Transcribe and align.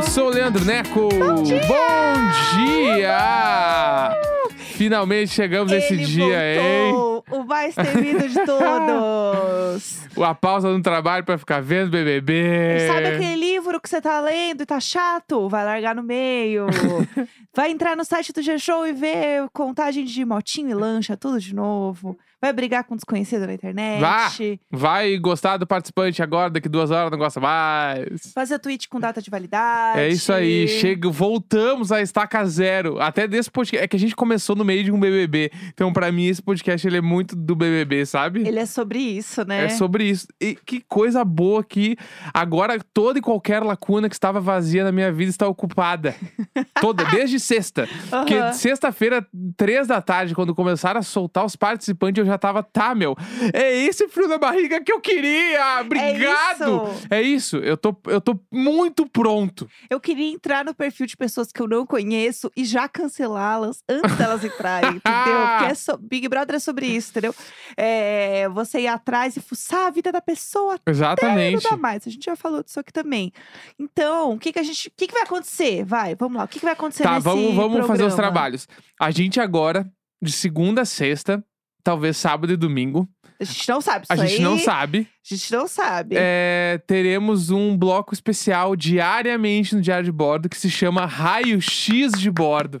eu 0.00 0.02
sou 0.02 0.28
o 0.28 0.30
Leandro 0.30 0.64
Neco. 0.64 1.10
Bom 1.10 1.42
dia! 1.42 1.60
Bom 1.68 2.30
dia! 2.56 4.16
Finalmente 4.56 5.30
chegamos 5.30 5.70
nesse 5.70 5.94
dia, 5.94 6.38
hein? 6.54 6.90
voltou, 6.92 7.24
O 7.38 7.44
mais 7.44 7.74
temido 7.74 8.26
de 8.26 8.34
todos. 8.46 10.00
A 10.16 10.34
pausa 10.34 10.70
no 10.70 10.80
trabalho 10.80 11.22
pra 11.22 11.36
ficar 11.36 11.60
vendo 11.60 11.90
BBB. 11.90 12.86
Sabe 12.86 13.08
aquele 13.08 13.36
livro 13.36 13.78
que 13.78 13.90
você 13.90 14.00
tá 14.00 14.18
lendo 14.22 14.62
e 14.62 14.66
tá 14.66 14.80
chato? 14.80 15.50
Vai 15.50 15.66
largar 15.66 15.94
no 15.94 16.02
meio. 16.02 16.66
Vai 17.54 17.70
entrar 17.70 17.94
no 17.94 18.04
site 18.04 18.32
do 18.32 18.40
G-Show 18.40 18.86
e 18.86 18.94
ver 18.94 19.50
contagem 19.52 20.06
de 20.06 20.24
motinho 20.24 20.70
e 20.70 20.74
lancha, 20.74 21.14
tudo 21.14 21.38
de 21.38 21.54
novo. 21.54 22.16
Vai 22.42 22.52
brigar 22.52 22.84
com 22.84 22.94
um 22.94 22.96
desconhecido 22.96 23.46
na 23.46 23.52
internet. 23.52 24.00
Vá! 24.00 24.30
Vai 24.70 25.18
gostar 25.18 25.58
do 25.58 25.66
participante 25.66 26.22
agora, 26.22 26.50
daqui 26.50 26.68
duas 26.68 26.90
horas 26.90 27.10
não 27.10 27.18
gosta 27.18 27.38
mais. 27.38 28.32
Fazer 28.34 28.58
tweet 28.58 28.88
com 28.88 28.98
data 28.98 29.20
de 29.20 29.30
validade. 29.30 30.00
É 30.00 30.08
isso 30.08 30.32
aí, 30.32 30.66
chega, 30.66 31.10
voltamos 31.10 31.92
a 31.92 32.00
estaca 32.00 32.44
zero. 32.46 33.00
Até 33.00 33.28
desse 33.28 33.50
podcast. 33.50 33.84
É 33.84 33.88
que 33.88 33.96
a 33.96 33.98
gente 33.98 34.16
começou 34.16 34.56
no 34.56 34.64
meio 34.64 34.82
de 34.82 34.90
um 34.90 34.98
BBB. 34.98 35.50
Então, 35.68 35.92
pra 35.92 36.10
mim, 36.10 36.26
esse 36.26 36.40
podcast 36.42 36.86
ele 36.86 36.96
é 36.96 37.00
muito 37.00 37.36
do 37.36 37.54
BBB, 37.54 38.06
sabe? 38.06 38.46
Ele 38.46 38.58
é 38.58 38.66
sobre 38.66 38.98
isso, 38.98 39.44
né? 39.44 39.66
É 39.66 39.68
sobre 39.68 40.04
isso. 40.04 40.26
E 40.40 40.54
que 40.54 40.80
coisa 40.80 41.24
boa 41.24 41.62
que 41.62 41.96
agora 42.32 42.78
toda 42.94 43.18
e 43.18 43.22
qualquer 43.22 43.62
lacuna 43.62 44.08
que 44.08 44.14
estava 44.14 44.40
vazia 44.40 44.82
na 44.82 44.92
minha 44.92 45.12
vida 45.12 45.30
está 45.30 45.46
ocupada. 45.46 46.14
Toda, 46.80 47.04
desde 47.04 47.38
sexta. 47.38 47.86
Porque 48.08 48.34
Aham. 48.34 48.52
sexta-feira, 48.52 49.26
três 49.56 49.86
da 49.86 50.00
tarde, 50.00 50.34
quando 50.34 50.54
começaram 50.54 51.00
a 51.00 51.02
soltar 51.02 51.44
os 51.44 51.54
participantes, 51.54 52.18
eu 52.18 52.26
já 52.26 52.29
tava, 52.38 52.62
tá, 52.62 52.94
meu, 52.94 53.16
é 53.52 53.74
esse 53.84 54.08
frio 54.08 54.28
na 54.28 54.38
barriga 54.38 54.82
que 54.82 54.92
eu 54.92 55.00
queria! 55.00 55.80
Obrigado! 55.80 56.88
isso. 56.92 57.06
É 57.10 57.22
isso, 57.22 57.56
eu 57.58 57.76
tô, 57.76 57.96
eu 58.06 58.20
tô 58.20 58.38
muito 58.52 59.06
pronto. 59.06 59.68
Eu 59.88 60.00
queria 60.00 60.32
entrar 60.32 60.64
no 60.64 60.74
perfil 60.74 61.06
de 61.06 61.16
pessoas 61.16 61.52
que 61.52 61.60
eu 61.60 61.68
não 61.68 61.84
conheço 61.86 62.50
e 62.56 62.64
já 62.64 62.88
cancelá-las 62.88 63.82
antes 63.88 64.16
delas 64.16 64.44
entrarem, 64.44 64.90
entendeu? 64.96 65.40
Porque 65.58 65.64
é 65.70 65.74
so- 65.74 65.98
Big 65.98 66.28
Brother 66.28 66.56
é 66.56 66.58
sobre 66.58 66.86
isso, 66.86 67.10
entendeu? 67.10 67.34
É, 67.76 68.48
você 68.48 68.80
ir 68.80 68.86
atrás 68.88 69.36
e 69.36 69.40
fuçar 69.40 69.86
a 69.86 69.90
vida 69.90 70.10
da 70.12 70.20
pessoa 70.20 70.74
até 70.74 70.82
não 70.86 70.92
Exatamente. 70.92 71.62
dá 71.70 71.76
mais. 71.76 72.06
A 72.06 72.10
gente 72.10 72.24
já 72.24 72.36
falou 72.36 72.62
disso 72.62 72.80
aqui 72.80 72.92
também. 72.92 73.32
Então, 73.78 74.32
o 74.32 74.38
que, 74.38 74.52
que 74.52 74.58
a 74.58 74.62
gente. 74.62 74.88
O 74.88 74.92
que, 74.96 75.06
que 75.06 75.14
vai 75.14 75.22
acontecer? 75.22 75.84
Vai, 75.84 76.14
vamos 76.14 76.36
lá. 76.38 76.44
O 76.44 76.48
que, 76.48 76.58
que 76.58 76.64
vai 76.64 76.74
acontecer 76.74 77.02
Tá, 77.02 77.12
nesse 77.14 77.24
vamos, 77.24 77.54
vamos 77.54 77.86
fazer 77.86 78.04
os 78.04 78.14
trabalhos. 78.14 78.68
A 79.00 79.10
gente 79.10 79.40
agora, 79.40 79.90
de 80.22 80.32
segunda 80.32 80.82
a 80.82 80.84
sexta, 80.84 81.44
talvez 81.82 82.16
sábado 82.16 82.52
e 82.52 82.56
domingo, 82.56 83.08
A 83.40 83.44
gente 83.44 83.68
não 83.68 83.80
sabe 83.80 84.04
isso 84.04 84.12
a 84.12 84.16
gente 84.26 84.36
aí. 84.36 84.42
não 84.42 84.58
sabe. 84.58 85.08
A 85.30 85.34
gente 85.34 85.52
não 85.52 85.66
sabe. 85.68 86.14
é, 86.18 86.80
teremos 86.86 87.50
um 87.50 87.76
bloco 87.76 88.12
especial 88.14 88.74
diariamente 88.76 89.74
no 89.74 89.80
Diário 89.80 90.04
de 90.04 90.12
Bordo 90.12 90.48
que 90.48 90.56
se 90.58 90.70
chama 90.70 91.06
Raio 91.06 91.60
X 91.60 92.12
de 92.12 92.30
Bordo. 92.30 92.78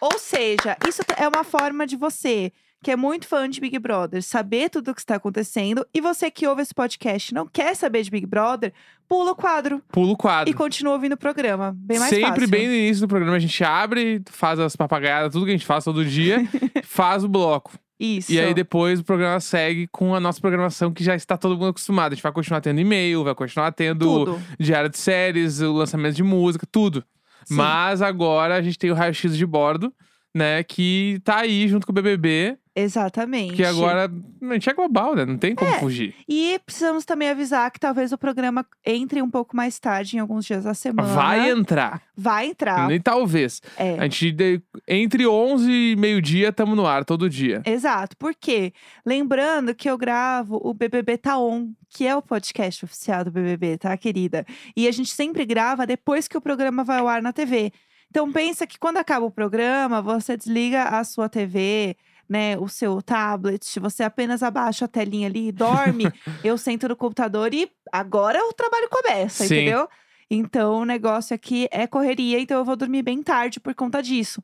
Ou 0.00 0.18
seja, 0.18 0.76
isso 0.88 1.02
é 1.16 1.28
uma 1.28 1.44
forma 1.44 1.86
de 1.86 1.96
você, 1.96 2.52
que 2.82 2.90
é 2.90 2.96
muito 2.96 3.28
fã 3.28 3.48
de 3.48 3.60
Big 3.60 3.78
Brother, 3.78 4.20
saber 4.22 4.68
tudo 4.68 4.90
o 4.90 4.94
que 4.94 5.00
está 5.00 5.14
acontecendo. 5.14 5.86
E 5.94 6.00
você 6.00 6.28
que 6.30 6.44
ouve 6.46 6.62
esse 6.62 6.74
podcast 6.74 7.30
e 7.30 7.34
não 7.34 7.46
quer 7.46 7.76
saber 7.76 8.02
de 8.02 8.10
Big 8.10 8.26
Brother, 8.26 8.72
pula 9.08 9.30
o 9.30 9.36
quadro 9.36 9.80
Pulo 9.92 10.12
o 10.12 10.16
quadro. 10.16 10.50
e 10.50 10.54
continua 10.54 10.94
ouvindo 10.94 11.12
o 11.12 11.16
programa. 11.16 11.72
Bem 11.76 11.98
mais 12.00 12.10
Sempre 12.10 12.30
fácil. 12.32 12.48
bem 12.48 12.66
no 12.66 12.74
início 12.74 13.02
do 13.06 13.08
programa 13.08 13.36
a 13.36 13.40
gente 13.40 13.62
abre, 13.62 14.20
faz 14.28 14.58
as 14.58 14.74
papagaiadas, 14.74 15.32
tudo 15.32 15.44
que 15.44 15.52
a 15.52 15.56
gente 15.56 15.66
faz 15.66 15.84
todo 15.84 16.04
dia, 16.04 16.38
faz 16.82 17.22
o 17.22 17.28
bloco. 17.28 17.70
Isso. 17.98 18.32
E 18.32 18.40
aí 18.40 18.52
depois 18.52 19.00
o 19.00 19.04
programa 19.04 19.38
segue 19.38 19.86
com 19.86 20.14
a 20.14 20.20
nossa 20.20 20.40
programação 20.40 20.92
que 20.92 21.04
já 21.04 21.14
está 21.14 21.36
todo 21.36 21.56
mundo 21.56 21.68
acostumado. 21.68 22.12
A 22.12 22.14
gente 22.14 22.22
vai 22.22 22.32
continuar 22.32 22.60
tendo 22.60 22.80
e-mail, 22.80 23.22
vai 23.22 23.34
continuar 23.34 23.70
tendo 23.72 24.04
Tudo. 24.04 24.42
diário 24.58 24.90
de 24.90 24.98
séries, 24.98 25.60
o 25.60 25.72
lançamento 25.72 26.16
de 26.16 26.22
música, 26.22 26.66
tudo. 26.70 27.04
Sim. 27.44 27.54
Mas 27.54 28.02
agora 28.02 28.56
a 28.56 28.62
gente 28.62 28.78
tem 28.78 28.90
o 28.90 28.94
raio-x 28.94 29.36
de 29.36 29.46
bordo, 29.46 29.92
né? 30.34 30.62
Que 30.62 31.20
tá 31.24 31.38
aí 31.38 31.68
junto 31.68 31.86
com 31.86 31.92
o 31.92 31.94
BBB. 31.94 32.56
Exatamente. 32.74 33.54
Que 33.54 33.64
agora 33.64 34.10
a 34.42 34.52
gente 34.54 34.68
é 34.70 34.72
global, 34.72 35.14
né? 35.14 35.24
Não 35.26 35.36
tem 35.36 35.54
como 35.54 35.70
É. 35.70 35.78
fugir. 35.78 36.14
E 36.28 36.58
precisamos 36.64 37.04
também 37.04 37.28
avisar 37.28 37.70
que 37.70 37.78
talvez 37.78 38.12
o 38.12 38.18
programa 38.18 38.66
entre 38.84 39.20
um 39.20 39.30
pouco 39.30 39.54
mais 39.54 39.78
tarde, 39.78 40.16
em 40.16 40.20
alguns 40.20 40.44
dias 40.46 40.64
da 40.64 40.72
semana. 40.74 41.08
Vai 41.14 41.50
entrar. 41.50 42.02
Vai 42.16 42.46
entrar. 42.46 42.88
Nem 42.88 43.00
talvez. 43.00 43.60
É. 43.76 43.98
A 43.98 44.02
gente, 44.04 44.32
de- 44.32 44.62
entre 44.88 45.26
11 45.26 45.70
e 45.70 45.96
meio-dia, 45.96 46.52
tamo 46.52 46.74
no 46.74 46.86
ar, 46.86 47.04
todo 47.04 47.28
dia. 47.28 47.62
Exato, 47.66 48.16
por 48.16 48.34
quê? 48.34 48.72
Lembrando 49.04 49.74
que 49.74 49.88
eu 49.88 49.98
gravo 49.98 50.58
o 50.62 50.72
BBB 50.72 51.18
Tá 51.18 51.38
On, 51.38 51.68
que 51.90 52.06
é 52.06 52.16
o 52.16 52.22
podcast 52.22 52.84
oficial 52.84 53.24
do 53.24 53.30
BBB, 53.30 53.76
tá, 53.78 53.94
querida? 53.96 54.46
E 54.76 54.88
a 54.88 54.92
gente 54.92 55.10
sempre 55.10 55.44
grava 55.44 55.86
depois 55.86 56.26
que 56.26 56.38
o 56.38 56.40
programa 56.40 56.84
vai 56.84 56.98
ao 57.00 57.08
ar 57.08 57.20
na 57.20 57.32
TV. 57.32 57.70
Então 58.10 58.30
pensa 58.30 58.66
que 58.66 58.78
quando 58.78 58.98
acaba 58.98 59.24
o 59.24 59.30
programa, 59.30 60.02
você 60.02 60.36
desliga 60.36 60.84
a 60.84 61.02
sua 61.04 61.28
TV, 61.30 61.96
né, 62.32 62.56
o 62.58 62.66
seu 62.66 63.02
tablet, 63.02 63.78
você 63.78 64.02
apenas 64.02 64.42
abaixa 64.42 64.86
a 64.86 64.88
telinha 64.88 65.28
ali 65.28 65.48
e 65.48 65.52
dorme. 65.52 66.04
eu 66.42 66.56
sento 66.56 66.88
no 66.88 66.96
computador 66.96 67.52
e 67.52 67.70
agora 67.92 68.42
o 68.48 68.54
trabalho 68.54 68.88
começa, 68.88 69.44
Sim. 69.44 69.56
entendeu? 69.56 69.86
Então 70.30 70.76
o 70.76 70.84
negócio 70.86 71.34
aqui 71.34 71.68
é 71.70 71.86
correria, 71.86 72.40
então 72.40 72.56
eu 72.56 72.64
vou 72.64 72.74
dormir 72.74 73.02
bem 73.02 73.22
tarde 73.22 73.60
por 73.60 73.74
conta 73.74 74.02
disso. 74.02 74.42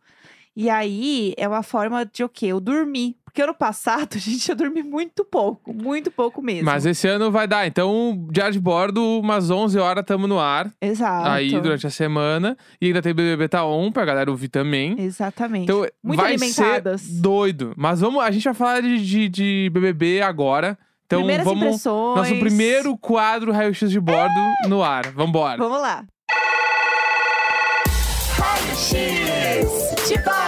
E 0.55 0.69
aí 0.69 1.33
é 1.39 1.49
uma 1.49 1.63
forma 1.63 2.05
de 2.05 2.23
o 2.23 2.29
quê? 2.29 2.47
Eu 2.49 2.61
dormir. 2.61 3.17
Porque 3.39 3.43
ano 3.43 3.55
passado, 3.55 4.09
gente, 4.19 4.51
eu 4.51 4.57
dormi 4.57 4.83
muito 4.83 5.25
pouco, 5.25 5.73
muito 5.73 6.11
pouco 6.11 6.43
mesmo. 6.43 6.65
Mas 6.65 6.85
esse 6.85 7.07
ano 7.07 7.31
vai 7.31 7.47
dar. 7.47 7.69
Então, 7.69 8.27
diário 8.33 8.53
de 8.53 8.59
bordo, 8.59 9.01
umas 9.21 9.49
11 9.49 9.79
horas, 9.79 10.05
tamo 10.05 10.27
no 10.27 10.41
ar. 10.41 10.73
Exato. 10.81 11.29
Aí, 11.29 11.53
durante 11.61 11.87
a 11.87 11.91
semana. 11.91 12.57
E 12.81 12.87
ainda 12.87 13.01
tem 13.01 13.15
BBB 13.15 13.47
Tá 13.49 13.65
On, 13.65 13.93
pra 13.93 14.05
galera 14.05 14.29
ouvir 14.29 14.49
também. 14.49 14.97
Exatamente. 14.99 15.65
Então, 15.65 15.87
muito 16.03 16.21
vai 16.21 16.33
alimentadas. 16.33 17.03
ser 17.03 17.21
doido. 17.21 17.75
Mas 17.77 18.01
vamos, 18.01 18.21
a 18.25 18.31
gente 18.33 18.43
vai 18.43 18.55
falar 18.55 18.81
de, 18.83 18.99
de, 19.07 19.29
de 19.29 19.71
BBB 19.73 20.21
agora. 20.21 20.77
Então, 21.07 21.21
Primeiras 21.21 21.45
vamos... 21.45 21.63
impressões. 21.63 22.17
Nosso 22.17 22.41
primeiro 22.41 22.99
quadro 22.99 23.53
Raio-X 23.53 23.89
de 23.89 24.01
bordo 24.01 24.35
no 24.69 24.83
ar. 24.83 25.13
Vambora. 25.13 25.59
Vamos 25.59 25.81
lá. 25.81 26.05
X 28.75 30.09
de 30.09 30.19
bordo. 30.25 30.48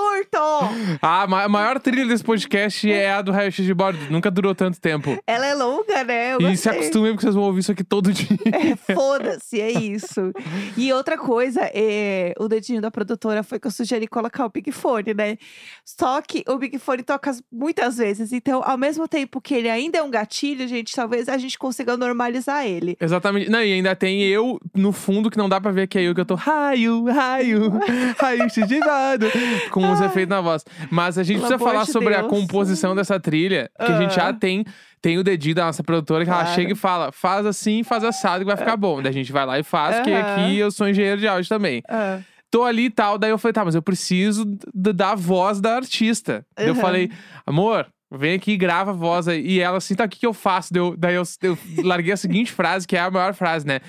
surto! 0.00 0.98
A 1.00 1.26
ma- 1.26 1.44
a 1.44 1.48
maior 1.48 1.80
trilha 1.80 2.06
desse 2.06 2.22
podcast 2.22 2.90
é 2.90 3.10
a 3.12 3.22
do 3.22 3.32
Raio-X 3.32 3.64
de 3.64 3.72
bordo. 3.74 3.98
Nunca 4.10 4.30
durou 4.30 4.54
tanto 4.54 4.80
tempo. 4.80 5.16
Ela 5.26 5.46
é 5.46 5.54
longa, 5.54 6.04
né? 6.04 6.34
Eu 6.34 6.40
e 6.40 6.56
se 6.56 6.68
acostumem, 6.68 7.12
porque 7.12 7.24
vocês 7.24 7.34
vão 7.34 7.44
ouvir 7.44 7.60
isso 7.60 7.72
aqui 7.72 7.82
todo 7.84 8.12
dia. 8.12 8.26
É, 8.52 8.94
Foda-se, 8.94 9.60
é 9.60 9.70
isso. 9.70 10.32
E 10.76 10.92
outra 10.92 11.16
coisa, 11.16 11.60
é, 11.72 12.34
o 12.38 12.48
dedinho 12.48 12.80
da 12.80 12.90
produtora 12.90 13.42
foi 13.42 13.58
que 13.58 13.66
eu 13.66 13.70
sugeri 13.70 14.06
colocar 14.06 14.44
o 14.44 14.50
Big 14.50 14.70
Fone, 14.72 15.14
né? 15.14 15.36
Só 15.84 16.20
que 16.20 16.44
o 16.48 16.56
Big 16.58 16.78
Fone 16.78 17.02
toca 17.02 17.34
muitas 17.50 17.96
vezes. 17.96 18.32
Então, 18.32 18.62
ao 18.64 18.76
mesmo 18.76 19.08
tempo 19.08 19.40
que 19.40 19.54
ele 19.54 19.68
ainda 19.68 19.98
é 19.98 20.02
um 20.02 20.10
gatilho, 20.10 20.66
gente, 20.68 20.94
talvez 20.94 21.28
a 21.28 21.38
gente 21.38 21.58
consiga 21.58 21.96
normalizar 21.96 22.66
ele. 22.66 22.96
Exatamente. 23.00 23.48
Não, 23.50 23.62
e 23.62 23.72
ainda 23.72 23.94
tem 23.96 24.22
eu 24.22 24.58
no 24.74 24.92
fundo 24.92 25.30
que 25.30 25.38
não 25.38 25.48
dá 25.48 25.60
pra 25.60 25.70
ver 25.70 25.86
que 25.86 25.98
é 25.98 26.02
eu 26.02 26.14
que 26.14 26.20
eu 26.20 26.24
tô 26.26 26.34
raio, 26.34 27.04
raio, 27.06 27.72
raio 28.18 28.48
X 28.50 28.66
de 28.66 28.78
bordo, 28.80 29.26
com 29.70 29.85
os 29.92 30.00
efeitos 30.00 30.30
na 30.30 30.40
voz. 30.40 30.64
Mas 30.90 31.18
a 31.18 31.22
gente 31.22 31.36
Pelo 31.38 31.48
precisa 31.48 31.62
amor 31.64 31.72
falar 31.72 31.84
de 31.84 31.92
sobre 31.92 32.14
a 32.14 32.20
Deus. 32.22 32.30
composição 32.30 32.94
dessa 32.94 33.18
trilha, 33.20 33.70
que 33.78 33.90
a 33.92 33.96
gente 33.98 34.14
já 34.14 34.28
Ah. 34.28 34.32
tem. 34.32 34.64
Tem 35.02 35.18
o 35.18 35.22
dedinho 35.22 35.54
da 35.54 35.66
nossa 35.66 35.84
produtora 35.84 36.24
que 36.24 36.30
ela 36.30 36.40
Claro. 36.40 36.54
chega 36.56 36.72
e 36.72 36.74
fala: 36.74 37.12
faz 37.12 37.46
assim, 37.46 37.82
faz 37.84 38.02
assado 38.02 38.40
que 38.40 38.46
vai 38.46 38.56
ficar 38.56 38.76
bom. 38.76 39.00
Daí 39.00 39.10
a 39.10 39.14
gente 39.14 39.30
vai 39.30 39.46
lá 39.46 39.58
e 39.58 39.62
faz, 39.62 39.96
porque 39.96 40.10
Aham. 40.12 40.20
aqui 40.44 40.58
eu 40.58 40.70
sou 40.70 40.88
engenheiro 40.88 41.20
de 41.20 41.28
áudio 41.28 41.48
também. 41.48 41.82
Ah, 41.88 42.18
Tô 42.50 42.62
ali 42.64 42.84
e 42.86 42.90
tal, 42.90 43.18
daí 43.18 43.30
eu 43.30 43.38
falei, 43.38 43.52
tá, 43.52 43.64
mas 43.64 43.74
eu 43.74 43.82
preciso 43.82 44.44
d- 44.44 44.92
da 44.92 45.14
voz 45.16 45.60
da 45.60 45.74
artista. 45.76 46.46
Daí 46.56 46.66
eu 46.68 46.72
Aham. 46.72 46.80
falei, 46.80 47.10
amor, 47.44 47.86
vem 48.10 48.34
aqui 48.36 48.52
e 48.52 48.56
grava 48.56 48.92
a 48.92 48.94
voz 48.94 49.26
aí. 49.28 49.44
E 49.44 49.60
ela 49.60 49.78
assim, 49.78 49.94
tá, 49.96 50.04
o 50.04 50.08
que, 50.08 50.20
que 50.20 50.26
eu 50.26 50.32
faço? 50.32 50.72
Daí 50.72 50.80
eu, 50.80 50.96
daí 50.96 51.14
eu, 51.16 51.24
eu 51.42 51.58
larguei 51.84 52.12
a 52.12 52.16
seguinte 52.16 52.52
frase, 52.52 52.86
que 52.86 52.96
é 52.96 53.00
a 53.00 53.10
maior 53.10 53.34
frase, 53.34 53.66
né? 53.66 53.80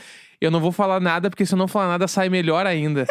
Eu 0.42 0.50
não 0.52 0.60
vou 0.60 0.72
falar 0.72 1.00
nada, 1.00 1.30
porque 1.30 1.46
se 1.46 1.54
eu 1.54 1.58
não 1.58 1.68
falar 1.68 1.88
nada, 1.88 2.08
sai 2.08 2.30
melhor 2.30 2.66
ainda. 2.66 3.06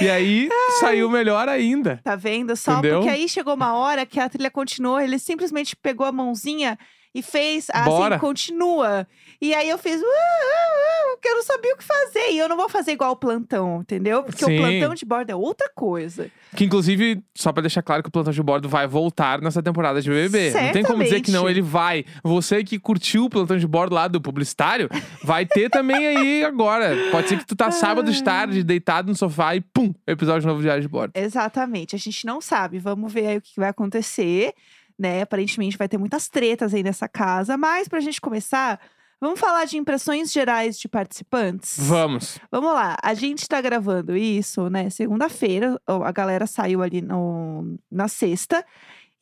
E 0.00 0.10
aí, 0.10 0.48
saiu 0.80 1.08
melhor 1.10 1.48
ainda. 1.48 2.00
tá 2.02 2.16
vendo? 2.16 2.54
Só 2.56 2.72
Entendeu? 2.72 3.00
porque 3.00 3.10
aí 3.10 3.28
chegou 3.28 3.54
uma 3.54 3.74
hora 3.74 4.04
que 4.06 4.18
a 4.20 4.28
trilha 4.28 4.50
continuou, 4.50 5.00
ele 5.00 5.18
simplesmente 5.18 5.76
pegou 5.76 6.06
a 6.06 6.12
mãozinha 6.12 6.78
e 7.14 7.22
fez 7.22 7.66
assim, 7.72 7.90
Bora. 7.90 8.18
continua. 8.18 9.06
E 9.40 9.54
aí 9.54 9.68
eu 9.68 9.78
fiz, 9.78 10.00
"Uh, 10.00 10.04
uh, 10.04 10.06
uh", 10.06 11.10
porque 11.14 11.28
eu 11.28 11.34
não 11.36 11.42
sabia 11.42 11.74
o 11.74 11.76
que 11.76 11.84
fazer. 11.84 12.30
E 12.30 12.38
eu 12.38 12.48
não 12.48 12.56
vou 12.56 12.68
fazer 12.68 12.92
igual 12.92 13.12
o 13.12 13.16
plantão, 13.16 13.80
entendeu? 13.80 14.22
Porque 14.22 14.44
Sim. 14.44 14.54
o 14.56 14.60
plantão 14.60 14.94
de 14.94 15.04
bordo 15.04 15.30
é 15.30 15.34
outra 15.34 15.70
coisa. 15.74 16.30
Que 16.54 16.64
inclusive, 16.64 17.22
só 17.34 17.52
pra 17.52 17.60
deixar 17.62 17.82
claro 17.82 18.02
que 18.02 18.08
o 18.08 18.12
Plantão 18.12 18.32
de 18.32 18.42
Bordo 18.42 18.68
vai 18.68 18.84
voltar 18.86 19.40
nessa 19.40 19.62
temporada 19.62 20.02
de 20.02 20.10
BBB. 20.10 20.50
Não 20.50 20.72
tem 20.72 20.82
como 20.82 21.02
dizer 21.02 21.20
que 21.20 21.30
não, 21.30 21.42
Certamente. 21.42 21.58
ele 21.58 21.62
vai. 21.62 22.04
Você 22.24 22.64
que 22.64 22.76
curtiu 22.78 23.26
o 23.26 23.30
Plantão 23.30 23.56
de 23.56 23.66
Bordo 23.68 23.94
lá 23.94 24.08
do 24.08 24.20
publicitário, 24.20 24.88
vai 25.22 25.46
ter 25.46 25.70
também 25.70 26.06
aí 26.08 26.44
agora. 26.44 26.96
Pode 27.12 27.28
ser 27.28 27.38
que 27.38 27.46
tu 27.46 27.54
tá 27.54 27.70
sábado 27.72 28.10
de 28.12 28.22
tarde, 28.22 28.64
deitado 28.64 29.08
no 29.08 29.16
sofá 29.16 29.54
e 29.54 29.60
pum, 29.60 29.94
episódio 30.06 30.46
novo 30.48 30.58
de 30.58 30.64
Diário 30.64 30.82
de 30.82 30.88
Bordo. 30.88 31.12
Exatamente. 31.14 31.94
A 31.94 31.98
gente 31.98 32.26
não 32.26 32.40
sabe. 32.40 32.78
Vamos 32.80 33.12
ver 33.12 33.26
aí 33.28 33.36
o 33.36 33.40
que 33.40 33.54
que 33.54 33.60
vai 33.60 33.68
acontecer, 33.68 34.52
né? 35.00 35.22
Aparentemente 35.22 35.78
vai 35.78 35.88
ter 35.88 35.96
muitas 35.96 36.28
tretas 36.28 36.74
aí 36.74 36.82
nessa 36.82 37.08
casa. 37.08 37.56
Mas 37.56 37.88
pra 37.88 38.00
gente 38.00 38.20
começar, 38.20 38.78
vamos 39.18 39.40
falar 39.40 39.64
de 39.64 39.78
impressões 39.78 40.30
gerais 40.30 40.78
de 40.78 40.86
participantes? 40.86 41.76
Vamos. 41.78 42.38
Vamos 42.52 42.74
lá. 42.74 42.98
A 43.02 43.14
gente 43.14 43.48
tá 43.48 43.62
gravando 43.62 44.14
isso, 44.14 44.68
né? 44.68 44.90
Segunda-feira. 44.90 45.80
A 45.86 46.12
galera 46.12 46.46
saiu 46.46 46.82
ali 46.82 47.00
no, 47.00 47.78
na 47.90 48.08
sexta. 48.08 48.62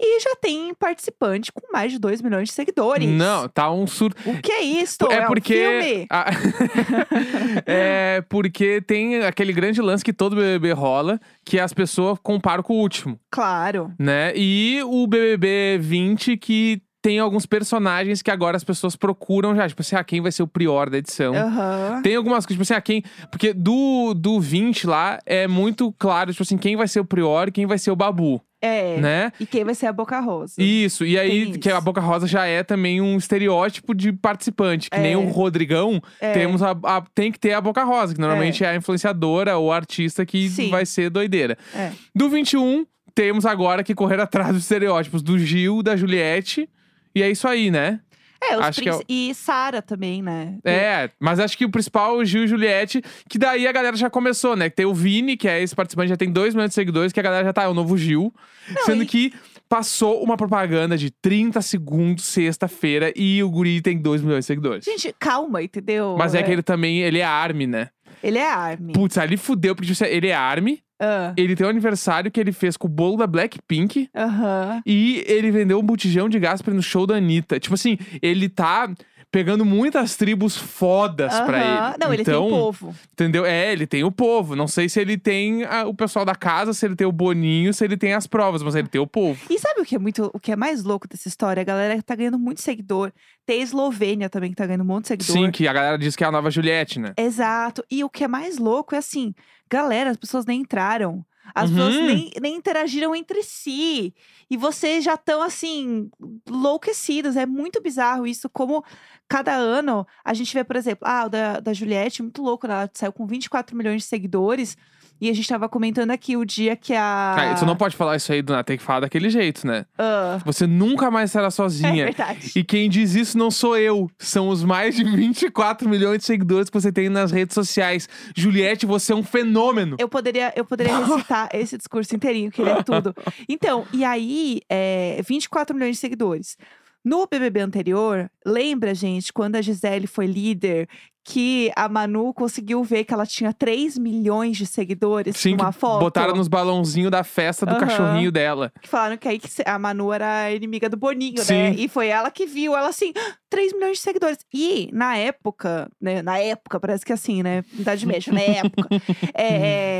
E 0.00 0.20
já 0.20 0.36
tem 0.40 0.72
participante 0.74 1.50
com 1.52 1.72
mais 1.72 1.90
de 1.90 1.98
2 1.98 2.22
milhões 2.22 2.48
de 2.48 2.54
seguidores. 2.54 3.08
Não, 3.08 3.48
tá 3.48 3.70
um 3.70 3.86
surto. 3.86 4.16
O 4.30 4.40
que 4.40 4.52
é 4.52 4.62
isso? 4.62 4.96
É 5.10 5.24
um 5.24 5.26
porque. 5.26 6.06
a- 6.08 6.30
é 7.66 8.22
porque 8.28 8.80
tem 8.80 9.22
aquele 9.22 9.52
grande 9.52 9.80
lance 9.80 10.04
que 10.04 10.12
todo 10.12 10.36
BBB 10.36 10.72
rola, 10.72 11.20
que 11.44 11.58
as 11.58 11.72
pessoas 11.72 12.18
comparam 12.22 12.62
com 12.62 12.74
o 12.74 12.80
último, 12.80 13.18
Claro. 13.30 13.92
né? 13.98 14.32
E 14.36 14.80
o 14.84 15.06
BBB 15.06 15.78
20 15.80 16.36
que 16.36 16.80
tem 17.00 17.20
alguns 17.20 17.46
personagens 17.46 18.22
que 18.22 18.30
agora 18.30 18.56
as 18.56 18.64
pessoas 18.64 18.96
procuram 18.96 19.54
já, 19.54 19.68
tipo 19.68 19.82
assim, 19.82 19.94
ah, 19.94 20.02
quem 20.02 20.20
vai 20.20 20.32
ser 20.32 20.42
o 20.42 20.48
prior 20.48 20.90
da 20.90 20.98
edição? 20.98 21.32
Aham. 21.32 22.02
Tem 22.02 22.16
algumas 22.16 22.44
coisas, 22.44 22.54
tipo 22.56 22.62
assim, 22.62 22.74
ah, 22.74 22.80
quem. 22.80 23.02
Porque 23.30 23.52
do, 23.54 24.14
do 24.14 24.40
20 24.40 24.86
lá 24.86 25.18
é 25.24 25.46
muito 25.46 25.92
claro, 25.96 26.32
tipo 26.32 26.42
assim, 26.42 26.58
quem 26.58 26.76
vai 26.76 26.88
ser 26.88 26.98
o 27.00 27.04
prior 27.04 27.48
e 27.48 27.52
quem 27.52 27.66
vai 27.66 27.78
ser 27.78 27.92
o 27.92 27.96
babu, 27.96 28.42
É. 28.60 28.96
né? 28.98 29.32
E 29.38 29.46
quem 29.46 29.62
vai 29.64 29.74
ser 29.74 29.86
a 29.86 29.92
Boca 29.92 30.18
Rosa? 30.20 30.54
Isso, 30.58 31.04
e 31.06 31.18
aí 31.18 31.50
Tem 31.52 31.60
que 31.60 31.68
a 31.70 31.74
isso. 31.74 31.80
Boca 31.82 32.00
Rosa 32.00 32.26
já 32.26 32.44
é 32.46 32.62
também 32.62 33.00
um 33.00 33.16
estereótipo 33.16 33.94
de 33.94 34.12
participante, 34.12 34.90
que 34.90 34.96
É. 34.96 35.00
nem 35.00 35.14
o 35.16 35.28
Rodrigão, 35.28 36.02
É. 36.20 36.32
temos 36.32 36.62
a, 36.62 36.72
a- 36.84 37.04
tem 37.14 37.30
que 37.30 37.38
ter 37.38 37.52
a 37.52 37.60
Boca 37.60 37.84
Rosa, 37.84 38.14
que 38.14 38.20
normalmente 38.20 38.64
é, 38.64 38.68
a 38.70 38.74
influenciadora 38.76 39.56
ou 39.56 39.72
artista 39.72 40.26
que 40.26 40.48
Sim. 40.48 40.70
vai 40.70 40.84
ser 40.84 41.08
doideira. 41.10 41.56
É. 41.74 41.92
Do 42.14 42.28
21, 42.28 42.84
temos 43.14 43.46
agora 43.46 43.82
que 43.84 43.94
correr 43.94 44.20
atrás 44.20 44.52
dos 44.52 44.62
estereótipos 44.62 45.22
do 45.22 45.38
Gil, 45.38 45.82
da 45.82 45.96
Juliette, 45.96 46.68
e 47.14 47.22
é 47.22 47.30
isso 47.30 47.46
aí, 47.48 47.70
né? 47.70 48.00
É, 48.50 48.56
os 48.56 48.64
Acho 48.66 48.80
que 48.82 48.88
é 48.88 48.92
princ- 48.92 49.04
E 49.08 49.34
Sara 49.34 49.82
também, 49.82 50.22
né? 50.22 50.56
É, 50.64 51.10
mas 51.20 51.38
acho 51.40 51.56
que 51.56 51.64
o 51.64 51.70
principal 51.70 52.14
é 52.14 52.18
o 52.18 52.24
Gil 52.24 52.44
e 52.44 52.48
Juliette, 52.48 53.02
que 53.28 53.38
daí 53.38 53.66
a 53.66 53.72
galera 53.72 53.96
já 53.96 54.08
começou, 54.10 54.56
né? 54.56 54.68
Que 54.70 54.76
tem 54.76 54.86
o 54.86 54.94
Vini, 54.94 55.36
que 55.36 55.48
é 55.48 55.62
esse 55.62 55.74
participante, 55.74 56.08
já 56.08 56.16
tem 56.16 56.30
2 56.30 56.54
milhões 56.54 56.70
de 56.70 56.74
seguidores, 56.74 57.12
que 57.12 57.20
a 57.20 57.22
galera 57.22 57.44
já 57.44 57.52
tá, 57.52 57.64
é 57.64 57.68
o 57.68 57.74
novo 57.74 57.96
Gil. 57.96 58.32
Não, 58.70 58.84
sendo 58.84 59.02
e- 59.02 59.06
que 59.06 59.32
passou 59.68 60.22
uma 60.22 60.36
propaganda 60.36 60.96
de 60.96 61.10
30 61.10 61.60
segundos, 61.60 62.24
sexta-feira, 62.24 63.12
e 63.14 63.42
o 63.42 63.50
guri 63.50 63.80
tem 63.82 63.98
2 63.98 64.22
milhões 64.22 64.40
de 64.44 64.46
seguidores. 64.46 64.84
Gente, 64.84 65.14
calma, 65.18 65.62
entendeu? 65.62 66.16
Mas 66.18 66.34
é 66.34 66.42
que 66.42 66.50
ele 66.50 66.62
também, 66.62 67.00
ele 67.00 67.18
é 67.18 67.24
Army, 67.24 67.66
né? 67.66 67.90
Ele 68.22 68.38
é 68.38 68.50
Army. 68.50 68.92
Putz, 68.94 69.18
ali 69.18 69.36
fudeu, 69.36 69.76
porque 69.76 69.92
ele 70.06 70.28
é 70.28 70.34
Army, 70.34 70.80
Ah, 71.00 71.32
ele 71.36 71.54
tem 71.54 71.66
um 71.66 71.70
aniversário 71.70 72.30
que 72.30 72.40
ele 72.40 72.52
fez 72.52 72.76
com 72.76 72.86
o 72.86 72.90
bolo 72.90 73.16
da 73.16 73.26
Blackpink, 73.26 74.08
Aham. 74.16 74.82
e 74.84 75.22
ele 75.26 75.50
vendeu 75.50 75.78
um 75.78 75.82
botijão 75.82 76.28
de 76.28 76.38
gás 76.38 76.60
pra 76.60 76.72
ir 76.72 76.76
no 76.76 76.82
show 76.82 77.06
da 77.06 77.14
Anitta. 77.16 77.60
Tipo 77.60 77.74
assim, 77.74 77.96
ele 78.20 78.48
tá 78.48 78.90
pegando 79.30 79.64
muitas 79.64 80.16
tribos 80.16 80.56
fodas 80.56 81.38
pra 81.40 81.58
Aham. 81.60 81.88
ele. 81.90 81.96
Não, 82.00 82.14
ele 82.14 82.24
tem 82.24 82.34
então, 82.34 82.46
o 82.46 82.50
povo. 82.50 82.94
Entendeu? 83.12 83.44
É, 83.44 83.72
ele 83.72 83.86
tem 83.86 84.02
o 84.04 84.10
povo. 84.10 84.56
Não 84.56 84.66
sei 84.66 84.88
se 84.88 85.00
ele 85.00 85.18
tem 85.18 85.64
a- 85.64 85.86
o 85.86 85.94
pessoal 85.94 86.24
da 86.24 86.34
casa, 86.34 86.72
se 86.72 86.86
ele 86.86 86.96
tem 86.96 87.06
o 87.06 87.12
Boninho, 87.12 87.72
se 87.74 87.84
ele 87.84 87.96
tem 87.96 88.14
as 88.14 88.26
provas, 88.26 88.62
mas 88.62 88.74
ele 88.74 88.88
tem 88.88 89.00
o 89.00 89.06
povo. 89.06 89.38
E 89.50 89.58
sabe 89.58 89.80
o 89.80 89.84
que 89.84 89.94
é 89.94 89.98
muito, 89.98 90.30
o 90.32 90.40
que 90.40 90.50
é 90.52 90.56
mais 90.56 90.82
louco 90.82 91.06
dessa 91.06 91.28
história? 91.28 91.60
A 91.60 91.64
galera 91.64 92.02
tá 92.02 92.14
ganhando 92.14 92.38
muito 92.38 92.62
seguidor. 92.62 93.12
Tem 93.44 93.60
a 93.60 93.64
Eslovênia 93.64 94.30
também 94.30 94.50
que 94.50 94.56
tá 94.56 94.66
ganhando 94.66 94.82
um 94.82 94.86
monte 94.86 95.02
de 95.04 95.08
seguidor. 95.08 95.36
Sim, 95.36 95.50
que 95.50 95.68
a 95.68 95.72
galera 95.72 95.98
diz 95.98 96.16
que 96.16 96.24
é 96.24 96.26
a 96.26 96.32
nova 96.32 96.50
Juliette, 96.50 96.98
né? 96.98 97.12
Exato. 97.16 97.84
E 97.90 98.02
o 98.04 98.08
que 98.10 98.24
é 98.24 98.28
mais 98.28 98.58
louco 98.58 98.94
é 98.94 98.98
assim, 98.98 99.34
galera, 99.70 100.10
as 100.10 100.16
pessoas 100.16 100.44
nem 100.46 100.60
entraram. 100.62 101.24
As 101.54 101.70
pessoas 101.70 101.94
Uhum. 101.96 102.06
nem, 102.06 102.30
nem 102.40 102.56
interagiram 102.56 103.14
entre 103.14 103.42
si. 103.42 104.14
E 104.50 104.56
vocês 104.56 105.04
já 105.04 105.14
estão, 105.14 105.42
assim, 105.42 106.10
enlouquecidos. 106.46 107.36
É 107.36 107.46
muito 107.46 107.80
bizarro 107.82 108.26
isso. 108.26 108.48
Como 108.48 108.84
cada 109.28 109.54
ano 109.54 110.06
a 110.24 110.34
gente 110.34 110.52
vê, 110.54 110.64
por 110.64 110.76
exemplo, 110.76 111.06
ah, 111.08 111.26
o 111.26 111.28
da, 111.28 111.60
da 111.60 111.72
Juliette, 111.72 112.22
muito 112.22 112.42
louco, 112.42 112.66
né? 112.66 112.74
Ela 112.74 112.90
saiu 112.94 113.12
com 113.12 113.26
24 113.26 113.76
milhões 113.76 114.02
de 114.02 114.08
seguidores. 114.08 114.76
E 115.20 115.28
a 115.28 115.34
gente 115.34 115.48
tava 115.48 115.68
comentando 115.68 116.10
aqui 116.10 116.36
o 116.36 116.44
dia 116.44 116.76
que 116.76 116.94
a. 116.94 117.56
Tu 117.58 117.66
não 117.66 117.76
pode 117.76 117.96
falar 117.96 118.16
isso 118.16 118.32
aí, 118.32 118.40
Dona. 118.40 118.62
Tem 118.62 118.76
que 118.76 118.82
falar 118.82 119.00
daquele 119.00 119.30
jeito, 119.30 119.66
né? 119.66 119.84
Ah, 119.98 120.38
Você 120.44 120.66
nunca 120.66 121.10
mais 121.10 121.30
será 121.32 121.46
é 121.46 121.50
sozinha. 121.50 122.04
verdade. 122.04 122.52
E 122.54 122.62
quem 122.62 122.88
diz 122.88 123.14
isso 123.14 123.36
não 123.36 123.50
sou 123.50 123.76
eu. 123.76 124.08
São 124.18 124.48
os 124.48 124.62
mais 124.62 124.94
de 124.94 125.04
24 125.04 125.88
milhões 125.88 126.18
de 126.18 126.24
seguidores 126.24 126.70
que 126.70 126.80
você 126.80 126.92
tem 126.92 127.08
nas 127.08 127.32
redes 127.32 127.54
sociais. 127.54 128.08
Juliette, 128.36 128.86
você 128.86 129.12
é 129.12 129.16
um 129.16 129.22
fenômeno. 129.22 129.96
Eu 129.98 130.08
poderia, 130.08 130.52
eu 130.56 130.64
poderia 130.64 130.98
recitar 130.98 131.48
esse 131.54 131.76
discurso 131.76 132.14
inteirinho, 132.14 132.50
que 132.50 132.60
ele 132.60 132.70
é 132.70 132.82
tudo. 132.82 133.14
Então, 133.48 133.86
e 133.92 134.04
aí, 134.04 134.60
é, 134.68 135.20
24 135.26 135.74
milhões 135.74 135.96
de 135.96 136.00
seguidores. 136.00 136.56
No 137.04 137.26
BBB 137.26 137.60
anterior, 137.60 138.30
lembra, 138.44 138.94
gente, 138.94 139.32
quando 139.32 139.56
a 139.56 139.62
Gisele 139.62 140.06
foi 140.06 140.26
líder, 140.26 140.88
que 141.30 141.70
a 141.76 141.88
Manu 141.90 142.32
conseguiu 142.32 142.82
ver 142.82 143.04
que 143.04 143.12
ela 143.12 143.26
tinha 143.26 143.52
3 143.52 143.98
milhões 143.98 144.56
de 144.56 144.64
seguidores 144.64 145.36
Sim, 145.36 145.56
numa 145.56 145.72
foto? 145.72 146.00
botaram 146.00 146.34
nos 146.34 146.48
balãozinhos 146.48 147.10
da 147.10 147.22
festa 147.22 147.66
do 147.66 147.72
Aham. 147.72 147.80
cachorrinho 147.80 148.32
dela. 148.32 148.72
Que 148.80 148.88
falaram 148.88 149.18
que 149.18 149.28
aí 149.28 149.38
que 149.38 149.48
a 149.66 149.78
Manu 149.78 150.10
era 150.10 150.50
inimiga 150.52 150.88
do 150.88 150.96
Boninho, 150.96 151.36
né? 151.36 151.42
Sim. 151.44 151.74
E 151.76 151.86
foi 151.86 152.06
ela 152.08 152.30
que 152.30 152.46
viu, 152.46 152.74
ela 152.74 152.88
assim, 152.88 153.12
3 153.50 153.74
milhões 153.74 153.98
de 153.98 154.02
seguidores. 154.02 154.38
E 154.54 154.88
na 154.90 155.16
época, 155.18 155.90
né? 156.00 156.22
Na 156.22 156.38
época, 156.38 156.80
parece 156.80 157.04
que 157.04 157.12
assim, 157.12 157.42
né? 157.42 157.62
Idade 157.78 158.06
média, 158.06 158.32
na 158.32 158.40
época. 158.40 158.88
é, 159.34 159.44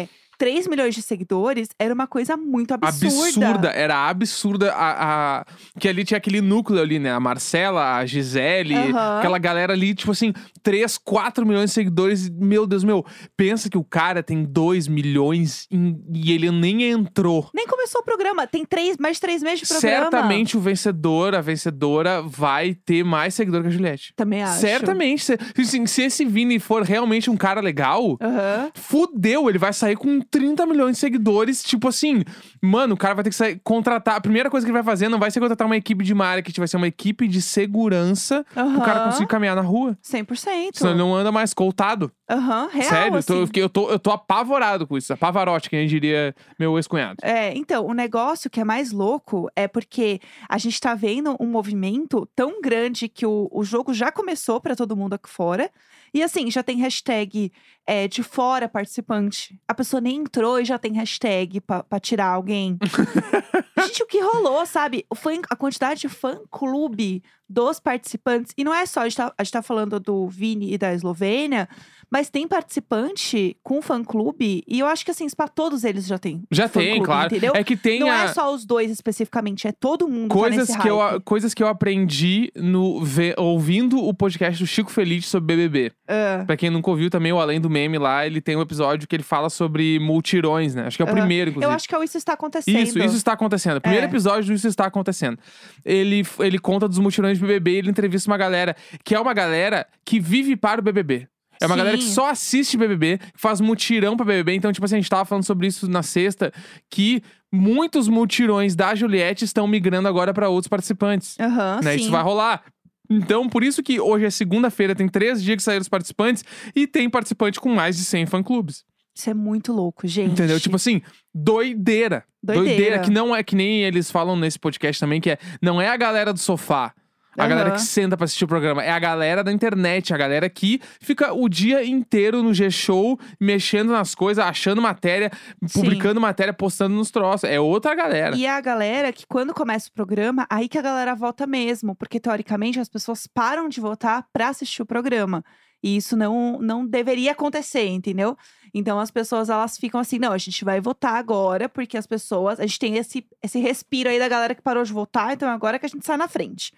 é, 0.04 0.08
3 0.38 0.68
milhões 0.68 0.94
de 0.94 1.02
seguidores 1.02 1.68
era 1.80 1.92
uma 1.92 2.06
coisa 2.06 2.36
muito 2.36 2.72
absurda. 2.72 3.70
Era 3.70 4.08
absurda. 4.08 4.72
A, 4.72 5.40
a- 5.40 5.44
Que 5.80 5.88
ali 5.88 6.04
tinha 6.04 6.16
aquele 6.18 6.40
núcleo 6.40 6.80
ali, 6.80 7.00
né? 7.00 7.10
A 7.12 7.18
Marcela, 7.18 7.96
a 7.96 8.06
Gisele, 8.06 8.74
Aham. 8.92 9.18
aquela 9.18 9.36
galera 9.38 9.72
ali, 9.72 9.94
tipo 9.96 10.12
assim, 10.12 10.32
3, 10.62 10.98
4 10.98 11.46
milhões 11.46 11.70
de 11.70 11.74
seguidores. 11.74 12.28
Meu 12.30 12.66
Deus, 12.66 12.84
meu. 12.84 13.04
Pensa 13.36 13.68
que 13.70 13.78
o 13.78 13.84
cara 13.84 14.22
tem 14.22 14.44
2 14.44 14.88
milhões 14.88 15.66
em- 15.70 16.00
e 16.14 16.32
ele 16.32 16.50
nem 16.50 16.84
entrou. 16.90 17.48
Nem 17.54 17.66
começou 17.66 18.00
o 18.00 18.04
programa. 18.04 18.46
Tem 18.46 18.64
três, 18.64 18.96
mais 18.98 19.16
de 19.16 19.20
três 19.20 19.42
meses 19.42 19.60
de 19.60 19.66
programa. 19.66 19.96
Certamente 20.02 20.56
o 20.56 20.60
vencedor, 20.60 21.34
a 21.34 21.40
vencedora, 21.40 22.22
vai 22.22 22.74
ter 22.74 23.04
mais 23.04 23.34
seguidor 23.34 23.62
que 23.62 23.68
a 23.68 23.70
Juliette. 23.70 24.12
Também 24.16 24.42
acho. 24.42 24.60
Certamente. 24.60 25.24
Se, 25.24 25.38
assim, 25.60 25.86
se 25.86 26.02
esse 26.02 26.24
Vini 26.24 26.58
for 26.58 26.82
realmente 26.82 27.30
um 27.30 27.36
cara 27.36 27.60
legal, 27.60 28.16
Aham. 28.20 28.70
Fudeu, 28.74 29.48
ele 29.48 29.58
vai 29.58 29.72
sair 29.72 29.96
com 29.96 30.20
30 30.20 30.66
milhões 30.66 30.92
de 30.92 30.98
seguidores. 30.98 31.62
Tipo 31.62 31.88
assim, 31.88 32.22
mano, 32.62 32.94
o 32.94 32.96
cara 32.96 33.14
vai 33.14 33.24
ter 33.24 33.30
que 33.30 33.36
sair, 33.36 33.60
contratar. 33.62 34.16
A 34.16 34.20
primeira 34.20 34.50
coisa 34.50 34.64
que 34.66 34.70
ele 34.70 34.78
vai 34.78 34.84
fazer 34.84 35.08
não 35.08 35.18
vai 35.18 35.30
ser 35.30 35.40
contratar 35.40 35.66
uma 35.66 35.76
equipe 35.76 36.04
de 36.04 36.14
marketing, 36.14 36.60
vai 36.60 36.68
ser 36.68 36.76
uma 36.76 36.88
equipe 36.88 37.26
de 37.28 37.40
segurança 37.40 38.44
pro 38.52 38.80
cara 38.82 39.04
conseguir 39.04 39.26
caminhar 39.28 39.56
na 39.56 39.62
rua. 39.62 39.96
100%. 40.02 40.47
Senão 40.74 40.90
ele 40.90 40.98
não 40.98 41.14
anda 41.14 41.30
mais 41.32 41.52
coltado. 41.54 42.10
Aham, 42.30 42.68
real, 42.72 42.88
Sério, 42.88 43.06
eu, 43.18 43.24
tô, 43.24 43.32
assim. 43.32 43.40
eu, 43.40 43.46
fiquei- 43.46 43.62
eu, 43.62 43.68
tô, 43.68 43.90
eu 43.90 43.98
tô 43.98 44.10
apavorado 44.10 44.86
com 44.86 44.96
isso. 44.96 45.12
Apavarote, 45.12 45.70
quem 45.70 45.86
diria 45.86 46.34
meu 46.58 46.76
ex-cunhado. 46.76 47.16
É, 47.22 47.56
então, 47.56 47.86
o 47.86 47.92
negócio 47.94 48.50
que 48.50 48.60
é 48.60 48.64
mais 48.64 48.92
louco 48.92 49.48
é 49.56 49.66
porque 49.66 50.20
a 50.48 50.58
gente 50.58 50.80
tá 50.80 50.94
vendo 50.94 51.36
um 51.40 51.46
movimento 51.46 52.28
tão 52.36 52.60
grande 52.60 53.08
que 53.08 53.24
o, 53.26 53.48
o 53.52 53.64
jogo 53.64 53.92
já 53.94 54.12
começou 54.12 54.60
pra 54.60 54.76
todo 54.76 54.96
mundo 54.96 55.14
aqui 55.14 55.28
fora. 55.28 55.70
E 56.12 56.22
assim, 56.22 56.50
já 56.50 56.62
tem 56.62 56.78
hashtag 56.78 57.52
é, 57.88 58.06
de 58.06 58.22
fora 58.22 58.68
participante. 58.68 59.58
A 59.66 59.72
pessoa 59.72 59.98
nem 59.98 60.16
entrou 60.18 60.60
e 60.60 60.64
já 60.66 60.78
tem 60.78 60.92
hashtag 60.92 61.58
pra, 61.62 61.82
pra 61.82 61.98
tirar 61.98 62.26
alguém. 62.26 62.78
gente, 63.82 64.02
o 64.02 64.06
que 64.06 64.20
rolou, 64.20 64.66
sabe? 64.66 65.06
Fã- 65.16 65.40
a 65.48 65.56
quantidade 65.56 66.00
de 66.00 66.08
fã-clube 66.08 67.22
dos 67.48 67.80
participantes. 67.80 68.52
E 68.58 68.62
não 68.62 68.74
é 68.74 68.84
só, 68.84 69.00
a 69.00 69.04
gente, 69.04 69.16
tá, 69.16 69.32
a 69.38 69.42
gente 69.42 69.52
tá 69.54 69.62
falando 69.62 69.98
do 69.98 70.28
Vini 70.28 70.74
e 70.74 70.76
da 70.76 70.92
Eslovênia, 70.92 71.66
Mas 72.10 72.30
tem 72.30 72.46
participante 72.48 73.56
com 73.62 73.82
fã-clube, 73.82 74.62
e 74.66 74.78
eu 74.78 74.86
acho 74.86 75.04
que 75.04 75.10
assim, 75.10 75.26
pra 75.36 75.46
todos 75.48 75.84
eles 75.84 76.06
já 76.06 76.18
tem. 76.18 76.42
Já 76.50 76.68
tem, 76.68 77.02
claro. 77.02 77.26
Entendeu? 77.26 77.52
É 77.54 77.62
que 77.62 77.76
tem 77.76 78.00
Não 78.00 78.10
a- 78.10 78.24
é 78.24 78.28
só 78.28 78.52
os 78.54 78.64
dois 78.64 78.90
especificamente, 78.90 79.66
é 79.68 79.72
todo 79.72 80.08
mundo 80.08 80.28
tá 80.28 80.34
coisas 80.34 80.68
nesse 80.68 80.78
que, 80.78 80.88
eu, 80.88 80.98
hype. 80.98 81.22
coisas 81.22 81.52
que 81.54 81.62
eu 81.62 81.68
aprendi 81.68 82.50
no 82.56 83.02
ouvindo 83.36 83.98
o 83.98 84.14
podcast 84.14 84.62
do 84.62 84.66
Chico 84.66 84.90
Feliz 84.90 85.26
sobre 85.26 85.56
BBB. 85.56 85.92
Ah, 86.08 86.44
Pra 86.46 86.56
quem 86.56 86.70
nunca 86.70 86.90
ouviu 86.90 87.10
também, 87.10 87.32
o 87.32 87.38
Além 87.38 87.60
do 87.60 87.68
Meme 87.68 87.98
lá, 87.98 88.26
ele 88.26 88.40
tem 88.40 88.56
um 88.56 88.60
episódio 88.62 89.06
que 89.06 89.14
ele 89.16 89.22
fala 89.22 89.50
sobre 89.50 89.98
multirões, 89.98 90.74
né? 90.74 90.86
Acho 90.86 90.96
que 90.96 91.02
é 91.02 91.04
o 91.04 91.08
Aham. 91.08 91.18
primeiro, 91.18 91.50
inclusive. 91.50 91.70
eu 91.70 91.74
acho 91.74 91.88
que 91.88 91.94
é 91.94 91.98
o 91.98 92.02
Isso 92.02 92.16
Está 92.16 92.32
Acontecendo. 92.34 92.78
Isso, 92.78 92.98
isso 92.98 93.16
está 93.16 93.32
acontecendo. 93.32 93.76
O 93.78 93.80
primeiro 93.80 94.06
É. 94.06 94.08
episódio 94.08 94.44
do 94.46 94.52
Isso 94.54 94.68
está 94.68 94.86
acontecendo. 94.86 95.38
Ele, 95.84 96.22
ele 96.40 96.58
conta 96.58 96.88
dos 96.88 96.98
mutirões 96.98 97.38
de 97.38 97.44
BBB, 97.44 97.72
ele 97.76 97.90
entrevista 97.90 98.30
uma 98.30 98.36
galera 98.36 98.74
que 99.04 99.14
é 99.14 99.20
uma 99.20 99.34
galera 99.34 99.86
que 100.04 100.18
vive 100.20 100.56
para 100.56 100.80
o 100.80 100.84
BBB. 100.84 101.26
É 101.60 101.66
uma 101.66 101.74
Sim. 101.74 101.78
galera 101.78 101.98
que 101.98 102.04
só 102.04 102.30
assiste 102.30 102.76
BBB, 102.76 103.18
faz 103.34 103.60
mutirão 103.60 104.16
pra 104.16 104.24
BBB. 104.24 104.54
Então, 104.54 104.72
tipo 104.72 104.84
assim, 104.84 104.96
a 104.96 104.98
gente 104.98 105.10
tava 105.10 105.24
falando 105.24 105.44
sobre 105.44 105.66
isso 105.66 105.88
na 105.88 106.02
sexta, 106.02 106.52
que 106.90 107.22
muitos 107.52 108.08
mutirões 108.08 108.76
da 108.76 108.94
Juliette 108.94 109.44
estão 109.44 109.66
migrando 109.66 110.08
agora 110.08 110.32
pra 110.32 110.48
outros 110.48 110.68
participantes. 110.68 111.36
Aham, 111.40 111.80
né? 111.82 111.92
sim. 111.92 112.02
Isso 112.02 112.10
vai 112.10 112.22
rolar. 112.22 112.62
Então, 113.10 113.48
por 113.48 113.64
isso 113.64 113.82
que 113.82 113.98
hoje 113.98 114.26
é 114.26 114.30
segunda-feira, 114.30 114.94
tem 114.94 115.08
três 115.08 115.42
dias 115.42 115.56
que 115.56 115.62
saíram 115.62 115.80
os 115.80 115.88
participantes 115.88 116.44
e 116.76 116.86
tem 116.86 117.08
participante 117.08 117.58
com 117.58 117.74
mais 117.74 117.96
de 117.96 118.04
100 118.04 118.26
fã-clubes. 118.26 118.84
Isso 119.16 119.30
é 119.30 119.34
muito 119.34 119.72
louco, 119.72 120.06
gente. 120.06 120.32
Entendeu? 120.32 120.60
Tipo 120.60 120.76
assim, 120.76 121.02
doideira. 121.34 122.24
Doideira. 122.40 123.00
Que 123.00 123.10
não 123.10 123.34
é 123.34 123.42
que 123.42 123.56
nem 123.56 123.82
eles 123.82 124.10
falam 124.10 124.36
nesse 124.36 124.58
podcast 124.58 125.00
também, 125.00 125.20
que 125.20 125.30
é 125.30 125.38
não 125.60 125.80
é 125.80 125.88
a 125.88 125.96
galera 125.96 126.32
do 126.32 126.38
sofá. 126.38 126.94
A 127.38 127.42
Aham. 127.44 127.48
galera 127.50 127.70
que 127.70 127.80
senta 127.80 128.16
pra 128.16 128.24
assistir 128.24 128.44
o 128.44 128.48
programa. 128.48 128.82
É 128.82 128.90
a 128.90 128.98
galera 128.98 129.44
da 129.44 129.52
internet, 129.52 130.12
a 130.12 130.16
galera 130.16 130.50
que 130.50 130.80
fica 131.00 131.32
o 131.32 131.48
dia 131.48 131.84
inteiro 131.84 132.42
no 132.42 132.52
G-Show, 132.52 133.16
mexendo 133.40 133.92
nas 133.92 134.12
coisas, 134.12 134.44
achando 134.44 134.82
matéria, 134.82 135.30
Sim. 135.64 135.80
publicando 135.80 136.20
matéria, 136.20 136.52
postando 136.52 136.96
nos 136.96 137.12
troços. 137.12 137.48
É 137.48 137.60
outra 137.60 137.94
galera. 137.94 138.36
E 138.36 138.44
é 138.44 138.50
a 138.50 138.60
galera 138.60 139.12
que, 139.12 139.24
quando 139.26 139.54
começa 139.54 139.88
o 139.88 139.92
programa, 139.92 140.46
aí 140.50 140.68
que 140.68 140.76
a 140.78 140.82
galera 140.82 141.14
vota 141.14 141.46
mesmo. 141.46 141.94
Porque, 141.94 142.18
teoricamente, 142.18 142.80
as 142.80 142.88
pessoas 142.88 143.26
param 143.26 143.68
de 143.68 143.80
votar 143.80 144.26
pra 144.32 144.48
assistir 144.48 144.82
o 144.82 144.86
programa. 144.86 145.44
E 145.82 145.96
isso 145.96 146.16
não, 146.16 146.58
não 146.60 146.84
deveria 146.84 147.32
acontecer, 147.32 147.86
entendeu? 147.86 148.36
Então 148.74 148.98
as 148.98 149.10
pessoas 149.10 149.48
elas 149.48 149.78
ficam 149.78 150.00
assim, 150.00 150.18
não, 150.18 150.32
a 150.32 150.38
gente 150.38 150.64
vai 150.64 150.80
votar 150.80 151.14
agora, 151.14 151.68
porque 151.68 151.96
as 151.96 152.06
pessoas. 152.06 152.58
A 152.58 152.66
gente 152.66 152.78
tem 152.78 152.96
esse, 152.96 153.24
esse 153.42 153.60
respiro 153.60 154.08
aí 154.08 154.18
da 154.18 154.28
galera 154.28 154.54
que 154.54 154.62
parou 154.62 154.82
de 154.82 154.92
votar, 154.92 155.32
então 155.32 155.48
agora 155.48 155.78
que 155.78 155.86
a 155.86 155.88
gente 155.88 156.04
sai 156.04 156.16
na 156.16 156.26
frente. 156.26 156.72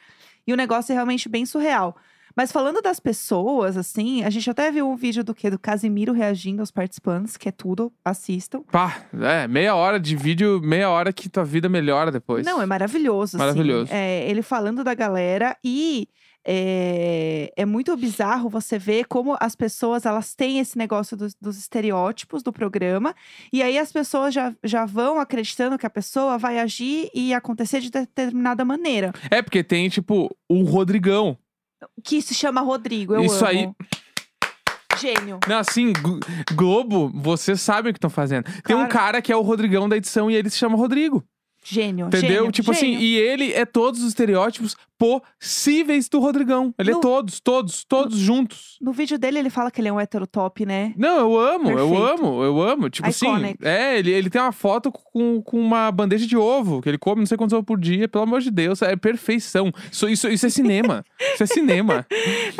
E 0.46 0.52
o 0.52 0.56
negócio 0.56 0.92
é 0.92 0.94
realmente 0.94 1.28
bem 1.28 1.46
surreal. 1.46 1.96
Mas 2.36 2.52
falando 2.52 2.80
das 2.80 3.00
pessoas, 3.00 3.76
assim, 3.76 4.22
a 4.22 4.30
gente 4.30 4.48
até 4.48 4.70
viu 4.70 4.88
um 4.88 4.96
vídeo 4.96 5.24
do 5.24 5.34
quê? 5.34 5.50
Do 5.50 5.58
Casimiro 5.58 6.12
reagindo 6.12 6.60
aos 6.62 6.70
participantes, 6.70 7.36
que 7.36 7.48
é 7.48 7.52
tudo, 7.52 7.92
assistam. 8.04 8.62
Pá, 8.70 9.04
é, 9.12 9.48
meia 9.48 9.74
hora 9.74 9.98
de 9.98 10.14
vídeo, 10.16 10.60
meia 10.62 10.88
hora 10.90 11.12
que 11.12 11.28
tua 11.28 11.44
vida 11.44 11.68
melhora 11.68 12.10
depois. 12.10 12.46
Não, 12.46 12.62
é 12.62 12.66
maravilhoso. 12.66 13.36
assim. 13.36 13.38
Maravilhoso. 13.38 13.92
É, 13.92 14.28
ele 14.30 14.42
falando 14.42 14.84
da 14.84 14.94
galera 14.94 15.56
e 15.64 16.08
é, 16.46 17.52
é 17.56 17.64
muito 17.64 17.96
bizarro 17.96 18.48
você 18.48 18.78
ver 18.78 19.04
como 19.06 19.36
as 19.40 19.54
pessoas 19.54 20.06
elas 20.06 20.34
têm 20.34 20.58
esse 20.58 20.76
negócio 20.78 21.16
dos, 21.16 21.34
dos 21.40 21.58
estereótipos 21.58 22.42
do 22.42 22.52
programa 22.52 23.14
e 23.52 23.62
aí 23.62 23.78
as 23.78 23.92
pessoas 23.92 24.32
já, 24.34 24.54
já 24.64 24.84
vão 24.86 25.18
acreditando 25.20 25.78
que 25.78 25.86
a 25.86 25.90
pessoa 25.90 26.38
vai 26.38 26.58
agir 26.58 27.10
e 27.14 27.34
acontecer 27.34 27.80
de 27.80 27.90
determinada 27.90 28.64
maneira. 28.64 29.12
É, 29.30 29.42
porque 29.42 29.62
tem, 29.62 29.88
tipo, 29.88 30.34
o 30.48 30.62
Rodrigão. 30.62 31.36
Que 32.04 32.20
se 32.20 32.34
chama 32.34 32.60
Rodrigo, 32.60 33.14
eu 33.14 33.22
Isso 33.24 33.44
amo. 33.44 33.46
aí. 33.46 33.70
Gênio. 34.98 35.38
Não, 35.48 35.58
assim, 35.58 35.92
Glo- 35.94 36.20
Globo, 36.54 37.10
vocês 37.14 37.60
sabem 37.60 37.90
o 37.90 37.92
que 37.94 37.98
estão 37.98 38.10
fazendo. 38.10 38.44
Tem 38.62 38.76
um 38.76 38.80
Claro. 38.80 38.92
cara 38.92 39.22
que 39.22 39.32
é 39.32 39.36
o 39.36 39.40
Rodrigão 39.40 39.88
da 39.88 39.96
edição 39.96 40.30
e 40.30 40.34
ele 40.34 40.50
se 40.50 40.58
chama 40.58 40.76
Rodrigo. 40.76 41.24
Gênio. 41.70 42.06
Entendeu? 42.06 42.28
gênio, 42.38 42.52
tipo 42.52 42.70
assim, 42.70 42.92
gênio. 42.92 43.00
e 43.00 43.16
ele 43.16 43.52
é 43.52 43.64
todos 43.64 44.00
os 44.02 44.08
estereótipos 44.08 44.76
possíveis 44.98 46.08
do 46.08 46.20
Rodrigão. 46.20 46.74
Ele 46.78 46.90
No- 46.92 46.98
é 46.98 47.00
todos, 47.00 47.40
todos, 47.40 47.84
todos 47.84 48.18
juntos. 48.18 48.76
No 48.80 48.92
vídeo 48.92 49.18
dele, 49.18 49.38
ele 49.38 49.48
fala 49.50 49.70
que 49.70 49.80
ele 49.80 49.88
é 49.88 49.92
um 49.92 49.98
hétero 49.98 50.26
top, 50.26 50.66
né? 50.66 50.92
Não, 50.96 51.18
eu 51.20 51.38
amo, 51.38 51.70
eu 51.70 51.88
Perfeito. 51.88 52.02
amo, 52.22 52.42
eu 52.44 52.62
amo. 52.62 52.90
Tipo 52.90 53.08
Iconic. 53.08 53.44
assim, 53.44 53.56
é, 53.62 53.98
ele, 53.98 54.10
ele 54.10 54.28
tem 54.28 54.40
uma 54.40 54.52
foto 54.52 54.92
com, 54.92 55.40
com 55.42 55.58
uma 55.58 55.90
bandeja 55.90 56.26
de 56.26 56.36
ovo, 56.36 56.82
que 56.82 56.88
ele 56.88 56.98
come 56.98 57.20
não 57.20 57.26
sei 57.26 57.38
quantos 57.38 57.54
ovos 57.54 57.64
por 57.66 57.78
dia, 57.80 58.06
pelo 58.08 58.24
amor 58.24 58.40
de 58.40 58.50
Deus, 58.50 58.82
é 58.82 58.94
perfeição. 58.94 59.72
Isso, 59.90 60.06
isso, 60.08 60.28
isso 60.28 60.46
é 60.46 60.50
cinema. 60.50 61.02
isso 61.34 61.42
é 61.44 61.46
cinema. 61.46 62.06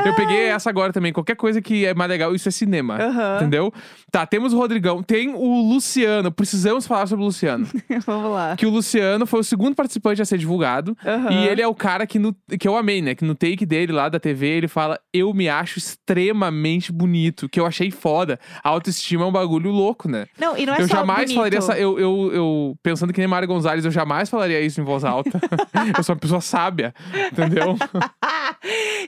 Eu 0.04 0.14
peguei 0.14 0.44
essa 0.44 0.70
agora 0.70 0.92
também, 0.94 1.12
qualquer 1.12 1.36
coisa 1.36 1.60
que 1.60 1.84
é 1.84 1.92
mais 1.94 2.08
legal, 2.10 2.34
isso 2.34 2.48
é 2.48 2.52
cinema. 2.52 2.98
Entendeu? 3.36 3.70
Tá, 4.10 4.24
temos 4.26 4.52
o 4.54 4.56
Rodrigão, 4.56 5.02
tem 5.02 5.28
o 5.34 5.68
Luciano, 5.70 6.32
precisamos 6.32 6.86
falar 6.86 7.06
sobre 7.06 7.22
o 7.22 7.26
Luciano. 7.26 7.66
Vamos 8.06 8.32
lá. 8.32 8.56
que 8.56 8.64
o 8.66 8.70
Luciano 8.70 8.99
foi 9.26 9.40
o 9.40 9.44
segundo 9.44 9.74
participante 9.74 10.20
a 10.22 10.24
ser 10.24 10.38
divulgado. 10.38 10.96
Aham. 11.04 11.30
E 11.30 11.48
ele 11.48 11.62
é 11.62 11.66
o 11.66 11.74
cara 11.74 12.06
que, 12.06 12.18
no, 12.18 12.34
que 12.58 12.66
eu 12.66 12.76
amei, 12.76 13.00
né? 13.02 13.14
Que 13.14 13.24
no 13.24 13.34
take 13.34 13.64
dele 13.64 13.92
lá 13.92 14.08
da 14.08 14.18
TV, 14.20 14.46
ele 14.46 14.68
fala: 14.68 14.98
Eu 15.12 15.32
me 15.32 15.48
acho 15.48 15.78
extremamente 15.78 16.92
bonito, 16.92 17.48
que 17.48 17.60
eu 17.60 17.66
achei 17.66 17.90
foda. 17.90 18.38
A 18.62 18.68
autoestima 18.68 19.24
é 19.24 19.26
um 19.26 19.32
bagulho 19.32 19.70
louco, 19.70 20.08
né? 20.08 20.26
Não, 20.38 20.56
e 20.56 20.66
não 20.66 20.74
é 20.74 20.82
eu 20.82 20.88
só 20.88 20.96
jamais 20.96 21.22
bonito. 21.22 21.34
falaria 21.36 21.58
essa. 21.58 21.78
Eu, 21.78 21.98
eu, 21.98 22.30
eu, 22.32 22.78
pensando 22.82 23.12
que 23.12 23.18
nem 23.18 23.28
Mário 23.28 23.48
Gonzalez, 23.48 23.84
eu 23.84 23.90
jamais 23.90 24.28
falaria 24.28 24.60
isso 24.60 24.80
em 24.80 24.84
voz 24.84 25.04
alta. 25.04 25.40
eu 25.96 26.02
sou 26.02 26.14
uma 26.14 26.20
pessoa 26.20 26.40
sábia, 26.40 26.94
entendeu? 27.32 27.76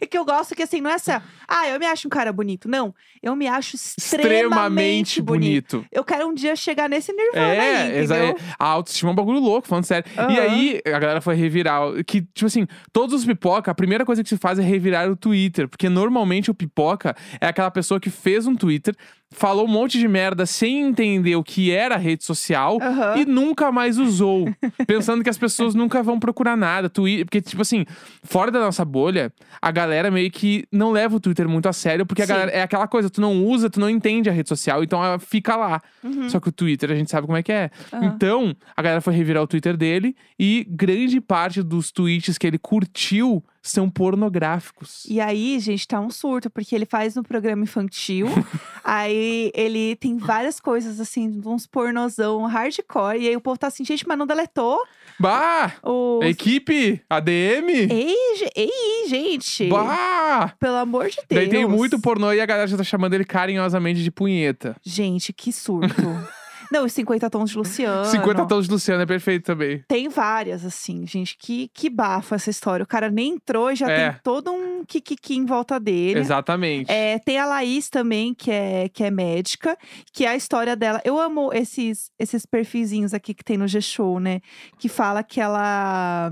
e 0.01 0.07
que 0.07 0.17
eu 0.17 0.25
gosto 0.25 0.55
que 0.55 0.63
assim, 0.63 0.81
não 0.81 0.91
é 0.91 0.95
assim, 0.95 1.13
ah, 1.49 1.69
eu 1.69 1.79
me 1.79 1.87
acho 1.87 2.07
um 2.07 2.11
cara 2.11 2.33
bonito. 2.33 2.69
Não, 2.69 2.95
eu 3.23 3.35
me 3.37 3.47
acho 3.47 3.77
extremamente, 3.77 4.03
extremamente 4.07 5.23
bonito. 5.23 5.77
bonito. 5.79 5.89
Eu 5.93 6.05
quero 6.05 6.27
um 6.27 6.35
dia 6.35 6.57
chegar 6.57 6.89
nesse 6.89 7.13
nirvana 7.13 7.55
É, 7.55 7.83
aí, 7.83 8.05
entendeu? 8.05 8.17
é, 8.17 8.37
a 8.59 8.67
autoestima 8.67 9.11
é 9.11 9.13
um 9.13 9.17
bagulho 9.17 9.39
louco, 9.41 9.69
falando 9.73 9.85
sério. 9.85 10.11
E 10.15 10.21
Aham. 10.21 10.41
aí, 10.41 10.81
a 10.87 10.99
galera 10.99 11.21
foi 11.21 11.35
revirar. 11.35 11.83
Que, 12.07 12.23
tipo 12.23 12.47
assim, 12.47 12.67
todos 12.93 13.15
os 13.15 13.25
pipoca, 13.25 13.71
a 13.71 13.75
primeira 13.75 14.05
coisa 14.05 14.23
que 14.23 14.29
se 14.29 14.37
faz 14.37 14.59
é 14.59 14.63
revirar 14.63 15.11
o 15.11 15.17
Twitter. 15.17 15.69
Porque 15.69 15.89
normalmente 15.89 16.51
o 16.51 16.55
pipoca 16.55 17.17
é 17.41 17.47
aquela 17.47 17.71
pessoa 17.71 17.99
que 17.99 18.11
fez 18.11 18.47
um 18.47 18.55
Twitter, 18.55 18.95
falou 19.33 19.65
um 19.65 19.69
monte 19.69 19.99
de 19.99 20.07
merda 20.07 20.47
sem 20.47 20.83
entender 20.83 21.37
o 21.37 21.43
que 21.43 21.71
era 21.71 21.95
a 21.95 21.99
rede 21.99 22.25
social 22.25 22.79
Aham. 22.81 23.17
e 23.19 23.25
nunca 23.25 23.73
mais 23.73 23.99
usou. 23.99 24.49
pensando 24.87 25.23
que 25.25 25.31
as 25.31 25.39
pessoas 25.39 25.75
nunca 25.75 26.03
vão 26.03 26.19
procurar 26.19 26.57
nada. 26.57 26.89
Twitter, 26.89 27.25
porque, 27.25 27.41
tipo 27.41 27.63
assim, 27.63 27.85
fora 28.23 28.51
da 28.51 28.61
nossa 28.61 28.85
bolha, 28.85 29.33
a 29.61 29.71
galera 29.71 30.11
meio 30.11 30.31
que 30.31 30.65
não 30.71 30.91
leva 30.91 31.17
o 31.17 31.21
Twitter 31.21 31.49
muito 31.49 31.69
a 31.69 31.73
sério, 31.73 32.07
porque 32.07 32.23
a 32.23 32.27
galera 32.27 32.51
é 32.51 32.63
aquela 32.63 32.87
coisa, 32.87 33.11
tu 33.11 33.21
não 33.21 33.45
usa, 33.45 33.69
tu 33.69 33.81
não 33.81 33.91
entende 33.91 34.29
a 34.29 34.33
rede 34.33 34.49
social, 34.49 34.83
então 34.83 35.05
ela 35.05 35.19
fica 35.19 35.57
lá. 35.57 35.83
Uhum. 36.03 36.29
Só 36.29 36.39
que 36.39 36.49
o 36.49 36.53
Twitter 36.53 36.91
a 36.91 36.95
gente 36.95 37.11
sabe 37.11 37.27
como 37.27 37.39
é 37.39 37.43
que 37.43 37.53
é. 37.53 37.71
Aham. 37.93 38.05
Então, 38.05 38.57
a 38.77 38.83
galera 38.83 39.01
foi 39.01 39.15
revirar 39.15 39.43
o 39.43 39.47
Twitter 39.47 39.77
dele 39.77 40.15
e 40.39 40.67
grande 40.69 41.21
parte 41.21 41.63
dos 41.63 41.91
tweets 41.91 42.39
que 42.39 42.47
ele 42.47 42.59
curtiu 42.59 43.43
são 43.63 43.89
pornográficos. 43.89 45.05
E 45.09 45.21
aí, 45.21 45.59
gente, 45.61 45.87
tá 45.87 46.01
um 46.01 46.11
surto, 46.11 46.51
porque 46.51 46.75
ele 46.75 46.85
faz 46.85 47.17
um 47.17 47.23
programa 47.23 47.63
infantil, 47.63 48.27
aí 48.83 49.53
ele 49.55 49.95
tem 49.97 50.17
várias 50.17 50.59
coisas, 50.59 50.99
assim, 50.99 51.41
uns 51.47 51.67
pornozão 51.67 52.45
hardcore, 52.47 53.21
e 53.21 53.29
aí 53.29 53.37
o 53.37 53.41
povo 53.41 53.57
tá 53.59 53.69
assim, 53.69 53.85
gente, 53.85 54.07
mas 54.07 54.19
não 54.19 54.27
deletou 54.27 54.83
Bah! 55.19 55.75
o... 55.83 56.21
Equipe 56.25 57.01
ADM! 57.09 57.89
Ei, 57.91 58.17
ei, 58.57 59.09
gente! 59.09 59.69
Bah! 59.69 60.53
Pelo 60.59 60.77
amor 60.77 61.09
de 61.09 61.17
Deus! 61.17 61.27
Daí 61.29 61.49
tem 61.49 61.67
muito 61.67 62.01
pornô 62.01 62.33
e 62.33 62.41
a 62.41 62.47
galera 62.47 62.67
já 62.67 62.77
tá 62.77 62.85
chamando 62.85 63.15
ele 63.15 63.25
carinhosamente 63.25 64.03
de 64.03 64.11
punheta. 64.11 64.77
Gente, 64.83 65.33
que 65.33 65.53
surto. 65.53 65.95
Não, 66.73 66.87
os 66.87 66.93
50 66.93 67.29
tons 67.29 67.51
de 67.51 67.59
Luciano. 67.59 68.05
50 68.07 68.47
tons 68.47 68.65
de 68.67 68.73
Luciano 68.73 69.03
é 69.03 69.07
perfeito 69.07 69.45
também. 69.45 69.85
Tem 69.87 70.09
várias, 70.09 70.65
assim, 70.65 71.07
gente. 71.07 71.37
Que, 71.39 71.69
que 71.75 71.91
bafo 71.91 72.35
essa 72.35 72.49
história. 72.49 72.83
O 72.83 72.87
cara 72.87 73.11
nem 73.11 73.35
entrou 73.35 73.71
e 73.71 73.77
já 73.77 73.91
É. 73.91 74.11
tem 74.13 74.21
todo 74.25 74.51
um 74.51 74.83
kikiki 74.85 75.37
em 75.37 75.45
volta 75.45 75.79
dele. 75.79 76.19
Exatamente. 76.19 76.91
É, 76.91 77.19
tem 77.19 77.39
a 77.39 77.45
Laís 77.45 77.91
também, 77.91 78.33
que 78.33 78.51
é, 78.51 78.89
que 78.89 79.05
é 79.05 79.11
médica, 79.11 79.77
que 80.13 80.25
é 80.25 80.29
a 80.31 80.37
história 80.37 80.75
dela. 80.75 81.01
Eu 81.05 81.21
amo 81.21 81.53
esses, 81.53 82.11
esses 82.19 82.47
perfilzinhos 82.47 83.13
aqui 83.13 83.35
que 83.35 83.45
tem 83.45 83.59
no 83.59 83.69
G-Show, 83.69 84.19
né? 84.19 84.41
Que 84.79 84.89
fala 84.89 85.23
que 85.23 85.41
ela. 85.41 86.31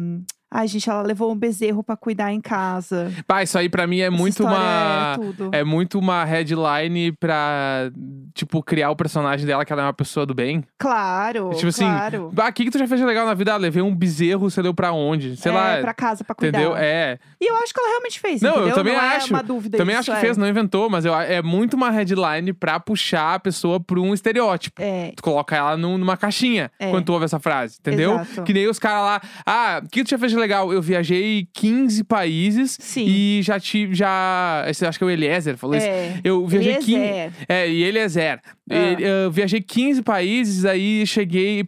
Ai, 0.52 0.66
gente, 0.66 0.90
ela 0.90 1.02
levou 1.02 1.30
um 1.30 1.37
bezerro 1.37 1.83
pra 1.83 1.97
cuidar 1.97 2.33
em 2.33 2.40
casa. 2.40 3.12
Pá, 3.26 3.42
isso 3.42 3.57
aí 3.57 3.69
pra 3.69 3.87
mim 3.87 4.00
é 4.00 4.07
Essa 4.09 4.16
muito 4.16 4.42
uma. 4.45 5.16
É. 5.52 5.61
É 5.61 5.64
muito 5.64 5.99
uma 5.99 6.25
headline 6.25 7.12
pra, 7.12 7.90
tipo, 8.35 8.62
criar 8.62 8.90
o 8.90 8.97
personagem 8.97 9.47
dela 9.47 9.64
que 9.64 9.73
ela 9.73 9.83
é 9.83 9.85
uma 9.87 9.92
pessoa 9.92 10.26
do 10.26 10.35
bem. 10.35 10.64
Claro, 10.78 11.50
Tipo 11.54 11.69
assim, 11.69 11.85
claro. 11.85 12.33
Ah, 12.37 12.49
o 12.49 12.52
que, 12.52 12.64
que 12.64 12.71
tu 12.71 12.78
já 12.78 12.87
fez 12.88 13.00
legal 13.00 13.26
na 13.26 13.35
vida? 13.35 13.54
Ah, 13.54 13.57
levei 13.57 13.83
um 13.83 13.95
bezerro, 13.95 14.50
você 14.50 14.61
leu 14.61 14.75
pra 14.75 14.92
onde? 14.92 15.37
Sei 15.37 15.52
é, 15.52 15.54
lá. 15.54 15.78
pra 15.80 15.95
casa, 15.95 16.25
pra 16.25 16.35
cuidar. 16.35 16.59
Entendeu? 16.59 16.76
É. 16.76 17.19
E 17.40 17.49
eu 17.50 17.57
acho 17.57 17.73
que 17.73 17.80
ela 17.80 17.88
realmente 17.90 18.19
fez, 18.21 18.40
Não, 18.42 18.50
eu 18.50 18.57
entendeu? 18.57 18.75
também 18.75 18.95
não 18.95 19.00
acho. 19.00 19.33
É 19.33 19.37
uma 19.37 19.42
dúvida 19.42 19.78
Também 19.78 19.92
isso, 19.95 20.00
acho 20.00 20.11
que 20.11 20.16
é. 20.16 20.21
fez, 20.21 20.37
não 20.37 20.49
inventou, 20.49 20.90
mas 20.90 21.04
eu, 21.04 21.14
é 21.14 21.40
muito 21.42 21.75
uma 21.75 21.90
headline 21.90 22.52
pra 22.52 22.80
puxar 22.80 23.35
a 23.35 23.38
pessoa 23.40 23.78
pra 23.78 24.00
um 24.00 24.12
estereótipo. 24.12 24.80
É, 24.83 25.12
Tu 25.16 25.23
coloca 25.23 25.54
ela 25.57 25.76
num- 25.76 25.97
numa 25.99 26.16
caixinha 26.16 26.71
É. 26.78 26.90
quando 26.90 27.04
tu 27.04 27.12
ouve 27.12 27.25
essa 27.25 27.38
frase, 27.38 27.76
entendeu? 27.80 28.14
Exato. 28.14 28.42
Que 28.42 28.52
nem 28.52 28.66
os 28.69 28.78
caras 28.78 29.02
lá, 29.02 29.21
ah, 29.47 29.80
o 29.85 29.88
que 29.88 30.02
tu 30.04 30.11
já 30.11 30.19
fez 30.19 30.33
legal, 30.41 30.73
eu 30.73 30.81
viajei 30.83 31.47
15 31.55 32.03
países 32.05 32.77
Sim. 32.81 33.05
e 33.07 33.43
já 33.43 33.61
tive, 33.61 33.95
já, 33.95 34.65
acho 34.67 34.99
que 34.99 35.05
é 35.05 35.07
o 35.07 35.11
Eliezer 35.11 35.57
falou 35.57 35.77
isso. 35.77 35.87
é. 35.87 36.19
Eu 36.25 36.47
viajei 36.47 36.75
15, 36.77 36.93
Eliezer. 36.95 37.33
é, 37.49 37.69
e 37.69 37.83
ele 37.83 37.99
é 37.99 38.09
zero. 38.09 38.41
Ah. 38.73 38.75
Eu 39.01 39.31
viajei 39.33 39.61
15 39.61 40.03
países, 40.03 40.65
aí 40.65 41.05
cheguei, 41.07 41.63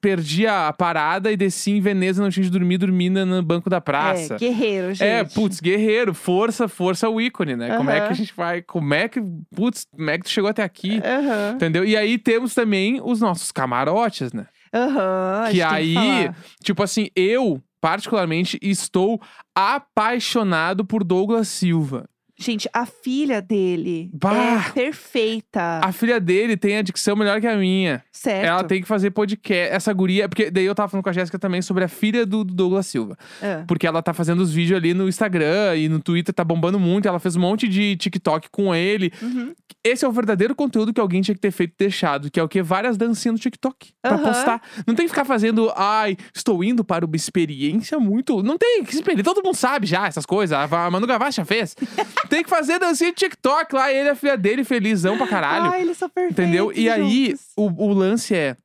perdi 0.00 0.46
a 0.46 0.72
parada 0.72 1.32
e 1.32 1.36
desci 1.36 1.70
em 1.72 1.80
Veneza, 1.80 2.22
não 2.22 2.30
tinha 2.30 2.44
de 2.44 2.50
dormir, 2.50 2.78
dormi 2.78 3.08
na- 3.10 3.24
no 3.24 3.42
banco 3.42 3.68
da 3.70 3.80
praça. 3.80 4.34
É, 4.34 4.38
guerreiro, 4.38 4.88
gente. 4.94 5.02
É, 5.02 5.24
putz, 5.24 5.60
guerreiro, 5.60 6.12
força, 6.14 6.68
força 6.68 7.08
o 7.08 7.20
ícone, 7.20 7.56
né? 7.56 7.76
Como 7.76 7.90
é 7.90 8.00
que 8.00 8.12
a 8.12 8.14
gente 8.14 8.34
vai, 8.36 8.60
como 8.62 8.92
é 8.94 9.08
que, 9.08 9.20
putz, 9.54 9.86
como 9.90 10.10
é 10.10 10.18
que 10.18 10.24
tu 10.24 10.30
chegou 10.30 10.50
até 10.50 10.62
aqui? 10.62 11.00
Aham. 11.04 11.52
Entendeu? 11.54 11.84
E 11.84 11.96
aí 11.96 12.18
temos 12.18 12.54
também 12.54 13.00
os 13.02 13.20
nossos 13.20 13.50
camarotes, 13.50 14.32
né? 14.32 14.46
Aham. 14.74 15.44
a 15.46 15.50
que 15.50 15.60
aí, 15.62 15.94
falar. 15.94 16.36
tipo 16.62 16.82
assim, 16.82 17.08
eu, 17.14 17.60
particularmente, 17.82 18.60
estou 18.62 19.20
apaixonado 19.52 20.84
por 20.84 21.02
Douglas 21.02 21.48
Silva. 21.48 22.08
Gente, 22.42 22.68
a 22.72 22.84
filha 22.84 23.40
dele 23.40 24.10
Bah! 24.12 24.34
é 24.34 24.70
perfeita. 24.72 25.80
A 25.80 25.92
filha 25.92 26.18
dele 26.18 26.56
tem 26.56 26.76
a 26.76 26.82
dicção 26.82 27.14
melhor 27.14 27.40
que 27.40 27.46
a 27.46 27.56
minha. 27.56 28.02
Certo. 28.10 28.44
Ela 28.44 28.64
tem 28.64 28.82
que 28.82 28.88
fazer 28.88 29.12
podcast. 29.12 29.72
Essa 29.72 29.92
guria. 29.92 30.28
Porque 30.28 30.50
daí 30.50 30.64
eu 30.64 30.74
tava 30.74 30.88
falando 30.88 31.04
com 31.04 31.10
a 31.10 31.12
Jéssica 31.12 31.38
também 31.38 31.62
sobre 31.62 31.84
a 31.84 31.88
filha 31.88 32.26
do, 32.26 32.42
do 32.42 32.52
Douglas 32.52 32.86
Silva. 32.86 33.16
Ah. 33.40 33.62
Porque 33.68 33.86
ela 33.86 34.02
tá 34.02 34.12
fazendo 34.12 34.40
os 34.40 34.52
vídeos 34.52 34.76
ali 34.76 34.92
no 34.92 35.08
Instagram 35.08 35.76
e 35.76 35.88
no 35.88 36.00
Twitter, 36.00 36.34
tá 36.34 36.42
bombando 36.42 36.80
muito. 36.80 37.06
Ela 37.06 37.20
fez 37.20 37.36
um 37.36 37.40
monte 37.40 37.68
de 37.68 37.96
TikTok 37.96 38.48
com 38.50 38.74
ele. 38.74 39.12
Uhum. 39.22 39.54
Esse 39.84 40.04
é 40.04 40.08
o 40.08 40.12
verdadeiro 40.12 40.54
conteúdo 40.54 40.92
que 40.92 41.00
alguém 41.00 41.22
tinha 41.22 41.34
que 41.34 41.40
ter 41.40 41.50
feito 41.50 41.72
e 41.72 41.76
deixado, 41.78 42.30
que 42.30 42.38
é 42.38 42.42
o 42.42 42.48
que? 42.48 42.62
Várias 42.62 42.96
dancinhas 42.96 43.34
no 43.34 43.38
TikTok. 43.38 43.92
Pra 44.00 44.18
postar. 44.18 44.62
Não 44.86 44.94
tem 44.94 45.06
que 45.06 45.10
ficar 45.10 45.24
fazendo, 45.24 45.72
ai, 45.76 46.16
estou 46.34 46.62
indo 46.62 46.84
para 46.84 47.04
uma 47.04 47.16
experiência 47.16 47.98
muito. 47.98 48.42
Não 48.42 48.56
tem 48.56 48.84
que 48.84 48.94
experiência. 48.94 49.24
Todo 49.24 49.42
mundo 49.44 49.56
sabe 49.56 49.86
já 49.86 50.06
essas 50.06 50.26
coisas. 50.26 50.56
A 50.56 50.90
Manu 50.90 51.06
Gavassi 51.06 51.38
já 51.38 51.44
fez. 51.44 51.74
tem 52.32 52.42
que 52.42 52.48
fazer 52.48 52.78
dancinha 52.78 53.10
de 53.10 53.16
TikTok 53.16 53.74
lá, 53.74 53.92
ele 53.92 54.06
e 54.06 54.10
a 54.10 54.14
filha 54.14 54.38
dele, 54.38 54.64
felizão 54.64 55.18
pra 55.18 55.26
caralho. 55.26 55.70
Ai, 55.70 55.82
eles 55.82 55.98
são 55.98 56.08
perfeitos. 56.08 56.42
Entendeu? 56.42 56.72
E 56.74 56.88
aí, 56.88 57.34
o, 57.54 57.66
o 57.66 57.92
lance 57.92 58.34
é 58.34 58.56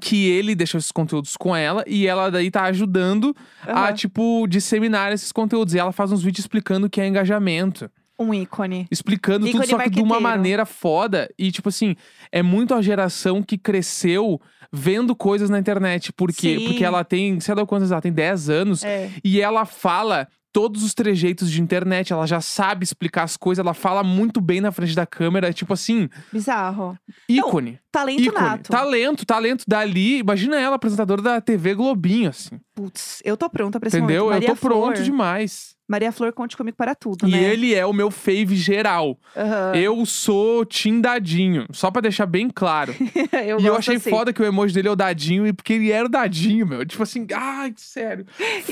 que 0.00 0.30
ele 0.30 0.54
deixou 0.54 0.78
esses 0.78 0.92
conteúdos 0.92 1.36
com 1.36 1.56
ela 1.56 1.82
e 1.88 2.06
ela 2.06 2.30
daí 2.30 2.52
tá 2.52 2.62
ajudando 2.66 3.34
a, 3.66 3.86
Aham. 3.86 3.94
tipo, 3.94 4.46
disseminar 4.46 5.12
esses 5.12 5.32
conteúdos. 5.32 5.74
E 5.74 5.78
ela 5.80 5.90
faz 5.90 6.12
uns 6.12 6.22
vídeos 6.22 6.44
explicando 6.44 6.86
o 6.86 6.90
que 6.90 7.00
é 7.00 7.06
engajamento. 7.08 7.90
Um 8.16 8.32
ícone. 8.32 8.86
Explicando 8.92 9.44
tudo, 9.44 9.56
Ícone 9.64 9.70
só 9.70 9.78
que 9.78 9.90
de 9.90 10.00
uma 10.00 10.20
maneira 10.20 10.64
foda. 10.64 11.28
E, 11.36 11.50
tipo 11.50 11.70
assim, 11.70 11.96
é 12.30 12.44
muito 12.44 12.74
a 12.74 12.80
geração 12.80 13.42
que 13.42 13.58
cresceu 13.58 14.40
vendo 14.72 15.16
coisas 15.16 15.50
na 15.50 15.58
internet. 15.58 16.12
Por 16.12 16.32
quê? 16.32 16.58
Sim. 16.60 16.66
Porque 16.66 16.84
ela 16.84 17.02
tem, 17.02 17.40
sei 17.40 17.56
lá 17.56 17.66
quantos 17.66 17.90
ela 17.90 18.00
tem, 18.00 18.12
10 18.12 18.50
anos. 18.50 18.84
É. 18.84 19.10
E 19.24 19.40
ela 19.40 19.64
fala 19.64 20.28
todos 20.54 20.84
os 20.84 20.94
trejeitos 20.94 21.50
de 21.50 21.60
internet. 21.60 22.12
Ela 22.12 22.26
já 22.26 22.40
sabe 22.40 22.84
explicar 22.84 23.24
as 23.24 23.36
coisas. 23.36 23.62
Ela 23.62 23.74
fala 23.74 24.04
muito 24.04 24.40
bem 24.40 24.60
na 24.60 24.70
frente 24.70 24.94
da 24.94 25.04
câmera. 25.04 25.52
Tipo 25.52 25.72
assim, 25.74 26.08
Bizarro. 26.32 26.96
ícone. 27.28 27.80
Talento 27.90 28.22
ícone. 28.22 28.40
nato. 28.46 28.70
Talento, 28.70 29.26
talento 29.26 29.64
dali. 29.66 30.20
Imagina 30.20 30.56
ela, 30.58 30.76
apresentadora 30.76 31.20
da 31.20 31.40
TV 31.40 31.74
Globinho, 31.74 32.30
assim. 32.30 32.60
Putz, 32.74 33.20
eu 33.24 33.36
tô 33.36 33.50
pronta 33.50 33.80
pra 33.80 33.88
esse 33.88 33.98
entendeu? 33.98 34.26
momento. 34.26 34.42
Eu 34.44 34.48
Maria 34.48 34.48
tô 34.54 34.68
pronto 34.68 34.94
Flor. 34.96 35.04
demais. 35.04 35.73
Maria 35.88 36.10
Flor, 36.10 36.32
conte 36.32 36.56
comigo 36.56 36.76
para 36.76 36.94
tudo, 36.94 37.28
E 37.28 37.30
né? 37.32 37.42
ele 37.42 37.74
é 37.74 37.84
o 37.84 37.92
meu 37.92 38.10
fave 38.10 38.56
geral. 38.56 39.18
Aham. 39.36 39.72
Eu 39.74 40.06
sou 40.06 40.64
Tim 40.64 41.00
Dadinho, 41.00 41.66
só 41.72 41.90
pra 41.90 42.00
deixar 42.00 42.26
bem 42.26 42.48
claro. 42.48 42.94
eu 43.46 43.60
e 43.60 43.66
eu 43.66 43.76
achei 43.76 43.96
assim. 43.96 44.10
foda 44.10 44.32
que 44.32 44.40
o 44.42 44.44
emoji 44.46 44.72
dele 44.74 44.88
é 44.88 44.90
o 44.90 44.96
Dadinho, 44.96 45.46
e 45.46 45.52
porque 45.52 45.74
ele 45.74 45.92
era 45.92 46.06
o 46.06 46.08
Dadinho, 46.08 46.66
meu. 46.66 46.86
Tipo 46.86 47.02
assim, 47.02 47.26
ai, 47.34 47.72
sério. 47.76 48.24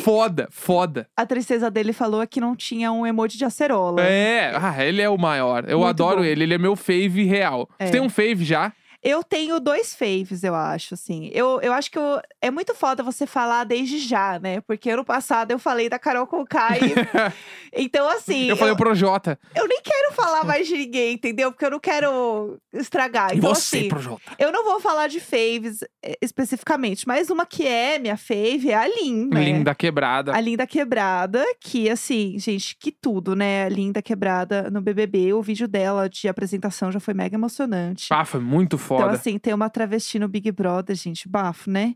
Foda, 0.02 0.48
foda. 0.50 1.06
A 1.16 1.26
tristeza 1.26 1.70
dele 1.70 1.92
falou 1.92 2.26
que 2.26 2.40
não 2.40 2.56
tinha 2.56 2.90
um 2.92 3.06
emoji 3.06 3.36
de 3.36 3.44
acerola. 3.44 4.02
É, 4.02 4.52
ah, 4.54 4.84
ele 4.84 5.02
é 5.02 5.08
o 5.08 5.18
maior. 5.18 5.64
Eu 5.68 5.78
Muito 5.80 5.88
adoro 5.90 6.18
bom. 6.18 6.24
ele, 6.24 6.44
ele 6.44 6.54
é 6.54 6.58
meu 6.58 6.74
fave 6.76 7.24
real. 7.24 7.68
É. 7.78 7.86
Você 7.86 7.92
tem 7.92 8.00
um 8.00 8.08
fave 8.08 8.44
já? 8.44 8.72
Eu 9.02 9.24
tenho 9.24 9.58
dois 9.58 9.94
faves, 9.94 10.44
eu 10.44 10.54
acho, 10.54 10.94
assim. 10.94 11.30
Eu, 11.34 11.60
eu 11.60 11.72
acho 11.72 11.90
que 11.90 11.98
eu- 11.98 12.20
é 12.40 12.50
muito 12.50 12.74
foda 12.74 13.02
você 13.02 13.26
falar 13.26 13.64
desde 13.64 13.98
já, 13.98 14.38
né? 14.38 14.60
Porque 14.60 14.90
ano 14.90 15.04
passado 15.04 15.50
eu 15.50 15.58
falei 15.58 15.88
da 15.88 15.98
Carol 15.98 16.26
Conká 16.26 16.70
e... 16.78 16.82
Então, 17.74 18.06
assim, 18.06 18.48
eu 18.50 18.56
falei 18.56 18.72
eu, 18.72 18.74
o 18.74 18.78
Projota. 18.78 19.38
eu 19.56 19.66
nem 19.66 19.80
quero 19.82 20.12
falar 20.12 20.44
mais 20.44 20.68
de 20.68 20.76
ninguém, 20.76 21.14
entendeu? 21.14 21.50
Porque 21.50 21.64
eu 21.64 21.70
não 21.70 21.80
quero 21.80 22.58
estragar. 22.70 23.32
E 23.34 23.38
Então, 23.38 23.54
você, 23.54 23.78
assim, 23.78 23.88
Projota. 23.88 24.20
eu 24.38 24.52
não 24.52 24.62
vou 24.62 24.78
falar 24.78 25.08
de 25.08 25.18
faves 25.20 25.82
eh, 26.04 26.18
especificamente, 26.20 27.08
mas 27.08 27.30
uma 27.30 27.46
que 27.46 27.66
é 27.66 27.98
minha 27.98 28.18
fave 28.18 28.70
é 28.70 28.74
a 28.74 28.86
Lin, 28.86 29.26
né? 29.32 29.42
Linda 29.42 29.74
quebrada. 29.74 30.34
A 30.36 30.40
Linda 30.40 30.66
Quebrada, 30.66 31.42
que 31.58 31.88
assim, 31.88 32.38
gente, 32.38 32.76
que 32.78 32.92
tudo, 32.92 33.34
né? 33.34 33.64
A 33.64 33.68
Linda 33.70 34.02
Quebrada 34.02 34.70
no 34.70 34.82
BBB. 34.82 35.32
O 35.32 35.40
vídeo 35.40 35.66
dela 35.66 36.10
de 36.10 36.28
apresentação 36.28 36.92
já 36.92 37.00
foi 37.00 37.14
mega 37.14 37.34
emocionante. 37.36 38.08
Ah, 38.10 38.24
foi 38.26 38.40
muito 38.40 38.76
foda. 38.76 38.91
Então, 38.94 39.08
assim, 39.08 39.38
ter 39.38 39.54
uma 39.54 39.70
travesti 39.70 40.18
no 40.18 40.28
Big 40.28 40.50
Brother, 40.52 40.96
gente, 40.96 41.28
bafo, 41.28 41.70
né? 41.70 41.94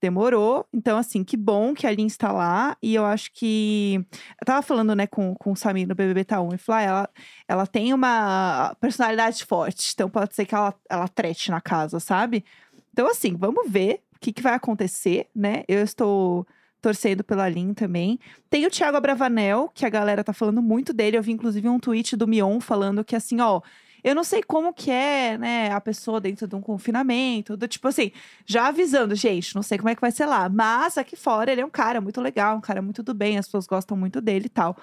Demorou. 0.00 0.66
Então, 0.72 0.98
assim, 0.98 1.22
que 1.22 1.36
bom 1.36 1.74
que 1.74 1.86
a 1.86 1.92
Lin 1.92 2.06
está 2.06 2.32
lá. 2.32 2.76
E 2.82 2.94
eu 2.94 3.04
acho 3.04 3.30
que. 3.32 4.04
Eu 4.40 4.44
tava 4.44 4.60
falando, 4.60 4.94
né, 4.96 5.06
com, 5.06 5.34
com 5.36 5.52
o 5.52 5.56
Samir 5.56 5.86
no 5.86 5.94
BBB 5.94 6.24
Tá1 6.24 6.54
e 6.54 6.58
falou: 6.58 6.78
ah, 6.78 6.82
ela, 6.82 7.10
ela 7.46 7.66
tem 7.66 7.94
uma 7.94 8.74
personalidade 8.80 9.44
forte. 9.44 9.92
Então, 9.94 10.10
pode 10.10 10.34
ser 10.34 10.44
que 10.44 10.54
ela, 10.54 10.74
ela 10.90 11.06
trete 11.06 11.50
na 11.50 11.60
casa, 11.60 12.00
sabe? 12.00 12.44
Então, 12.92 13.08
assim, 13.08 13.36
vamos 13.36 13.70
ver 13.70 14.02
o 14.16 14.18
que, 14.18 14.32
que 14.32 14.42
vai 14.42 14.54
acontecer, 14.54 15.28
né? 15.34 15.62
Eu 15.68 15.82
estou 15.82 16.46
torcendo 16.82 17.22
pela 17.22 17.48
Lin 17.48 17.72
também. 17.72 18.18
Tem 18.50 18.66
o 18.66 18.70
Thiago 18.70 18.96
Abravanel, 18.96 19.70
que 19.72 19.86
a 19.86 19.88
galera 19.88 20.24
tá 20.24 20.32
falando 20.32 20.60
muito 20.60 20.92
dele. 20.92 21.16
Eu 21.16 21.22
vi, 21.22 21.30
inclusive, 21.30 21.68
um 21.68 21.78
tweet 21.78 22.16
do 22.16 22.26
Mion 22.26 22.60
falando 22.60 23.04
que, 23.04 23.14
assim, 23.14 23.40
ó. 23.40 23.62
Eu 24.02 24.14
não 24.14 24.24
sei 24.24 24.42
como 24.42 24.72
que 24.72 24.90
é, 24.90 25.38
né, 25.38 25.70
a 25.70 25.80
pessoa 25.80 26.20
dentro 26.20 26.46
de 26.46 26.54
um 26.56 26.60
confinamento, 26.60 27.56
do 27.56 27.68
tipo 27.68 27.86
assim, 27.86 28.10
já 28.44 28.66
avisando, 28.66 29.14
gente, 29.14 29.54
não 29.54 29.62
sei 29.62 29.78
como 29.78 29.90
é 29.90 29.94
que 29.94 30.00
vai 30.00 30.10
ser 30.10 30.26
lá, 30.26 30.48
mas 30.48 30.98
aqui 30.98 31.14
fora 31.14 31.52
ele 31.52 31.60
é 31.60 31.64
um 31.64 31.70
cara 31.70 32.00
muito 32.00 32.20
legal, 32.20 32.56
um 32.56 32.60
cara 32.60 32.82
muito 32.82 33.02
do 33.02 33.14
bem, 33.14 33.38
as 33.38 33.46
pessoas 33.46 33.66
gostam 33.66 33.96
muito 33.96 34.20
dele 34.20 34.46
e 34.46 34.48
tal. 34.48 34.76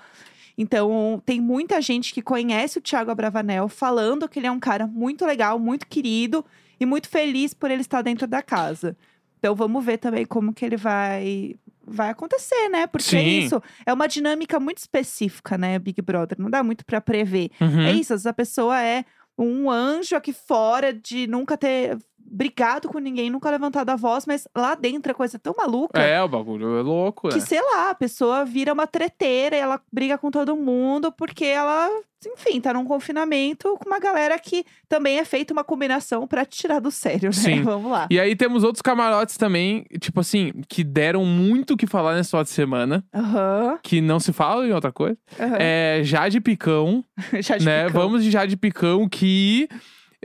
Então, 0.57 1.21
tem 1.25 1.39
muita 1.39 1.81
gente 1.81 2.13
que 2.13 2.21
conhece 2.21 2.77
o 2.77 2.81
Thiago 2.81 3.11
Abravanel 3.11 3.69
falando 3.69 4.27
que 4.27 4.39
ele 4.39 4.47
é 4.47 4.51
um 4.51 4.59
cara 4.59 4.85
muito 4.85 5.25
legal, 5.25 5.57
muito 5.57 5.87
querido 5.87 6.45
e 6.79 6.85
muito 6.85 7.07
feliz 7.07 7.53
por 7.53 7.71
ele 7.71 7.81
estar 7.81 8.01
dentro 8.01 8.27
da 8.27 8.41
casa. 8.41 8.97
Então, 9.39 9.55
vamos 9.55 9.83
ver 9.83 9.97
também 9.97 10.25
como 10.25 10.53
que 10.53 10.63
ele 10.63 10.77
vai 10.77 11.55
vai 11.91 12.09
acontecer, 12.09 12.69
né? 12.69 12.85
Porque 12.85 13.15
é 13.15 13.23
isso, 13.23 13.61
é 13.83 13.91
uma 13.91 14.07
dinâmica 14.07 14.59
muito 14.59 14.77
específica, 14.77 15.57
né, 15.57 15.79
Big 15.79 15.99
Brother, 16.03 16.39
não 16.39 16.47
dá 16.47 16.61
muito 16.61 16.85
pra 16.85 17.01
prever. 17.01 17.49
Uhum. 17.59 17.81
É 17.81 17.91
isso, 17.93 18.13
a 18.27 18.33
pessoa 18.33 18.79
é 18.79 19.03
um 19.35 19.71
anjo 19.71 20.15
aqui 20.15 20.31
fora 20.31 20.93
de 20.93 21.25
nunca 21.25 21.57
ter 21.57 21.97
brigado 22.31 22.87
com 22.89 22.99
ninguém, 22.99 23.29
nunca 23.29 23.49
levantado 23.49 23.89
a 23.89 23.95
voz, 23.95 24.25
mas 24.25 24.47
lá 24.55 24.75
dentro 24.75 25.11
a 25.11 25.15
coisa 25.15 25.37
é 25.37 25.39
tão 25.39 25.53
maluca 25.57 25.99
É, 26.01 26.21
o 26.21 26.27
bagulho 26.27 26.77
é 26.77 26.81
louco, 26.81 27.29
que, 27.29 27.41
sei 27.41 27.61
lá, 27.61 27.89
a 27.89 27.95
pessoa 27.95 28.45
vira 28.45 28.71
uma 28.73 28.85
treteira 28.87 29.55
e 29.55 29.59
ela 29.59 29.81
briga 29.91 30.17
com 30.17 30.29
todo 30.31 30.55
mundo 30.55 31.11
porque 31.11 31.45
ela, 31.45 31.89
enfim, 32.35 32.59
tá 32.61 32.73
num 32.73 32.85
confinamento 32.85 33.75
com 33.77 33.89
uma 33.89 33.99
galera 33.99 34.37
que 34.39 34.65
também 34.87 35.17
é 35.19 35.25
feita 35.25 35.53
uma 35.53 35.63
combinação 35.63 36.27
pra 36.27 36.45
te 36.45 36.57
tirar 36.59 36.79
do 36.79 36.91
sério, 36.91 37.29
né? 37.29 37.33
Sim. 37.33 37.61
Vamos 37.63 37.91
lá. 37.91 38.07
E 38.09 38.19
aí 38.19 38.35
temos 38.35 38.63
outros 38.63 38.81
camarotes 38.81 39.37
também, 39.37 39.85
tipo 39.99 40.19
assim, 40.19 40.51
que 40.67 40.83
deram 40.83 41.25
muito 41.25 41.73
o 41.73 41.77
que 41.77 41.87
falar 41.87 42.15
nesse 42.15 42.29
final 42.29 42.43
de 42.43 42.49
semana, 42.49 43.03
Aham, 43.13 43.79
que 43.83 44.01
não 44.01 44.19
se 44.19 44.31
fala 44.33 44.67
em 44.67 44.71
outra 44.73 44.91
coisa. 44.91 45.17
aham. 45.39 45.57
É 45.59 46.01
Jade 46.03 46.39
Picão, 46.41 47.03
Já 47.41 47.57
te 47.57 47.65
né? 47.65 47.85
picou. 47.87 48.01
Vamos 48.01 48.23
de 48.23 48.31
Jade 48.31 48.55
Picão, 48.57 49.07
que 49.09 49.67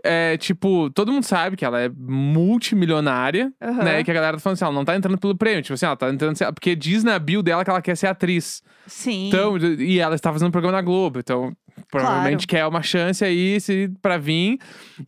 é 0.05 0.37
tipo, 0.37 0.91
todo 0.91 1.11
mundo 1.11 1.25
sabe 1.25 1.57
que 1.57 1.65
ela 1.65 1.81
é 1.81 1.89
multimilionária, 1.89 3.51
Aham. 3.61 3.83
né? 3.83 4.01
E 4.01 4.05
que 4.05 4.11
a 4.11 4.15
galera 4.15 4.37
tá 4.37 4.41
falando 4.41 4.57
assim, 4.57 4.65
ela 4.65 4.75
não 4.75 4.85
tá 4.85 4.95
entrando 4.95 5.17
pelo 5.17 5.35
prêmio, 5.35 5.63
tipo 5.63 5.73
assim, 5.73 5.87
ela 5.87 5.97
tá 5.97 6.11
entrando. 6.11 6.37
Porque 6.53 6.77
diz 6.77 7.03
na 7.03 7.19
bio 7.19 7.43
dela 7.43 7.65
que 7.65 7.71
ela 7.71 7.81
quer 7.81 7.97
ser 7.97 8.09
atriz. 8.09 8.63
Sim. 8.87 9.29
Então, 9.29 9.57
e 9.57 9.99
ela 9.99 10.15
está 10.15 10.31
fazendo 10.31 10.49
um 10.49 10.53
programa 10.53 10.77
na 10.77 10.83
Globo, 10.83 11.19
então 11.19 11.57
provavelmente 11.91 12.47
quer 12.47 12.67
uma 12.67 12.83
chance 12.83 13.25
aí 13.25 13.59
se, 13.61 13.91
pra 14.03 14.19
vir. 14.19 14.59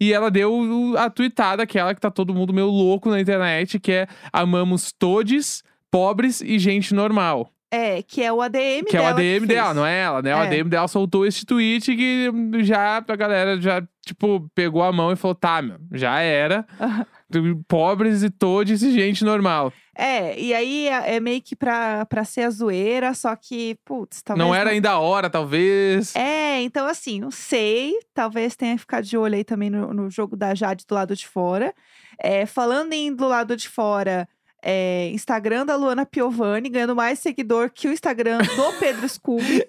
E 0.01 0.13
ela 0.13 0.31
deu 0.31 0.95
a 0.97 1.11
tweetada, 1.11 1.63
aquela 1.63 1.95
que 1.95 2.01
tá 2.01 2.11
todo 2.11 2.35
mundo 2.35 2.55
meio 2.55 2.67
louco 2.69 3.11
na 3.11 3.21
internet, 3.21 3.79
que 3.79 3.93
é 3.93 4.07
amamos 4.33 4.93
todes, 4.93 5.63
pobres 5.91 6.41
e 6.41 6.59
gente 6.59 6.95
normal. 6.95 7.53
É, 7.71 8.01
que 8.03 8.23
é 8.23 8.33
o 8.33 8.41
ADM 8.41 8.85
Que 8.89 8.97
é 8.97 9.01
o 9.01 9.03
dela. 9.03 9.11
ADM 9.11 9.47
dela, 9.47 9.75
não 9.75 9.85
é 9.87 10.01
ela, 10.01 10.23
né? 10.23 10.35
O 10.35 10.39
É. 10.39 10.47
ADM 10.47 10.69
dela 10.69 10.87
soltou 10.89 11.27
esse 11.27 11.45
tweet 11.45 11.97
que 11.97 12.31
já 12.63 12.99
a 13.07 13.17
galera 13.17 13.61
já, 13.61 13.83
tipo, 14.05 14.49
pegou 14.55 14.83
a 14.83 14.93
mão 14.93 15.11
e 15.13 15.17
falou: 15.17 15.35
tá, 15.35 15.61
meu, 15.61 15.77
já 15.93 16.21
era. 16.21 16.65
Pobres 17.67 18.23
e 18.23 18.31
todes 18.31 18.83
e 18.83 18.93
gente 18.93 19.25
normal. 19.25 19.73
É, 19.99 20.39
e 20.39 20.55
aí 20.55 20.89
é 20.89 21.17
é 21.17 21.21
meio 21.21 21.43
que 21.43 21.57
pra, 21.57 22.07
pra 22.07 22.25
ser 22.25 22.43
a 22.43 22.51
zoeira, 22.51 23.13
só 23.15 23.35
que, 23.35 23.77
putz, 23.85 24.23
talvez. 24.23 24.47
não 24.47 24.55
era 24.55 24.71
ainda 24.71 24.91
a 24.93 24.99
hora, 25.01 25.29
talvez. 25.29 26.15
É, 26.15 26.61
então 26.63 26.87
assim, 26.87 27.19
não 27.19 27.31
sei. 27.33 27.95
Talvez 28.15 28.55
tenha 28.55 28.75
que 28.75 28.81
ficar 28.81 29.01
de 29.03 29.17
olho 29.19 29.35
aí 29.35 29.43
também 29.43 29.71
no, 29.71 29.93
no 29.93 30.09
jogo 30.11 30.37
da 30.37 30.55
Jade 30.55 30.85
do 30.87 30.95
lado 30.95 31.17
de 31.17 31.27
fora. 31.27 31.75
É, 32.19 32.47
falando 32.47 32.93
em 32.93 33.13
do 33.13 33.27
lado 33.27 33.57
de 33.57 33.69
fora, 33.69 34.29
é, 34.69 35.11
Instagram 35.11 35.65
da 35.65 35.77
Luana 35.77 36.05
Piovani 36.05 36.69
ganhando 36.69 36.97
mais 36.97 37.21
seguidor 37.21 37.71
que 37.73 37.87
o 37.87 37.93
Instagram 37.93 38.39
do 38.39 38.73
Pedro 38.81 39.09
Scooby. 39.09 39.65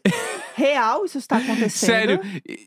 Real, 0.56 1.06
isso 1.06 1.20
está 1.20 1.38
acontecendo. 1.38 1.70
Sério, 1.70 2.20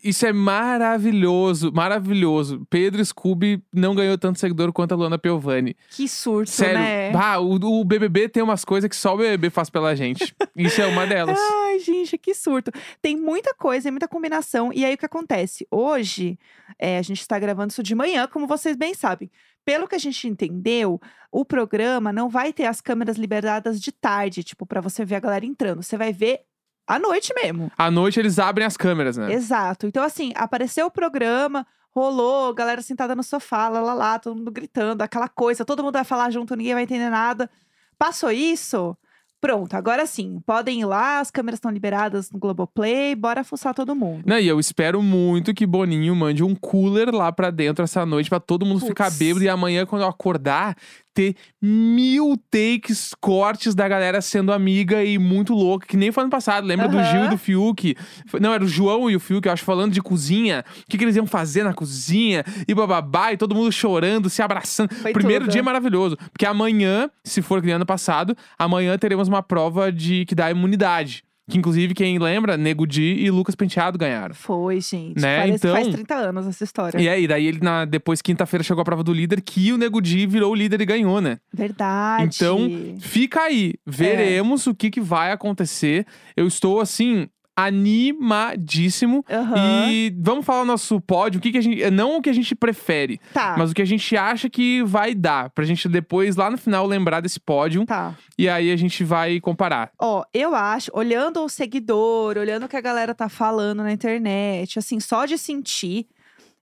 isso 0.04 0.24
é 0.24 0.32
maravilhoso, 0.32 1.72
maravilhoso. 1.72 2.64
Pedro 2.70 3.04
Scooby 3.04 3.60
não 3.74 3.96
ganhou 3.96 4.16
tanto 4.16 4.38
seguidor 4.38 4.72
quanto 4.72 4.92
a 4.92 4.96
Luana 4.96 5.18
Piovani. 5.18 5.76
Que 5.90 6.06
surto, 6.06 6.52
Sério, 6.52 6.78
né? 6.78 7.10
bah, 7.10 7.38
o, 7.40 7.54
o 7.54 7.84
BBB 7.84 8.28
tem 8.28 8.44
umas 8.44 8.64
coisas 8.64 8.88
que 8.88 8.94
só 8.94 9.14
o 9.14 9.16
BBB 9.16 9.50
faz 9.50 9.68
pela 9.68 9.96
gente. 9.96 10.32
Isso 10.54 10.80
é 10.80 10.86
uma 10.86 11.04
delas. 11.08 11.36
Ai, 11.66 11.80
gente, 11.80 12.16
que 12.16 12.32
surto. 12.32 12.70
Tem 13.02 13.16
muita 13.16 13.52
coisa, 13.54 13.90
muita 13.90 14.06
combinação. 14.06 14.72
E 14.72 14.84
aí, 14.84 14.94
o 14.94 14.98
que 14.98 15.06
acontece? 15.06 15.66
Hoje, 15.68 16.38
é, 16.78 16.96
a 16.96 17.02
gente 17.02 17.20
está 17.22 17.36
gravando 17.40 17.72
isso 17.72 17.82
de 17.82 17.96
manhã, 17.96 18.28
como 18.28 18.46
vocês 18.46 18.76
bem 18.76 18.94
sabem. 18.94 19.28
Pelo 19.64 19.88
que 19.88 19.96
a 19.96 19.98
gente 19.98 20.26
entendeu, 20.26 21.00
o 21.32 21.44
programa 21.44 22.12
não 22.12 22.28
vai 22.28 22.52
ter 22.52 22.64
as 22.66 22.80
câmeras 22.80 23.16
liberadas 23.16 23.80
de 23.80 23.92
tarde, 23.92 24.42
tipo, 24.42 24.66
pra 24.66 24.80
você 24.80 25.04
ver 25.04 25.16
a 25.16 25.20
galera 25.20 25.46
entrando. 25.46 25.82
Você 25.82 25.96
vai 25.96 26.12
ver 26.12 26.40
à 26.86 26.98
noite 26.98 27.32
mesmo. 27.34 27.70
À 27.78 27.90
noite 27.90 28.18
eles 28.18 28.38
abrem 28.38 28.66
as 28.66 28.76
câmeras, 28.76 29.16
né? 29.16 29.32
Exato. 29.32 29.86
Então, 29.86 30.02
assim, 30.02 30.32
apareceu 30.34 30.86
o 30.86 30.90
programa, 30.90 31.66
rolou, 31.94 32.52
galera 32.52 32.82
sentada 32.82 33.14
no 33.14 33.22
sofá, 33.22 33.68
lá, 33.68 33.80
lá, 33.80 33.94
lá, 33.94 34.18
todo 34.18 34.36
mundo 34.36 34.50
gritando, 34.50 35.02
aquela 35.02 35.28
coisa, 35.28 35.64
todo 35.64 35.82
mundo 35.82 35.94
vai 35.94 36.04
falar 36.04 36.30
junto, 36.30 36.56
ninguém 36.56 36.74
vai 36.74 36.82
entender 36.82 37.10
nada. 37.10 37.48
Passou 37.96 38.30
isso? 38.30 38.96
Pronto, 39.40 39.72
agora 39.74 40.04
sim, 40.04 40.38
podem 40.44 40.80
ir 40.80 40.84
lá, 40.84 41.18
as 41.18 41.30
câmeras 41.30 41.56
estão 41.56 41.70
liberadas 41.70 42.30
no 42.30 42.38
Globoplay, 42.38 43.14
bora 43.14 43.42
fuçar 43.42 43.72
todo 43.72 43.96
mundo. 43.96 44.22
Não, 44.26 44.38
e 44.38 44.46
eu 44.46 44.60
espero 44.60 45.00
muito 45.02 45.54
que 45.54 45.64
Boninho 45.66 46.14
mande 46.14 46.44
um 46.44 46.54
cooler 46.54 47.08
lá 47.14 47.32
pra 47.32 47.50
dentro 47.50 47.82
essa 47.82 48.04
noite 48.04 48.28
pra 48.28 48.38
todo 48.38 48.66
mundo 48.66 48.84
ficar 48.84 49.06
Puts. 49.06 49.18
bêbado 49.18 49.42
e 49.42 49.48
amanhã, 49.48 49.86
quando 49.86 50.02
eu 50.02 50.08
acordar, 50.08 50.76
ter 51.14 51.34
mil 51.60 52.36
takes, 52.50 53.14
cortes 53.20 53.74
da 53.74 53.88
galera 53.88 54.20
sendo 54.20 54.52
amiga 54.52 55.04
e 55.04 55.18
muito 55.18 55.54
louca, 55.54 55.86
que 55.86 55.96
nem 55.96 56.12
foi 56.12 56.22
ano 56.22 56.30
passado. 56.30 56.66
Lembra 56.66 56.88
do 56.88 57.02
Gil 57.02 57.24
e 57.24 57.28
do 57.28 57.38
Fiuk? 57.38 57.96
Não, 58.40 58.52
era 58.52 58.64
o 58.64 58.68
João 58.68 59.10
e 59.10 59.16
o 59.16 59.20
Fiuk, 59.20 59.46
eu 59.46 59.52
acho, 59.52 59.64
falando 59.64 59.92
de 59.92 60.00
cozinha. 60.00 60.64
O 60.82 60.84
que, 60.88 60.96
que 60.96 61.04
eles 61.04 61.16
iam 61.16 61.26
fazer 61.26 61.64
na 61.64 61.74
cozinha 61.74 62.44
e 62.66 62.74
bababá, 62.74 63.32
e 63.32 63.36
todo 63.36 63.54
mundo 63.54 63.70
chorando, 63.72 64.30
se 64.30 64.42
abraçando. 64.42 64.94
Foi 64.94 65.12
Primeiro 65.12 65.44
tudo. 65.44 65.52
dia 65.52 65.62
maravilhoso. 65.62 66.16
Porque 66.32 66.46
amanhã, 66.46 67.10
se 67.24 67.42
for 67.42 67.60
que 67.60 67.66
nem 67.66 67.74
ano 67.76 67.86
passado, 67.86 68.36
amanhã 68.58 68.96
teremos 68.98 69.28
uma 69.28 69.42
prova 69.42 69.92
de 69.92 70.24
que 70.26 70.34
dá 70.34 70.50
imunidade. 70.50 71.24
Que 71.50 71.58
inclusive, 71.58 71.92
quem 71.94 72.18
lembra, 72.18 72.56
Nego 72.56 72.86
Di 72.86 73.16
e 73.18 73.30
Lucas 73.30 73.54
Penteado 73.54 73.98
ganharam. 73.98 74.34
Foi, 74.34 74.80
gente. 74.80 75.20
Né, 75.20 75.40
Parece 75.40 75.60
que 75.60 75.68
faz 75.72 75.86
então- 75.88 75.92
30 75.98 76.14
anos 76.14 76.46
essa 76.46 76.64
história. 76.64 76.98
E 77.00 77.08
aí, 77.08 77.26
daí 77.26 77.46
ele, 77.46 77.58
na, 77.60 77.84
depois, 77.84 78.22
quinta-feira, 78.22 78.62
chegou 78.62 78.82
a 78.82 78.84
prova 78.84 79.02
do 79.02 79.12
líder, 79.12 79.40
que 79.40 79.72
o 79.72 79.76
Nego 79.76 80.00
Di 80.00 80.26
virou 80.26 80.52
o 80.52 80.54
líder 80.54 80.80
e 80.80 80.86
ganhou, 80.86 81.20
né? 81.20 81.38
Verdade. 81.52 82.36
Então, 82.36 82.70
Fica 83.00 83.42
aí, 83.42 83.74
veremos 83.86 84.66
o 84.66 84.74
que, 84.74 84.90
que 84.90 85.00
vai 85.00 85.32
acontecer. 85.32 86.06
Eu 86.36 86.46
estou, 86.46 86.80
assim, 86.80 87.28
animadíssimo. 87.64 89.24
Aham. 89.30 89.88
E 89.90 90.14
vamos 90.18 90.44
falar 90.44 90.62
o 90.62 90.66
nosso 90.66 91.00
pódio, 91.00 91.38
o 91.38 91.40
que, 91.42 91.52
que 91.52 91.58
a 91.58 91.60
gente. 91.60 91.90
Não 91.90 92.16
o 92.16 92.22
que 92.22 92.30
a 92.30 92.32
gente 92.32 92.54
prefere, 92.54 93.20
Tá. 93.32 93.54
mas 93.58 93.70
o 93.70 93.74
que 93.74 93.82
a 93.82 93.86
gente 93.86 94.16
acha 94.16 94.48
que 94.48 94.82
vai 94.82 95.14
dar. 95.14 95.50
Pra 95.50 95.64
gente 95.64 95.88
depois, 95.88 96.36
lá 96.36 96.50
no 96.50 96.58
final, 96.58 96.86
lembrar 96.86 97.20
desse 97.20 97.40
pódio. 97.40 97.84
Tá. 97.86 98.14
E 98.38 98.48
aí 98.48 98.70
a 98.70 98.76
gente 98.76 99.04
vai 99.04 99.40
comparar. 99.40 99.90
Ó, 100.00 100.24
eu 100.32 100.54
acho, 100.54 100.90
olhando 100.94 101.42
o 101.42 101.48
seguidor, 101.48 102.36
olhando 102.38 102.64
o 102.64 102.68
que 102.68 102.76
a 102.76 102.80
galera 102.80 103.14
tá 103.14 103.28
falando 103.28 103.82
na 103.82 103.92
internet, 103.92 104.78
assim, 104.78 104.98
só 105.00 105.24
de 105.26 105.36
sentir, 105.38 106.06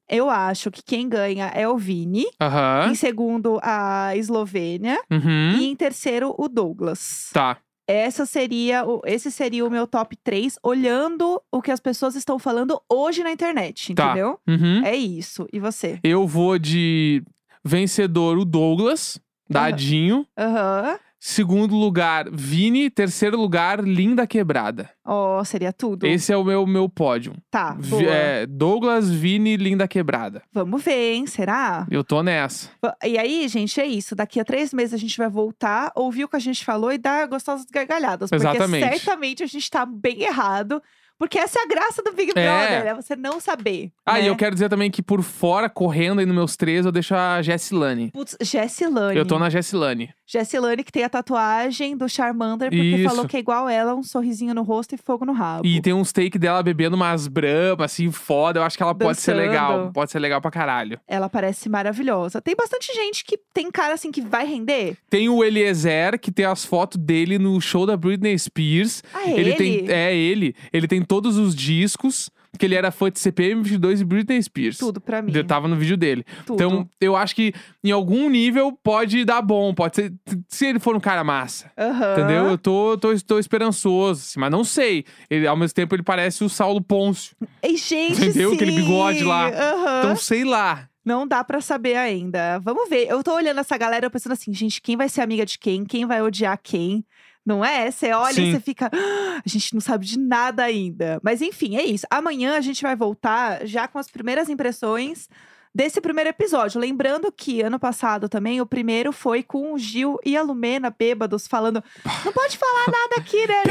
eu 0.09 0.31
acho 0.31 0.71
que 0.71 0.83
quem 0.83 1.09
ganha 1.09 1.47
é 1.55 1.69
o 1.69 1.77
Vini. 1.77 2.25
Aham. 2.41 2.89
Em 2.91 2.95
segundo, 2.95 3.59
a 3.63 4.17
Eslovênia. 4.17 4.99
Uhum. 5.11 5.51
E 5.59 5.67
em 5.67 5.77
terceiro, 5.77 6.35
o 6.39 6.49
Douglas. 6.49 7.31
Tá. 7.33 7.59
Essa 7.91 8.27
seria 8.27 8.85
o, 8.85 9.01
esse 9.07 9.31
seria 9.31 9.65
o 9.65 9.71
meu 9.71 9.87
top 9.87 10.15
3, 10.23 10.59
olhando 10.63 11.41
o 11.51 11.63
que 11.63 11.71
as 11.71 11.81
pessoas 11.81 12.15
estão 12.15 12.39
falando 12.39 12.79
hoje 12.87 13.23
na 13.25 13.33
internet, 13.33 13.95
Tá. 13.95 14.07
entendeu? 14.11 14.39
Uhum. 14.47 14.85
É 14.85 14.95
isso. 14.95 15.49
E 15.51 15.59
você? 15.59 15.99
Eu 16.05 16.27
vou 16.27 16.59
de 16.59 17.23
vencedor, 17.65 18.37
o 18.37 18.45
Douglas, 18.45 19.19
dadinho. 19.49 20.27
Aham. 20.39 20.99
Segundo 21.21 21.75
lugar, 21.75 22.27
Vini. 22.31 22.89
Terceiro 22.91 23.37
lugar, 23.37 23.83
Linda 23.83 24.27
Quebrada. 24.27 24.89
Ó, 25.05 25.43
seria 25.43 25.73
tudo. 25.73 26.07
Esse 26.07 26.33
é 26.33 26.37
o 26.37 26.45
meu, 26.45 26.65
meu 26.67 26.89
pódio. 26.89 27.35
Tá, 27.51 27.77
Vi- 27.79 28.07
é, 28.07 28.47
Douglas, 28.47 29.11
Vini, 29.11 29.57
Linda 29.57 29.89
Quebrada. 29.89 30.43
Vamos 30.53 30.83
ver, 30.83 31.15
hein? 31.15 31.27
Será? 31.27 31.87
Eu 31.91 32.05
tô 32.05 32.23
nessa. 32.23 32.71
E 33.05 33.19
aí, 33.19 33.49
gente, 33.49 33.81
é 33.81 33.87
isso. 33.87 34.15
Daqui 34.15 34.39
a 34.39 34.45
três 34.45 34.73
meses 34.73 34.95
a 34.95 34.99
gente 34.99 35.19
vai 35.19 35.29
voltar, 35.29 35.91
ouvir 35.97 36.25
o 36.25 36.29
que 36.29 36.37
a 36.37 36.41
gente 36.41 36.65
falou 36.65 36.93
e 36.93 36.99
dar 36.99 37.27
gostosas 37.27 37.67
gargalhadas. 37.73 38.31
Porque 38.31 38.43
Exatamente. 38.47 38.89
certamente 38.99 39.43
a 39.43 39.47
gente 39.47 39.69
tá 39.71 39.85
bem 39.85 40.23
errado. 40.23 40.81
Porque 41.19 41.37
essa 41.37 41.59
é 41.59 41.63
a 41.65 41.67
graça 41.67 42.01
do 42.01 42.13
Big 42.13 42.31
É. 42.31 42.33
Brother, 42.35 42.87
é 42.87 42.95
você 42.95 43.17
não 43.17 43.41
saber. 43.41 43.91
Ah, 44.07 44.15
né? 44.19 44.23
e 44.23 44.27
eu 44.29 44.37
quero 44.37 44.55
dizer 44.55 44.69
também 44.69 44.89
que 44.89 45.03
por 45.03 45.21
fora, 45.21 45.69
correndo 45.69 46.21
aí 46.21 46.27
nos 46.27 46.35
meus 46.35 46.57
três, 46.57 46.87
eu 46.87 46.93
deixo 46.93 47.13
a 47.13 47.43
Jessilane. 47.43 48.13
Putz, 48.13 48.37
Jessilane. 48.41 49.17
Eu 49.19 49.27
tô 49.27 49.37
na 49.37 49.51
Jessilane. 49.51 50.11
Jessilane 50.31 50.85
que 50.85 50.93
tem 50.93 51.05
a 51.05 51.09
tatuagem 51.09 51.97
do 51.97 52.07
Charmander, 52.07 52.69
porque 52.69 52.83
Isso. 52.83 53.09
falou 53.09 53.27
que 53.27 53.39
é 53.39 53.41
igual 53.41 53.67
ela, 53.67 53.95
um 53.95 54.03
sorrisinho 54.03 54.55
no 54.55 54.63
rosto 54.63 54.95
e 54.95 54.99
fogo 54.99 55.25
no 55.25 55.33
rabo. 55.33 55.67
E 55.67 55.81
tem 55.81 55.95
uns 55.95 56.13
take 56.13 56.39
dela 56.39 56.63
bebendo 56.63 56.97
umas 56.97 57.27
bramas, 57.27 57.93
assim, 57.93 58.13
foda. 58.13 58.61
Eu 58.61 58.65
acho 58.65 58.77
que 58.77 58.83
ela 58.83 58.95
pode 58.95 59.19
ser 59.19 59.33
legal. 59.33 59.73
Dançando. 59.73 59.93
Pode 59.95 60.11
ser 60.11 60.19
legal 60.19 60.39
pra 60.43 60.51
caralho. 60.51 61.01
Ela 61.09 61.31
parece 61.31 61.71
maravilhosa. 61.71 62.43
Tem 62.43 62.55
bastante 62.55 62.93
gente 62.93 63.25
que 63.25 63.39
tem 63.55 63.71
cara 63.71 63.95
assim 63.95 64.13
que 64.13 64.21
vai 64.21 64.47
render. 64.47 64.99
Tem 65.09 65.31
o 65.31 65.43
Eliezer, 65.43 66.19
que 66.21 66.31
tem 66.31 66.45
as 66.45 66.63
fotos 66.63 67.01
dele 67.01 67.39
no 67.39 67.59
show 67.59 67.87
da 67.87 67.97
Britney 67.97 68.39
Spears. 68.39 69.03
Ah, 69.15 69.31
ele 69.31 69.41
ele? 69.41 69.55
tem. 69.55 69.91
É, 69.91 70.15
ele. 70.15 70.55
Ele 70.71 70.87
tem 70.87 71.01
todos 71.01 71.39
os 71.39 71.55
discos. 71.55 72.31
Que 72.57 72.67
ele 72.67 72.75
era 72.75 72.91
fã 72.91 73.11
de 73.11 73.19
CPM 73.19 73.63
22 73.63 74.01
e 74.01 74.05
Britney 74.05 74.43
Spears. 74.43 74.79
Tudo 74.79 75.01
pra 75.01 75.21
mim. 75.21 75.33
Eu 75.35 75.45
tava 75.45 75.69
no 75.69 75.77
vídeo 75.77 75.97
dele. 75.97 76.25
Tudo. 76.47 76.55
Então, 76.55 76.89
eu 77.01 77.15
acho 77.15 77.35
que 77.35 77.53
em 77.85 77.91
algum 77.91 78.29
nível 78.31 78.73
pode 78.83 79.25
dar 79.25 79.43
bom. 79.43 79.75
Pode 79.75 79.97
ser. 79.97 80.13
Se 80.49 80.67
ele 80.67 80.79
for 80.79 80.97
um 80.97 81.01
cara 81.01 81.23
massa. 81.23 81.71
Aham. 81.77 82.13
Entendeu? 82.13 82.47
Eu 82.47 82.59
tô, 82.59 82.97
tô, 82.99 83.15
tô 83.21 83.39
esperançoso, 83.39 84.21
assim, 84.23 84.41
mas 84.41 84.51
não 84.51 84.65
sei. 84.65 85.05
Ele, 85.29 85.47
ao 85.47 85.57
mesmo 85.57 85.75
tempo, 85.75 85.95
ele 85.95 86.03
parece 86.03 86.43
o 86.43 86.49
Saulo 86.49 86.81
Pôncio. 86.81 87.37
Gente, 87.65 88.13
Entendeu? 88.13 88.53
Aquele 88.53 88.73
sim. 88.73 88.81
bigode 88.81 89.25
lá. 89.25 89.49
Aham. 89.49 89.99
Então, 89.99 90.17
sei 90.17 90.45
lá. 90.45 90.89
Não 91.05 91.27
dá 91.27 91.43
pra 91.43 91.61
saber 91.63 91.97
ainda. 91.97 92.59
Vamos 92.59 92.89
ver. 92.91 93.07
Eu 93.09 93.23
tô 93.23 93.35
olhando 93.35 93.61
essa 93.61 93.79
galera 93.79 94.11
pensando 94.11 94.33
assim, 94.33 94.53
gente, 94.53 94.83
quem 94.83 94.95
vai 94.95 95.09
ser 95.09 95.23
amiga 95.23 95.47
de 95.47 95.59
quem? 95.59 95.85
Quem 95.87 96.05
vai 96.05 96.21
odiar 96.21 96.59
quem? 96.63 97.03
Não 97.49 97.65
é? 97.65 97.91
Você 97.91 98.13
olha 98.13 98.35
Sim. 98.35 98.49
e 98.49 98.53
você 98.53 98.61
fica. 98.61 98.91
"Ah, 98.93 99.41
a 99.43 99.49
gente 99.49 99.73
não 99.73 99.81
sabe 99.81 100.05
de 100.05 100.19
nada 100.19 100.63
ainda. 100.65 101.19
Mas 101.23 101.41
enfim, 101.41 101.77
é 101.79 101.83
isso. 101.83 102.07
Amanhã 102.11 102.59
a 102.59 102.61
gente 102.61 102.83
vai 102.83 102.95
voltar 102.95 103.67
já 103.67 103.89
com 103.89 103.99
as 103.99 104.11
primeiras 104.11 104.51
impressões 104.51 105.31
desse 105.75 105.99
primeiro 105.99 106.29
episódio. 106.29 106.79
Lembrando 106.79 107.33
que 107.33 107.63
ano 107.63 107.79
passado 107.79 108.29
também, 108.29 108.61
o 108.61 108.67
primeiro 108.67 109.13
foi 109.13 109.43
com 109.43 109.73
o 109.73 109.79
Gil 109.79 110.19
e 110.27 110.37
a 110.37 110.43
Lumena 110.43 110.91
bêbados 110.91 111.47
falando: 111.47 111.83
não 112.23 112.33
pode 112.35 112.59
falar 112.59 112.85
nada 112.93 113.15
aqui, 113.17 113.47
né? 113.49 113.63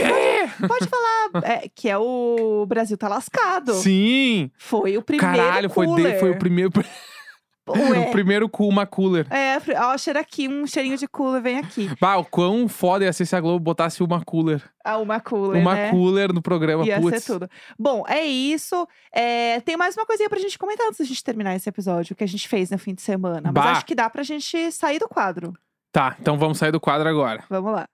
Não 0.59 0.67
pode, 0.67 0.87
pode 0.87 0.89
falar. 0.89 1.45
É, 1.47 1.69
que 1.69 1.87
é 1.87 1.97
o 1.99 2.65
Brasil 2.67 2.97
tá 2.97 3.07
lascado. 3.07 3.75
Sim! 3.75 4.49
Foi 4.57 4.97
o 4.97 5.03
primeiro. 5.03 5.37
Caralho, 5.37 5.69
foi, 5.69 5.85
de- 5.85 5.91
cooler. 5.93 6.19
foi 6.19 6.31
o 6.31 6.39
primeiro. 6.39 6.71
Ué. 7.91 7.99
o 8.07 8.11
primeiro 8.11 8.47
com 8.49 8.67
uma 8.67 8.85
cooler. 8.85 9.27
É, 9.31 9.57
ó, 9.81 9.97
cheira 9.97 10.19
aqui, 10.19 10.47
um 10.47 10.65
cheirinho 10.65 10.97
de 10.97 11.07
cooler, 11.07 11.41
vem 11.41 11.57
aqui. 11.59 11.89
Bah, 11.99 12.17
o 12.17 12.25
quão 12.25 12.67
foda 12.67 13.05
ia 13.05 13.13
ser 13.13 13.25
se 13.25 13.35
a 13.35 13.41
Globo 13.41 13.59
botasse 13.59 14.01
uma 14.03 14.23
cooler. 14.23 14.61
Ah, 14.83 14.97
uma 14.97 15.19
cooler, 15.19 15.61
uma 15.61 15.75
né? 15.75 15.89
cooler 15.91 16.31
no 16.33 16.41
programa. 16.41 16.85
Ia 16.85 16.99
Putz. 17.01 17.23
ser 17.23 17.33
tudo. 17.33 17.49
Bom, 17.77 18.03
é 18.07 18.23
isso. 18.23 18.87
É, 19.13 19.59
tem 19.61 19.75
mais 19.75 19.95
uma 19.97 20.05
coisinha 20.05 20.29
pra 20.29 20.39
gente 20.39 20.57
comentar 20.57 20.87
antes 20.87 20.99
da 20.99 21.05
gente 21.05 21.23
terminar 21.23 21.55
esse 21.55 21.67
episódio, 21.67 22.15
que 22.15 22.23
a 22.23 22.27
gente 22.27 22.47
fez 22.47 22.69
no 22.71 22.77
fim 22.77 22.93
de 22.93 23.01
semana. 23.01 23.51
Mas 23.53 23.53
Bah. 23.53 23.71
acho 23.73 23.85
que 23.85 23.95
dá 23.95 24.09
pra 24.09 24.23
gente 24.23 24.71
sair 24.71 24.99
do 24.99 25.07
quadro. 25.09 25.53
Tá, 25.91 26.15
então 26.19 26.37
vamos 26.37 26.57
sair 26.57 26.71
do 26.71 26.79
quadro 26.79 27.09
agora. 27.09 27.43
Vamos 27.49 27.71
lá. 27.73 27.87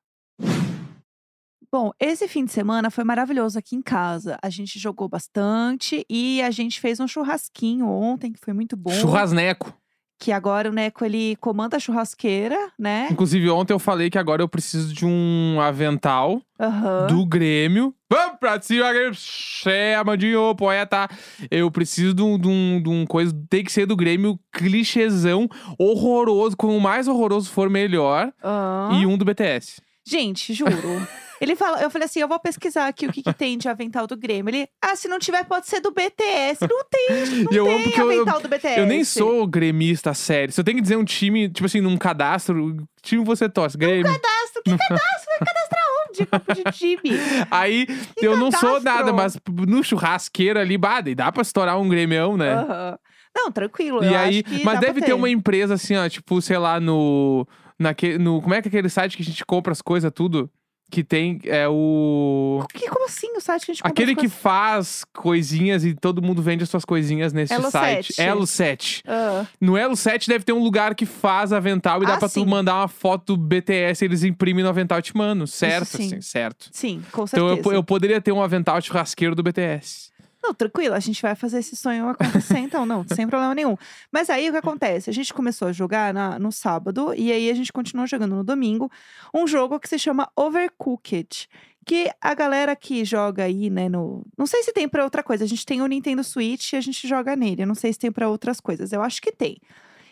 Bom, 1.74 1.92
esse 2.00 2.28
fim 2.28 2.46
de 2.46 2.52
semana 2.52 2.92
foi 2.92 3.04
maravilhoso 3.04 3.58
aqui 3.58 3.76
em 3.76 3.82
casa. 3.82 4.38
A 4.44 4.50
gente 4.52 4.78
jogou 4.78 5.10
bastante 5.10 6.06
e 6.08 6.40
a 6.44 6.52
gente 6.52 6.80
fez 6.80 7.00
um 7.00 7.08
churrasquinho 7.08 7.88
ontem, 7.88 8.32
que 8.32 8.40
foi 8.40 8.54
muito 8.54 8.78
bom. 8.78 8.92
Churrasneco. 8.92 9.74
Que 10.20 10.32
agora 10.32 10.70
o 10.70 10.72
Neco, 10.72 11.04
ele 11.04 11.36
comanda 11.38 11.76
a 11.76 11.80
churrasqueira, 11.80 12.56
né? 12.78 13.08
Inclusive, 13.10 13.50
ontem 13.50 13.74
eu 13.74 13.80
falei 13.80 14.12
que 14.12 14.20
agora 14.20 14.44
eu 14.44 14.48
preciso 14.48 14.94
de 14.94 15.04
um 15.04 15.60
avental 15.60 16.40
Aham. 16.60 17.08
do 17.08 17.26
Grêmio. 17.26 17.92
Vamos 18.08 18.38
pra 18.40 18.62
cima, 18.62 18.94
Grêmio. 18.94 20.42
Ô, 20.44 20.56
poeta. 20.56 21.10
Eu 21.50 21.72
preciso 21.72 22.14
de 22.14 22.22
um, 22.22 22.38
de, 22.38 22.48
um, 22.48 22.84
de 22.84 22.90
um 22.90 23.04
coisa. 23.04 23.34
Tem 23.50 23.64
que 23.64 23.72
ser 23.72 23.88
do 23.88 23.96
Grêmio 23.96 24.40
clichêzão, 24.52 25.50
horroroso. 25.80 26.56
Quanto 26.56 26.80
mais 26.80 27.08
horroroso 27.08 27.50
for, 27.50 27.68
melhor. 27.68 28.32
Aham. 28.44 29.02
E 29.02 29.08
um 29.08 29.18
do 29.18 29.26
BTS. 29.26 29.82
Gente, 30.06 30.54
juro. 30.54 30.72
Ele 31.42 31.56
fala, 31.56 31.82
eu 31.82 31.90
falei 31.90 32.06
assim, 32.06 32.20
eu 32.20 32.28
vou 32.28 32.40
pesquisar 32.40 32.88
aqui 32.88 33.06
o 33.08 33.12
que, 33.12 33.22
que 33.24 33.34
tem 33.34 33.58
de 33.58 33.68
avental 33.68 34.06
do 34.08 34.16
Grêmio. 34.18 34.50
Ele, 34.50 34.68
ah, 34.82 34.96
se 34.96 35.08
não 35.08 35.20
tiver, 35.20 35.44
pode 35.46 35.68
ser 35.68 35.80
do 35.82 35.92
BTS. 35.92 36.62
Não 36.62 36.84
tem, 36.90 37.44
não 37.44 37.52
E 37.54 37.56
eu 37.56 37.66
amo 37.66 37.76
tem 37.78 37.84
porque 37.86 38.02
eu- 38.02 38.12
eu- 38.12 38.22
avental 38.22 38.42
do 38.42 38.48
BTS. 38.48 38.80
Eu 38.80 38.86
nem 38.86 39.04
sou 39.04 39.46
gremista 39.48 40.14
sério. 40.14 40.54
Se 40.54 40.60
eu 40.60 40.64
tenho 40.64 40.78
que 40.78 40.82
dizer 40.82 40.96
um 40.98 41.04
time, 41.06 41.50
tipo 41.50 41.66
assim, 41.66 41.82
num 41.82 41.98
cadastro, 41.98 42.76
que 43.02 43.10
time 43.10 43.24
você 43.24 43.50
torce? 43.50 43.78
Grêmio. 43.78 44.04
Cadastro, 44.06 44.62
que 44.64 44.72
cadastro? 44.78 45.30
Vai 45.30 45.48
cadastrar 45.48 45.84
onde? 46.10 46.26
Campo 46.26 46.54
de 46.54 46.64
time. 46.78 47.20
Aí 47.52 47.88
eu 48.22 48.38
não 48.38 48.52
sou 48.52 48.80
cadastro? 48.80 48.84
nada, 48.84 49.14
mas 49.14 49.38
no 49.68 49.84
churrasqueiro 49.84 50.60
ali, 50.60 50.78
bah, 50.78 51.02
dá 51.16 51.32
pra 51.32 51.42
estourar 51.42 51.80
um 51.80 51.88
grêmio, 51.90 52.38
né? 52.38 52.54
Aham. 52.54 52.98
Não, 53.36 53.52
tranquilo. 53.52 54.04
E 54.04 54.16
aí, 54.16 54.44
que 54.44 54.64
mas 54.64 54.80
deve 54.80 55.02
ter 55.02 55.14
uma 55.14 55.28
empresa 55.28 55.74
assim, 55.74 55.96
ó, 55.96 56.08
tipo, 56.08 56.40
sei 56.42 56.58
lá, 56.58 56.80
no. 56.80 57.48
Naque, 57.80 58.20
no 58.20 58.40
como 58.42 58.54
é 58.54 58.62
que 58.62 58.68
é 58.68 58.70
aquele 58.70 58.90
site 58.90 59.18
que 59.18 59.24
a 59.24 59.26
gente 59.26 59.44
compra 59.44 59.72
as 59.72 59.82
coisas, 59.82 60.12
tudo? 60.14 60.50
Que 60.94 61.04
tem. 61.04 61.40
É 61.46 61.68
o. 61.68 62.64
Que, 62.72 62.88
como 62.88 63.06
assim 63.06 63.36
o 63.36 63.42
site 63.42 63.66
que 63.66 63.72
a 63.72 63.74
gente 63.74 63.82
Aquele 63.84 64.16
que 64.16 64.30
faz 64.30 65.04
coisinhas 65.12 65.84
e 65.84 65.96
todo 65.96 66.22
mundo 66.22 66.40
vende 66.40 66.62
as 66.64 66.70
suas 66.70 66.86
coisinhas 66.86 67.34
nesse 67.34 67.52
Elo 67.52 67.72
site. 67.72 68.14
7. 68.14 68.22
Elo 68.30 68.46
7. 68.46 69.04
Ah, 69.08 69.48
No 69.60 69.76
Elo 69.76 69.96
7 69.96 70.30
deve 70.30 70.46
ter 70.46 70.54
um 70.54 70.62
lugar 70.62 70.94
que 70.94 71.08
faz 71.08 71.52
avental 71.52 72.04
e 72.04 72.06
dá 72.06 72.14
Ah, 72.14 72.18
pra 72.20 72.28
sim. 72.30 72.44
tu 72.44 72.48
mandar 72.48 72.76
uma 72.76 72.88
foto 72.88 73.36
do 73.36 73.38
BTS, 73.44 74.06
eles 74.06 74.24
imprimem 74.24 74.64
no 74.64 74.70
avental 74.70 75.00
e 75.00 75.02
te 75.02 75.18
mandam. 75.18 75.48
Certo, 75.48 75.98
sim. 75.98 76.06
assim, 76.06 76.22
certo. 76.22 76.70
sim, 76.72 77.02
com 77.12 77.24
Então 77.24 77.48
certeza. 77.50 77.70
eu, 77.70 77.74
eu 77.74 77.84
poderia 77.84 78.22
ter 78.22 78.32
um 78.32 78.40
avental 78.44 78.80
churrasqueiro 78.80 79.34
do 79.34 79.42
BTS. 79.42 80.13
Não, 80.44 80.54
tranquilo, 80.54 80.94
a 80.94 81.00
gente 81.00 81.22
vai 81.22 81.36
fazer 81.36 81.60
esse 81.60 81.74
sonho 81.76 82.10
acontecer, 82.10 82.58
então, 82.60 82.86
não, 82.86 83.06
sem 83.08 83.26
problema 83.28 83.56
nenhum. 83.56 83.78
Mas 84.12 84.30
aí 84.30 84.50
o 84.50 84.52
que 84.52 84.58
acontece? 84.58 85.10
A 85.10 85.14
gente 85.14 85.34
começou 85.34 85.70
a 85.70 85.72
jogar 85.72 86.14
na- 86.14 86.38
no 86.38 86.52
sábado 86.52 87.14
e 87.16 87.32
aí 87.32 87.50
a 87.50 87.54
gente 87.54 87.72
continuou 87.72 88.06
jogando 88.06 88.36
no 88.36 88.44
domingo 88.44 88.92
um 89.34 89.48
jogo 89.48 89.80
que 89.80 89.88
se 89.88 89.98
chama 89.98 90.30
Overcooked. 90.36 91.48
Que 91.86 92.10
a 92.22 92.34
galera 92.34 92.76
que 92.78 93.04
joga 93.04 93.44
aí, 93.44 93.70
né, 93.70 93.90
no. 93.90 94.26
Não 94.38 94.46
sei 94.48 94.64
se 94.64 94.72
tem 94.72 94.88
pra 94.88 95.04
outra 95.04 95.22
coisa. 95.22 95.44
A 95.44 95.48
gente 95.48 95.66
tem 95.66 95.82
o 95.82 95.88
Nintendo 95.88 96.24
Switch 96.24 96.72
e 96.72 96.76
a 96.78 96.82
gente 96.82 97.06
joga 97.08 97.36
nele. 97.36 97.64
Eu 97.64 97.68
não 97.68 97.76
sei 97.76 97.92
se 97.92 98.00
tem 98.00 98.10
pra 98.12 98.30
outras 98.30 98.62
coisas. 98.62 98.94
Eu 98.94 99.02
acho 99.02 99.22
que 99.22 99.32
tem. 99.34 99.58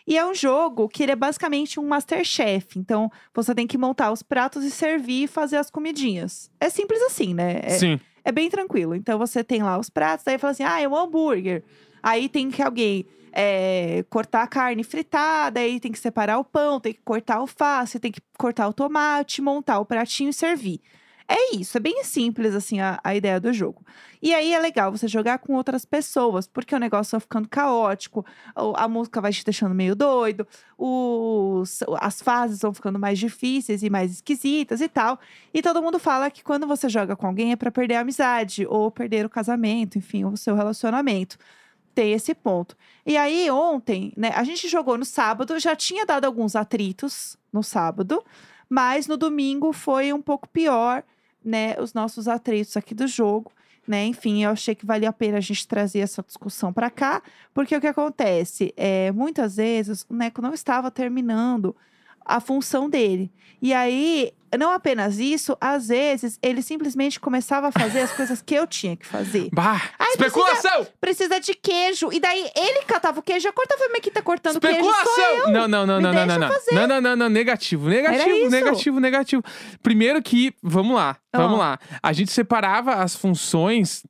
E 0.06 0.18
é 0.18 0.26
um 0.26 0.34
jogo 0.34 0.90
que 0.90 1.02
ele 1.04 1.14
é 1.14 1.16
basicamente 1.16 1.80
um 1.80 1.88
Masterchef. 1.88 2.78
Então, 2.78 3.10
você 3.34 3.56
tem 3.56 3.66
que 3.68 3.78
montar 3.78 4.12
os 4.12 4.22
pratos 4.22 4.66
e 4.66 4.72
servir 4.72 5.24
e 5.24 5.28
fazer 5.28 5.56
as 5.58 5.70
comidinhas. 5.70 6.52
É 6.60 6.70
simples 6.70 7.02
assim, 7.04 7.34
né? 7.34 7.62
É, 7.64 7.70
Sim. 7.70 8.00
É 8.24 8.32
bem 8.32 8.50
tranquilo. 8.50 8.96
Então 8.96 9.18
você 9.18 9.44
tem 9.44 9.64
lá 9.64 9.78
os 9.78 9.90
pratos, 9.90 10.26
daí 10.26 10.38
fala 10.38 10.52
assim: 10.52 10.64
ah, 10.64 10.82
é 10.82 10.88
um 10.88 10.96
hambúrguer. 10.96 11.64
Aí 12.02 12.28
tem 12.28 12.50
que 12.50 12.62
alguém 12.62 13.06
é, 13.32 14.04
cortar 14.10 14.44
a 14.44 14.48
carne 14.48 14.84
fritada, 14.84 15.60
aí 15.60 15.80
tem 15.80 15.92
que 15.92 16.00
separar 16.00 16.40
o 16.40 16.44
pão, 16.44 16.80
tem 16.80 16.94
que 16.94 17.02
cortar 17.04 17.36
a 17.36 17.38
alface, 17.38 18.00
tem 18.00 18.12
que 18.12 18.22
cortar 18.38 18.68
o 18.68 18.74
tomate, 18.74 19.42
montar 19.42 19.80
o 19.80 19.86
pratinho 19.86 20.30
e 20.30 20.34
servir. 20.34 20.82
É 21.34 21.56
isso, 21.56 21.78
é 21.78 21.80
bem 21.80 22.04
simples 22.04 22.54
assim 22.54 22.82
a, 22.82 23.00
a 23.02 23.16
ideia 23.16 23.40
do 23.40 23.54
jogo. 23.54 23.86
E 24.22 24.34
aí 24.34 24.54
é 24.54 24.60
legal 24.60 24.92
você 24.92 25.08
jogar 25.08 25.40
com 25.40 25.54
outras 25.54 25.86
pessoas, 25.86 26.46
porque 26.46 26.76
o 26.76 26.78
negócio 26.78 27.12
vai 27.12 27.22
ficando 27.22 27.48
caótico, 27.48 28.26
a 28.76 28.86
música 28.86 29.22
vai 29.22 29.32
te 29.32 29.46
deixando 29.46 29.74
meio 29.74 29.96
doido, 29.96 30.46
os, 30.78 31.80
as 32.02 32.22
fases 32.22 32.60
vão 32.60 32.74
ficando 32.74 33.00
mais 33.00 33.18
difíceis 33.18 33.82
e 33.82 33.90
mais 33.90 34.12
esquisitas 34.12 34.82
e 34.82 34.90
tal. 34.90 35.18
E 35.54 35.62
todo 35.62 35.82
mundo 35.82 35.98
fala 36.00 36.30
que 36.30 36.44
quando 36.44 36.68
você 36.68 36.90
joga 36.90 37.16
com 37.16 37.28
alguém 37.28 37.54
é 37.54 37.56
pra 37.56 37.72
perder 37.72 37.96
a 37.96 38.02
amizade, 38.02 38.66
ou 38.68 38.92
perder 38.92 39.26
o 39.26 39.30
casamento, 39.30 39.98
enfim, 39.98 40.26
o 40.26 40.36
seu 40.36 40.54
relacionamento. 40.54 41.38
Tem 41.96 42.12
esse 42.12 42.36
ponto. 42.36 42.76
E 43.06 43.16
aí, 43.16 43.50
ontem, 43.50 44.12
né, 44.18 44.32
a 44.36 44.44
gente 44.44 44.68
jogou 44.68 44.98
no 44.98 45.06
sábado, 45.06 45.58
já 45.60 45.78
tinha 45.78 46.06
dado 46.06 46.26
alguns 46.26 46.58
atritos 46.58 47.38
no 47.54 47.64
sábado, 47.64 48.22
mas 48.70 49.08
no 49.08 49.16
domingo 49.16 49.72
foi 49.72 50.12
um 50.12 50.22
pouco 50.22 50.48
pior, 50.50 51.04
né, 51.44 51.76
os 51.80 51.94
nossos 51.94 52.28
atritos 52.28 52.78
aqui 52.78 52.94
do 52.94 53.08
jogo. 53.08 53.52
Né? 53.88 54.06
Enfim, 54.06 54.44
eu 54.44 54.52
achei 54.52 54.76
que 54.76 54.86
valia 54.86 55.10
a 55.10 55.14
pena 55.14 55.38
a 55.38 55.42
gente 55.42 55.68
trazer 55.68 56.00
essa 56.00 56.22
discussão 56.22 56.72
para 56.72 56.90
cá, 56.90 57.22
porque 57.54 57.76
o 57.76 57.82
que 57.82 57.88
acontece 57.88 58.74
é 58.78 59.12
muitas 59.12 59.56
vezes 59.56 60.06
o 60.08 60.14
Neco 60.14 60.42
não 60.42 60.54
estava 60.54 60.92
terminando 60.92 61.76
a 62.24 62.40
função 62.40 62.90
dele. 62.90 63.32
E 63.62 63.74
aí, 63.74 64.32
não 64.58 64.72
apenas 64.72 65.18
isso, 65.20 65.58
às 65.60 65.88
vezes 65.88 66.38
ele 66.42 66.62
simplesmente 66.62 67.20
começava 67.20 67.68
a 67.70 67.72
fazer 67.72 68.02
as 68.02 68.12
coisas 68.12 68.42
que 68.42 68.54
eu 68.56 68.68
tinha 68.68 68.96
que 68.96 69.06
fazer. 69.06 69.50
Bah! 69.54 69.82
Ai, 70.00 70.10
especulação! 70.12 70.88
Precisa 71.00 71.40
de 71.40 71.54
queijo. 71.54 72.12
E 72.12 72.20
daí 72.20 72.50
ele 72.56 72.84
catava 72.86 73.20
o 73.20 73.24
queijo, 73.24 73.48
eu 73.48 73.54
cortava 73.54 73.82
a 73.86 74.00
que 74.02 74.12
tá 74.12 74.22
cortando 74.22 74.60
queijo. 74.60 74.80
Sou 74.82 74.92
Especulação! 74.92 75.52
Não, 75.52 75.68
não, 75.68 75.86
não, 75.86 75.98
Me 75.98 76.04
não, 76.04 76.14
não, 76.14 76.26
não, 76.26 76.40
não. 76.40 76.48
fazer. 76.50 76.76
Não, 76.76 76.88
não, 76.88 77.02
não, 77.02 77.16
não, 77.16 77.30
negativo, 77.30 77.88
negativo, 77.90 78.50
negativo, 78.50 79.00
negativo. 79.00 79.44
Primeiro 79.84 80.22
que, 80.22 80.54
vamos 80.62 80.96
lá, 80.96 81.18
vamos 81.34 81.58
Ah. 81.60 81.62
lá. 81.62 81.80
A 82.02 82.14
gente 82.14 82.32
separava 82.32 82.96
as 82.96 83.16
funções 83.16 84.04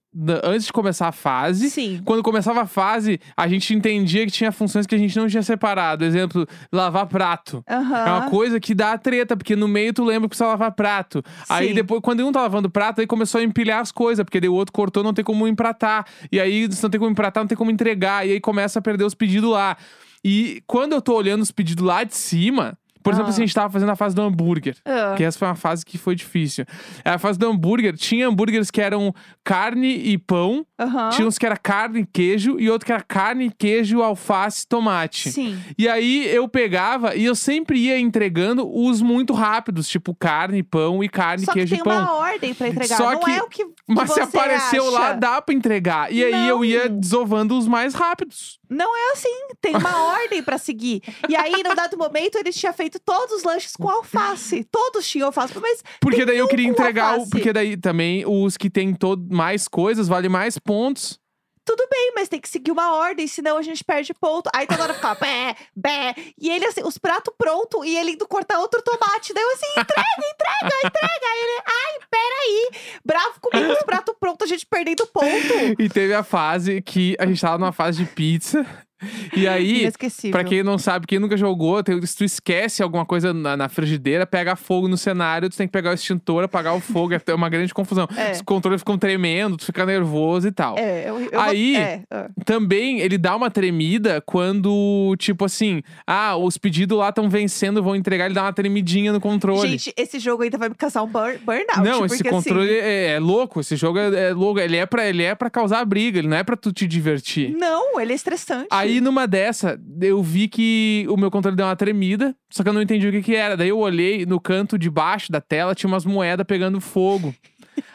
antes 0.44 0.66
de 0.66 0.74
começar 0.74 1.08
a 1.08 1.12
fase. 1.14 1.70
Sim. 1.70 2.02
Quando 2.04 2.22
começava 2.22 2.62
a 2.62 2.66
fase, 2.66 3.20
a 3.36 3.48
gente 3.48 3.74
entendia 3.74 4.26
que 4.26 4.32
tinha 4.32 4.52
funções 4.52 4.86
que 4.86 4.94
a 4.94 4.98
gente 4.98 5.18
não 5.18 5.28
tinha 5.28 5.42
separado. 5.42 6.04
Exemplo, 6.04 6.46
lavar 6.72 7.06
prato. 7.06 7.64
Aham. 7.70 7.98
É 7.98 8.12
uma 8.12 8.30
coisa 8.30 8.60
que 8.60 8.76
dá 8.76 8.98
treta, 8.98 9.38
porque 9.38 9.56
no 9.56 9.68
meio 9.70 9.94
tu 9.94 10.04
lembra 10.04 10.28
precisa 10.32 10.48
lavar 10.48 10.72
prato. 10.72 11.24
Aí 11.48 11.70
Sim. 11.70 11.74
depois, 11.74 12.02
quando 12.02 12.26
um 12.26 12.32
tá 12.32 12.42
lavando 12.42 12.70
prato, 12.70 13.02
aí 13.02 13.08
começou 13.08 13.40
a 13.40 13.44
empilhar 13.44 13.80
as 13.80 13.92
coisas, 13.92 14.24
porque 14.24 14.40
daí 14.40 14.50
o 14.50 14.54
outro 14.54 14.74
cortou, 14.74 15.04
não 15.04 15.14
tem 15.14 15.24
como 15.24 15.48
empratar. 15.48 16.06
E 16.32 16.40
aí, 16.40 16.72
se 16.72 16.82
não 16.82 16.90
tem 16.90 17.00
como 17.00 17.12
empratar, 17.12 17.44
não 17.44 17.48
tem 17.48 17.58
como 17.58 17.72
entregar. 17.72 18.28
E 18.28 18.34
aí 18.34 18.40
começa 18.40 18.80
a 18.80 18.82
perder 18.82 19.04
os 19.04 19.14
pedidos 19.14 19.50
lá. 19.50 19.78
E 20.24 20.62
quando 20.68 20.94
eu 20.94 21.02
tô 21.02 21.16
olhando 21.16 21.42
os 21.42 21.52
pedidos 21.52 21.84
lá 21.84 22.04
de 22.04 22.16
cima, 22.16 22.78
por 23.04 23.12
exemplo, 23.14 23.28
Ah. 23.28 23.32
assim, 23.32 23.44
a 23.44 23.46
gente 23.46 23.56
tava 23.56 23.72
fazendo 23.72 23.90
a 23.90 23.96
fase 23.96 24.16
do 24.16 24.22
hambúrguer. 24.22 24.76
Ah. 24.86 25.14
Que 25.18 25.24
essa 25.24 25.38
foi 25.38 25.48
uma 25.48 25.56
fase 25.56 25.86
que 25.86 25.98
foi 25.98 26.16
difícil. 26.16 26.66
A 27.04 27.18
fase 27.18 27.38
do 27.38 27.48
hambúrguer, 27.50 27.96
tinha 27.96 28.28
hambúrgueres 28.28 28.70
que 28.72 28.82
eram 28.82 29.14
carne 29.44 29.88
e 29.96 30.18
pão, 30.18 30.66
tinha 31.14 31.28
uns 31.28 31.38
que 31.38 31.46
era 31.46 31.58
carne 31.58 32.02
e 32.02 32.06
queijo, 32.06 32.60
e 32.60 32.70
outro 32.70 32.86
que 32.86 32.92
era 32.92 33.02
carne, 33.02 33.52
queijo, 33.58 34.02
alface, 34.02 34.68
tomate. 34.68 35.32
Sim. 35.32 35.60
E 35.78 35.88
aí 35.88 36.28
eu 36.28 36.48
pegava 36.48 37.16
e 37.16 37.26
eu 37.26 37.36
sempre 37.36 37.78
ia 37.80 38.00
entregando 38.00 38.70
os 38.72 39.02
muito 39.02 39.34
rápidos, 39.34 39.88
tipo 39.88 40.14
carne, 40.16 40.64
pão 40.64 41.04
e 41.04 41.10
carne, 41.10 41.46
Só 41.46 41.52
que 41.54 41.60
queijo 41.60 41.72
tem 41.76 41.82
e 41.82 41.84
pão. 41.84 41.94
uma 41.94 42.14
ordem 42.16 42.54
pra 42.54 42.68
entregar. 42.70 42.98
Só 42.98 43.12
não 43.14 43.20
que- 43.20 43.32
é 43.32 43.42
o 43.44 43.48
que. 43.50 43.66
que 43.66 43.72
Mas 43.88 44.12
se 44.12 44.20
apareceu 44.22 44.90
lá, 44.90 45.10
acha. 45.10 45.20
dá 45.20 45.42
pra 45.42 45.54
entregar. 45.56 46.12
E 46.12 46.24
aí 46.24 46.48
eu 46.48 46.64
ia 46.64 46.88
Não. 46.90 47.00
desovando 47.00 47.58
os 47.58 47.68
mais 47.68 47.94
rápidos. 47.94 48.60
Não 48.72 48.96
é 48.96 49.12
assim. 49.12 49.48
Tem 49.60 49.76
uma 49.76 50.04
ordem 50.16 50.42
pra 50.42 50.58
seguir. 50.58 51.02
E 51.28 51.36
aí, 51.36 51.62
num 51.62 51.76
dado 51.76 51.98
momento, 51.98 52.38
ele 52.38 52.54
tinha 52.54 52.72
feito 52.72 53.00
todos 53.00 53.36
os 53.36 53.44
lanches 53.44 53.76
com 53.76 53.90
alface. 53.90 54.64
Todos 54.72 55.06
tinham 55.08 55.28
alface. 55.28 55.54
Mas 55.60 55.84
Porque 56.00 56.26
daí 56.26 56.38
eu 56.38 56.48
queria 56.48 56.68
entregar 56.68 57.20
o. 57.20 57.30
Porque 57.30 57.52
daí 57.52 57.76
também 57.76 58.26
os 58.26 58.56
que 58.56 58.70
tem 58.70 58.94
todo, 58.94 59.28
mais 59.30 59.68
coisas 59.68 60.08
valem 60.08 60.30
mais 60.30 60.58
pontos. 60.58 61.20
Tudo 61.64 61.88
bem, 61.90 62.14
mas 62.16 62.28
tem 62.28 62.40
que 62.40 62.50
seguir 62.50 62.72
uma 62.72 62.96
ordem, 62.96 63.28
senão 63.28 63.58
a 63.58 63.62
gente 63.62 63.84
perde 63.84 64.14
ponto. 64.14 64.50
Aí 64.54 64.66
toda 64.66 64.84
hora 64.84 64.94
ficava 64.94 65.20
bé, 65.22 65.56
bé. 65.76 66.16
E 66.40 66.50
ele 66.50 66.66
assim, 66.66 66.82
os 66.84 66.98
pratos 66.98 67.34
prontos 67.38 67.86
e 67.86 67.96
ele 67.96 68.12
indo 68.12 68.28
cortar 68.28 68.60
outro 68.60 68.82
tomate. 68.82 69.34
Daí 69.34 69.44
eu 69.44 69.52
assim, 69.52 69.72
entrega, 69.72 70.04
entrega, 70.34 70.88
entrega. 70.88 71.26
Aí 71.32 71.40
ele, 71.40 71.64
ai, 71.68 72.00
peraí. 72.10 73.00
Bravo 73.06 73.40
comigo, 73.40 73.74
os 73.74 73.84
pratos 73.84 74.16
prontos, 74.20 74.46
a 74.46 74.50
gente 74.50 74.66
perdendo 74.66 75.06
ponto. 75.08 75.82
E 75.82 75.90
teve 75.90 76.14
a 76.14 76.24
fase 76.24 76.82
que 76.82 77.16
a 77.20 77.26
gente 77.26 77.40
tava 77.42 77.58
numa 77.58 77.72
fase 77.72 78.04
de 78.04 78.06
pizza. 78.12 78.66
E 79.36 79.48
aí. 79.48 79.90
Pra 80.32 80.44
quem 80.44 80.64
não 80.64 80.78
sabe, 80.78 81.08
quem 81.08 81.20
nunca 81.20 81.38
jogou, 81.38 81.82
se 82.04 82.16
tu 82.18 82.24
esquece 82.24 82.84
alguma 82.84 83.06
coisa 83.06 83.34
na, 83.34 83.56
na 83.56 83.70
frigideira, 83.70 84.26
pega 84.26 84.56
fogo 84.56 84.88
no 84.88 84.98
cenário, 84.98 85.50
tu 85.50 85.58
tem 85.58 85.68
que 85.68 85.72
pegar 85.72 85.92
o 85.92 85.94
extintor, 85.94 86.44
apagar 86.44 86.76
o 86.76 86.80
fogo, 86.82 87.14
é 87.26 87.34
uma 87.34 87.50
grande 87.50 87.74
confusão. 87.74 88.08
É. 88.16 88.32
Os 88.32 88.42
controles 88.42 88.82
ficam 88.82 88.98
tremendo, 88.98 89.58
tu 89.58 89.66
fica 89.66 89.86
nervoso 89.86 90.48
e 90.48 90.52
tal. 90.52 90.78
É, 90.78 91.10
eu, 91.10 91.20
eu 91.20 91.40
Aí- 91.40 91.76
é, 91.76 92.02
ah. 92.12 92.30
Também 92.46 93.00
ele 93.00 93.18
dá 93.18 93.36
uma 93.36 93.50
tremida 93.50 94.22
quando, 94.22 95.16
tipo 95.18 95.46
assim, 95.46 95.82
ah, 96.06 96.36
os 96.36 96.58
pedidos 96.58 96.98
lá 96.98 97.10
estão 97.10 97.30
vencendo, 97.30 97.82
vão 97.82 97.96
entregar, 97.96 98.26
ele 98.26 98.34
dá 98.36 98.44
uma 98.44 98.54
tremidinha 98.54 99.12
no 99.14 99.20
controle. 99.22 99.70
Gente, 99.70 99.94
esse 99.98 100.20
jogo 100.20 100.44
ainda 100.44 100.58
vai 100.58 100.70
me 100.70 100.76
causar 100.76 101.04
um 101.04 101.08
burn, 101.08 101.38
burnout. 101.40 101.82
não, 101.82 102.06
esse 102.06 102.18
porque, 102.18 102.30
controle 102.30 102.70
Assim, 102.70 102.80
é, 102.80 103.08
é 103.14 103.20
louco, 103.20 103.60
esse 103.62 103.76
jogo 103.76 103.98
é, 103.98 104.30
é 104.30 104.34
louco, 104.34 104.60
ele 104.60 104.78
é, 104.78 104.86
pra, 104.86 105.08
ele 105.08 105.24
é 105.24 105.34
pra 105.36 105.50
causar 105.50 105.84
briga, 105.86 106.20
ele 106.20 106.28
não 106.28 106.38
é 106.38 106.44
pra 106.44 106.56
tu 106.58 106.72
te 106.72 106.86
divertir. 106.88 107.56
não, 107.58 108.00
ele 108.00 108.12
é 108.12 108.16
estressante. 108.16 108.68
Aí, 108.70 108.91
numa 109.00 109.28
dessa, 109.28 109.80
eu 110.02 110.22
vi 110.22 110.48
que 110.48 111.06
o 111.08 111.16
meu 111.16 111.30
controle 111.30 111.56
deu 111.56 111.66
uma 111.66 111.76
tremida, 111.76 112.36
só 112.50 112.64
que 112.64 112.70
eu 112.70 112.74
não 112.74 112.82
entendi 112.82 113.08
o 113.08 113.12
que 113.12 113.22
que 113.22 113.36
era. 113.36 113.56
Daí 113.56 113.70
eu 113.70 113.78
olhei 113.78 114.26
no 114.26 114.40
canto 114.40 114.78
de 114.78 114.90
baixo 114.90 115.32
da 115.32 115.40
tela, 115.40 115.76
tinha 115.76 115.88
umas 115.88 116.04
moedas 116.04 116.46
pegando 116.46 116.82
fogo. 116.82 117.34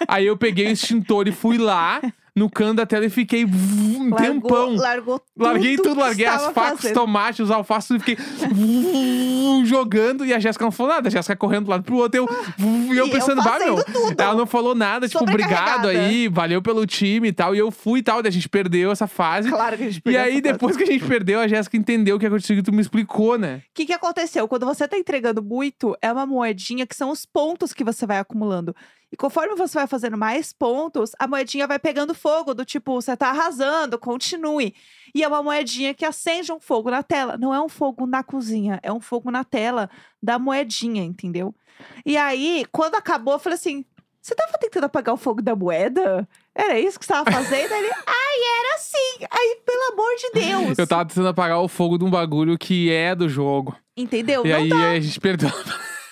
Aí 0.08 0.26
eu 0.26 0.36
peguei 0.36 0.68
o 0.68 0.70
extintor 0.70 1.28
e 1.28 1.32
fui 1.32 1.58
lá 1.58 2.00
no 2.36 2.50
canto 2.50 2.74
da 2.76 2.84
tela 2.86 3.06
e 3.06 3.10
fiquei 3.10 3.46
um 3.46 4.10
largou, 4.10 4.18
tempão. 4.18 4.74
largou 4.76 5.18
tudo. 5.18 5.42
Larguei 5.42 5.76
tudo, 5.76 5.98
larguei 6.00 6.26
as 6.26 6.46
facas, 6.52 6.84
os 6.84 6.90
tomates, 6.92 7.40
os 7.40 7.50
alfaces, 7.50 7.90
e 7.92 7.98
fiquei 7.98 8.16
jogando. 9.64 10.24
E 10.24 10.34
a 10.34 10.38
Jéssica 10.38 10.64
não 10.64 10.70
falou 10.70 10.92
nada. 10.92 11.08
A 11.08 11.10
Jéssica 11.10 11.34
correndo 11.36 11.64
do 11.64 11.70
lado 11.70 11.82
pro 11.82 11.96
outro. 11.96 12.18
Eu, 12.20 12.28
e 12.58 12.88
eu 12.90 12.94
E 12.94 12.98
eu 12.98 13.10
pensando, 13.10 13.42
bah, 13.42 13.58
meu. 13.58 13.82
tudo. 13.84 14.20
Ela 14.20 14.34
não 14.34 14.46
falou 14.46 14.74
nada, 14.74 15.08
tipo, 15.08 15.22
obrigado 15.22 15.88
aí, 15.88 16.28
valeu 16.28 16.60
pelo 16.60 16.86
time 16.86 17.28
e 17.28 17.32
tal. 17.32 17.54
E 17.54 17.58
eu 17.58 17.70
fui 17.70 18.00
e 18.00 18.02
tal. 18.02 18.22
Daí 18.22 18.28
a 18.28 18.32
gente 18.32 18.48
perdeu 18.48 18.90
essa 18.90 19.06
fase. 19.06 19.48
Claro 19.48 19.76
que 19.76 19.82
a 19.84 19.86
gente 19.86 19.98
E 19.98 20.02
perdeu 20.02 20.20
aí, 20.22 20.26
essa 20.32 20.42
fase. 20.42 20.52
depois 20.52 20.76
que 20.76 20.82
a 20.82 20.86
gente 20.86 21.04
perdeu, 21.04 21.40
a 21.40 21.48
Jéssica 21.48 21.76
entendeu 21.76 22.16
o 22.16 22.18
que 22.18 22.26
aconteceu 22.26 22.56
e 22.56 22.62
tu 22.62 22.72
me 22.72 22.80
explicou, 22.82 23.38
né? 23.38 23.62
O 23.70 23.74
que, 23.74 23.86
que 23.86 23.92
aconteceu? 23.92 24.46
Quando 24.46 24.66
você 24.66 24.86
tá 24.86 24.96
entregando 24.98 25.42
muito, 25.42 25.96
é 26.02 26.12
uma 26.12 26.26
moedinha 26.26 26.86
que 26.86 26.94
são 26.94 27.10
os 27.10 27.24
pontos 27.24 27.72
que 27.72 27.84
você 27.84 28.06
vai 28.06 28.18
acumulando. 28.18 28.74
E 29.16 29.18
conforme 29.18 29.54
você 29.54 29.78
vai 29.78 29.86
fazendo 29.86 30.18
mais 30.18 30.52
pontos, 30.52 31.12
a 31.18 31.26
moedinha 31.26 31.66
vai 31.66 31.78
pegando 31.78 32.12
fogo, 32.12 32.52
do 32.52 32.66
tipo, 32.66 33.00
você 33.00 33.16
tá 33.16 33.30
arrasando, 33.30 33.98
continue. 33.98 34.74
E 35.14 35.24
é 35.24 35.28
uma 35.28 35.42
moedinha 35.42 35.94
que 35.94 36.04
acende 36.04 36.52
um 36.52 36.60
fogo 36.60 36.90
na 36.90 37.02
tela. 37.02 37.38
Não 37.38 37.54
é 37.54 37.58
um 37.58 37.68
fogo 37.68 38.06
na 38.06 38.22
cozinha, 38.22 38.78
é 38.82 38.92
um 38.92 39.00
fogo 39.00 39.30
na 39.30 39.42
tela 39.42 39.88
da 40.22 40.38
moedinha, 40.38 41.02
entendeu? 41.02 41.54
E 42.04 42.14
aí, 42.14 42.66
quando 42.70 42.94
acabou, 42.96 43.32
eu 43.32 43.38
falei 43.38 43.54
assim: 43.54 43.86
você 44.20 44.34
tava 44.34 44.58
tentando 44.58 44.84
apagar 44.84 45.14
o 45.14 45.18
fogo 45.18 45.40
da 45.40 45.56
moeda? 45.56 46.28
Era 46.54 46.78
isso 46.78 46.98
que 46.98 47.06
você 47.06 47.14
tava 47.14 47.30
fazendo? 47.30 47.72
Ele, 47.72 47.90
ai, 48.06 48.60
era 48.60 48.74
assim. 48.74 49.26
Aí, 49.30 49.62
pelo 49.64 49.92
amor 49.94 50.14
de 50.16 50.40
Deus. 50.40 50.78
Eu 50.78 50.86
tava 50.86 51.06
tentando 51.06 51.28
apagar 51.28 51.58
o 51.62 51.68
fogo 51.68 51.96
de 51.96 52.04
um 52.04 52.10
bagulho 52.10 52.58
que 52.58 52.92
é 52.92 53.14
do 53.14 53.30
jogo. 53.30 53.74
Entendeu? 53.96 54.44
E 54.44 54.50
Não 54.50 54.56
aí 54.56 54.96
a 54.96 55.00
gente 55.00 55.18
perdeu. 55.18 55.50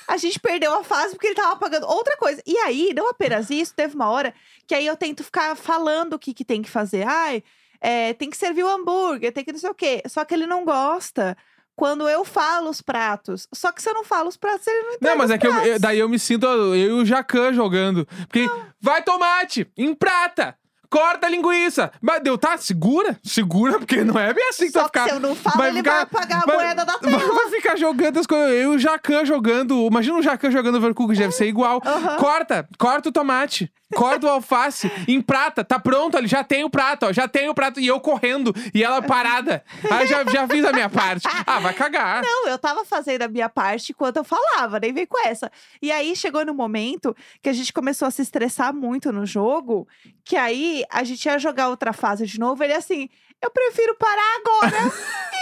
A 0.07 0.17
gente 0.17 0.38
perdeu 0.38 0.75
a 0.75 0.85
fase 0.85 1.14
porque 1.14 1.29
ele 1.29 1.35
tava 1.35 1.53
apagando 1.53 1.87
outra 1.87 2.17
coisa. 2.17 2.43
E 2.47 2.57
aí, 2.59 2.93
não 2.95 3.09
apenas 3.09 3.51
isso, 3.51 3.75
teve 3.75 3.95
uma 3.95 4.09
hora 4.11 4.35
que 4.67 4.75
aí 4.75 4.87
eu 4.87 4.97
tento 4.97 5.25
ficar 5.25 5.55
falando 5.57 6.14
o 6.14 6.19
que, 6.19 6.35
que 6.35 6.45
tem 6.45 6.61
que 6.62 6.71
fazer. 6.71 7.07
Ai, 7.07 7.43
é, 7.81 8.12
tem 8.14 8.31
que 8.31 8.37
servir 8.37 8.62
o 8.64 8.69
hambúrguer, 8.69 9.33
tem 9.33 9.45
que 9.45 9.53
não 9.53 9.59
sei 9.59 9.71
o 9.71 9.75
quê. 9.75 10.03
Só 10.07 10.25
que 10.25 10.35
ele 10.35 10.47
não 10.47 10.64
gosta 10.64 11.37
quando 11.77 12.09
eu 12.09 12.25
falo 12.25 12.71
os 12.71 12.81
pratos. 12.81 13.49
Só 13.53 13.73
que 13.73 13.83
se 13.83 13.88
eu 13.90 13.95
não 13.95 14.05
falo 14.05 14.29
os 14.29 14.37
pratos, 14.37 14.67
ele 14.67 14.83
não 14.83 14.93
entende. 14.95 15.11
Não, 15.11 15.17
mas 15.19 15.31
é 15.31 15.38
que 15.38 15.47
eu- 15.47 15.53
eu- 15.53 15.81
daí 15.81 15.99
eu 15.99 16.09
me 16.09 16.19
sinto 16.19 16.47
eu 16.47 16.75
e 16.77 16.88
o 16.90 17.05
Jacan 17.05 17.53
jogando. 17.53 18.07
Porque 18.29 18.49
vai 18.81 19.03
tomate, 19.03 19.67
emprata, 19.77 20.57
corta 20.94 21.26
a 21.26 21.28
linguiça. 21.30 21.90
Mas 22.00 22.22
deu, 22.22 22.38
tá? 22.38 22.57
Segura, 22.57 23.18
segura, 23.22 23.78
porque 23.80 24.04
não 24.04 24.16
é 24.18 24.33
bem 24.33 24.48
assim 24.48 24.66
que 24.66 24.72
Só 24.72 24.83
vai 24.83 24.90
que 24.90 24.98
ficar. 25.00 25.09
se 25.09 25.14
eu 25.16 25.20
não 25.20 25.35
falo, 25.35 25.57
vai 25.57 25.68
ele 25.70 25.78
ficar- 25.78 25.92
vai 25.92 26.02
apagar 26.02 26.42
a 26.42 26.46
vai- 26.46 26.57
moeda 26.57 26.85
da 26.85 26.96
Vai, 26.98 27.11
tela. 27.18 27.35
vai 27.35 27.50
ficar 27.50 27.76
jogando 27.76 28.18
as 28.20 28.26
coisas. 28.26 28.50
Eu 28.50 28.72
e 28.72 28.76
o 28.76 28.78
Jacan 28.78 29.24
jogando. 29.24 29.87
Imagina 29.87 30.18
o 30.18 30.22
Jacan 30.22 30.50
jogando 30.52 30.76
Overcooked, 30.76 31.18
deve 31.18 31.33
ser 31.35 31.46
igual. 31.46 31.83
Aham. 31.85 32.16
Corta, 32.16 32.68
corta 32.78 33.09
o 33.09 33.12
tomate. 33.12 33.72
Corta 33.94 34.26
o 34.26 34.28
alface, 34.30 34.90
emprata, 35.07 35.62
tá 35.62 35.78
pronto 35.78 36.16
ali, 36.16 36.26
já 36.26 36.42
tem 36.42 36.64
o 36.64 36.70
prato, 36.70 37.07
ó, 37.07 37.12
já 37.12 37.28
tem 37.28 37.48
o 37.48 37.54
prato. 37.54 37.78
E 37.78 37.87
eu 37.87 38.00
correndo, 38.00 38.52
e 38.74 38.83
ela 38.83 39.00
parada. 39.00 39.62
Ah, 39.88 40.04
já, 40.04 40.24
já 40.24 40.48
fiz 40.48 40.64
a 40.64 40.72
minha 40.72 40.88
parte. 40.88 41.28
Ah, 41.46 41.61
vai 41.61 41.72
cagar. 41.74 42.20
Não, 42.24 42.48
eu 42.48 42.59
tava 42.59 42.85
fazendo 42.85 43.22
a 43.22 43.28
minha 43.28 43.48
parte 43.48 43.92
enquanto 43.92 44.16
eu 44.16 44.24
falava, 44.24 44.80
nem 44.80 44.92
vem 44.92 45.07
com 45.07 45.24
essa. 45.28 45.48
E 45.80 45.92
aí 45.92 46.16
chegou 46.16 46.44
no 46.44 46.52
momento 46.52 47.14
que 47.40 47.48
a 47.48 47.52
gente 47.52 47.72
começou 47.72 48.09
a 48.09 48.11
se 48.11 48.20
estressar 48.22 48.74
muito 48.74 49.12
no 49.12 49.24
jogo, 49.24 49.87
que 50.24 50.35
aí 50.35 50.83
a 50.90 51.05
gente 51.05 51.25
ia 51.27 51.38
jogar 51.38 51.68
outra 51.68 51.92
fase 51.92 52.27
de 52.27 52.38
novo. 52.38 52.62
Ele 52.62 52.73
assim, 52.73 53.09
eu 53.42 53.51
prefiro 53.51 53.94
parar 53.97 54.37
agora. 54.40 54.92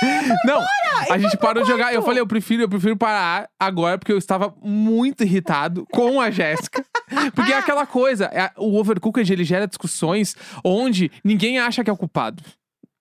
Não, 0.44 0.60
a 1.10 1.18
gente 1.18 1.36
parou 1.36 1.62
de 1.62 1.68
jogar. 1.70 1.94
Eu 1.94 2.02
falei, 2.02 2.20
eu 2.20 2.26
prefiro, 2.26 2.62
eu 2.62 2.68
prefiro 2.68 2.96
parar 2.96 3.48
agora, 3.58 3.96
porque 3.98 4.12
eu 4.12 4.18
estava 4.18 4.52
muito 4.60 5.22
irritado 5.22 5.86
com 5.92 6.20
a 6.20 6.30
Jéssica. 6.30 6.84
Porque 7.34 7.52
é 7.52 7.58
aquela 7.58 7.84
coisa, 7.86 8.24
é- 8.32 8.50
o 8.56 8.78
Overcooked 8.78 9.30
ele 9.30 9.44
gera 9.44 9.66
discussões 9.68 10.34
onde 10.64 11.10
ninguém 11.22 11.58
acha 11.58 11.84
que 11.84 11.90
é 11.90 11.92
o 11.92 11.96
culpado. 11.96 12.42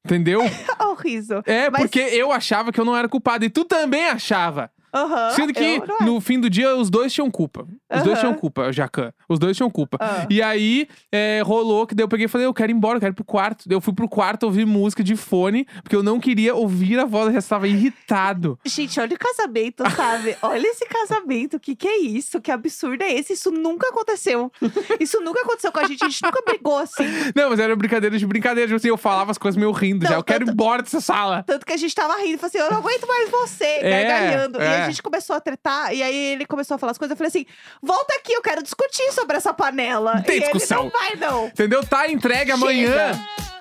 Entendeu? 0.06 0.42
Olha 0.42 0.90
o 0.92 0.94
riso. 0.96 1.42
É, 1.46 1.70
Mas- 1.70 1.82
porque 1.84 2.00
eu 2.00 2.32
achava 2.32 2.72
que 2.74 2.80
eu 2.80 2.84
não 2.86 2.96
era 2.96 3.08
culpado 3.08 3.46
e 3.46 3.50
tu 3.50 3.64
também 3.64 4.06
achava. 4.10 4.70
Aham, 4.94 5.32
Sendo 5.32 5.54
que 5.54 5.64
eu 5.64 6.06
no 6.06 6.20
fim 6.20 6.40
do 6.40 6.50
dia 6.50 6.76
os 6.76 6.90
dois 6.90 7.14
tinham 7.14 7.30
culpa. 7.32 7.66
Os 7.94 8.04
dois 8.04 8.20
tinham 8.20 8.34
culpa, 8.34 8.72
Jacan. 8.72 9.14
Os 9.28 9.40
dois 9.40 9.56
tinham 9.56 9.70
culpa. 9.70 9.98
Ah. 10.00 10.26
E 10.30 10.42
aí 10.42 10.88
é, 11.12 11.42
rolou 11.46 11.86
que 11.88 11.96
daí 11.96 12.04
eu 12.04 12.08
peguei 12.10 12.26
e 12.26 12.30
falei, 12.30 12.46
eu 12.48 12.54
quero 12.54 12.72
ir 12.72 12.76
embora, 12.76 12.98
eu 12.98 13.00
quero 13.02 13.14
ir 13.14 13.16
pro 13.16 13.24
quarto. 13.24 13.68
Daí 13.68 13.76
eu 13.76 13.82
fui 13.82 13.94
pro 13.94 14.08
quarto 14.10 14.44
ouvir 14.44 14.66
música 14.66 15.04
de 15.04 15.16
fone, 15.16 15.66
porque 15.84 15.96
eu 15.96 16.04
não 16.04 16.20
queria 16.20 16.56
ouvir 16.56 17.00
a 17.00 17.06
voz, 17.06 17.28
eu 17.28 17.34
já 17.34 17.40
estava 17.40 17.68
irritado. 17.68 18.58
Gente, 18.66 19.00
olha 19.00 19.16
o 19.16 19.20
casamento, 19.20 19.84
sabe? 19.96 20.36
olha 20.42 20.68
esse 20.68 20.86
casamento. 20.86 21.60
Que 21.60 21.76
que 21.76 21.88
é 21.88 21.98
isso? 22.00 22.42
Que 22.42 22.52
absurdo 22.52 23.02
é 23.04 23.14
esse? 23.14 23.34
Isso 23.34 23.52
nunca 23.52 23.90
aconteceu. 23.90 24.52
Isso 25.00 25.20
nunca 25.22 25.42
aconteceu 25.42 25.72
com 25.72 25.80
a 25.80 25.88
gente. 25.88 26.04
A 26.04 26.10
gente 26.10 26.24
nunca 26.24 26.42
brigou 26.46 26.78
assim. 26.78 27.06
Não, 27.36 27.50
mas 27.50 27.60
era 27.60 27.76
brincadeira 27.76 28.18
de 28.18 28.26
brincadeira. 28.26 28.68
Tipo 28.68 28.78
assim, 28.78 28.88
eu 28.90 28.98
falava 28.98 29.32
as 29.32 29.38
coisas 29.38 29.58
meio 29.58 29.72
rindo 29.72 30.04
já. 30.06 30.12
Não, 30.12 30.18
Eu 30.18 30.24
quero 30.24 30.44
ir 30.44 30.46
tanto- 30.48 30.54
embora 30.54 30.82
dessa 30.82 31.00
sala. 31.02 31.44
Tanto 31.44 31.66
que 31.66 31.74
a 31.74 31.78
gente 31.78 31.94
tava 31.96 32.16
rindo, 32.18 32.38
falou 32.38 32.48
assim: 32.48 32.58
eu 32.58 32.70
não 32.72 32.78
aguento 32.78 33.08
mais 33.08 33.30
você, 33.30 33.64
É, 33.82 34.04
gargalhando. 34.04 34.60
E 34.60 34.64
é. 34.64 34.81
A 34.86 34.90
gente 34.90 35.04
começou 35.04 35.36
a 35.36 35.40
tretar, 35.40 35.94
e 35.94 36.02
aí 36.04 36.34
ele 36.34 36.46
começou 36.46 36.76
a 36.76 36.78
falar 36.78 36.92
as 36.92 36.98
coisas. 36.98 37.12
Eu 37.12 37.18
falei 37.18 37.30
assim: 37.30 37.46
volta 37.82 38.14
aqui, 38.16 38.34
eu 38.34 38.42
quero 38.42 38.64
discutir 38.64 39.12
sobre 39.12 39.38
essa 39.38 39.54
panela. 39.54 40.16
Não 40.16 40.24
tem 40.24 40.38
e 40.38 40.42
discussão. 40.42 40.84
ele 40.84 40.92
não 40.92 41.00
vai, 41.00 41.16
não. 41.16 41.48
Entendeu? 41.48 41.86
Tá 41.86 42.10
entregue 42.10 42.52
amanhã. 42.52 43.12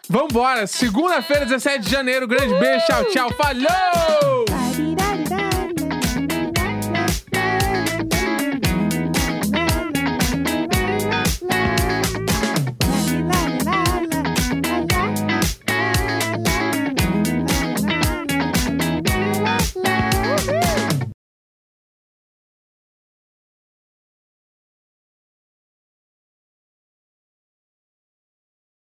Vambora. 0.08 0.66
Segunda-feira, 0.66 1.44
17 1.44 1.84
de 1.84 1.90
janeiro. 1.90 2.26
Grande 2.26 2.54
beijo. 2.54 2.84
Tchau, 2.86 3.04
tchau. 3.06 3.30
Falou! 3.34 5.09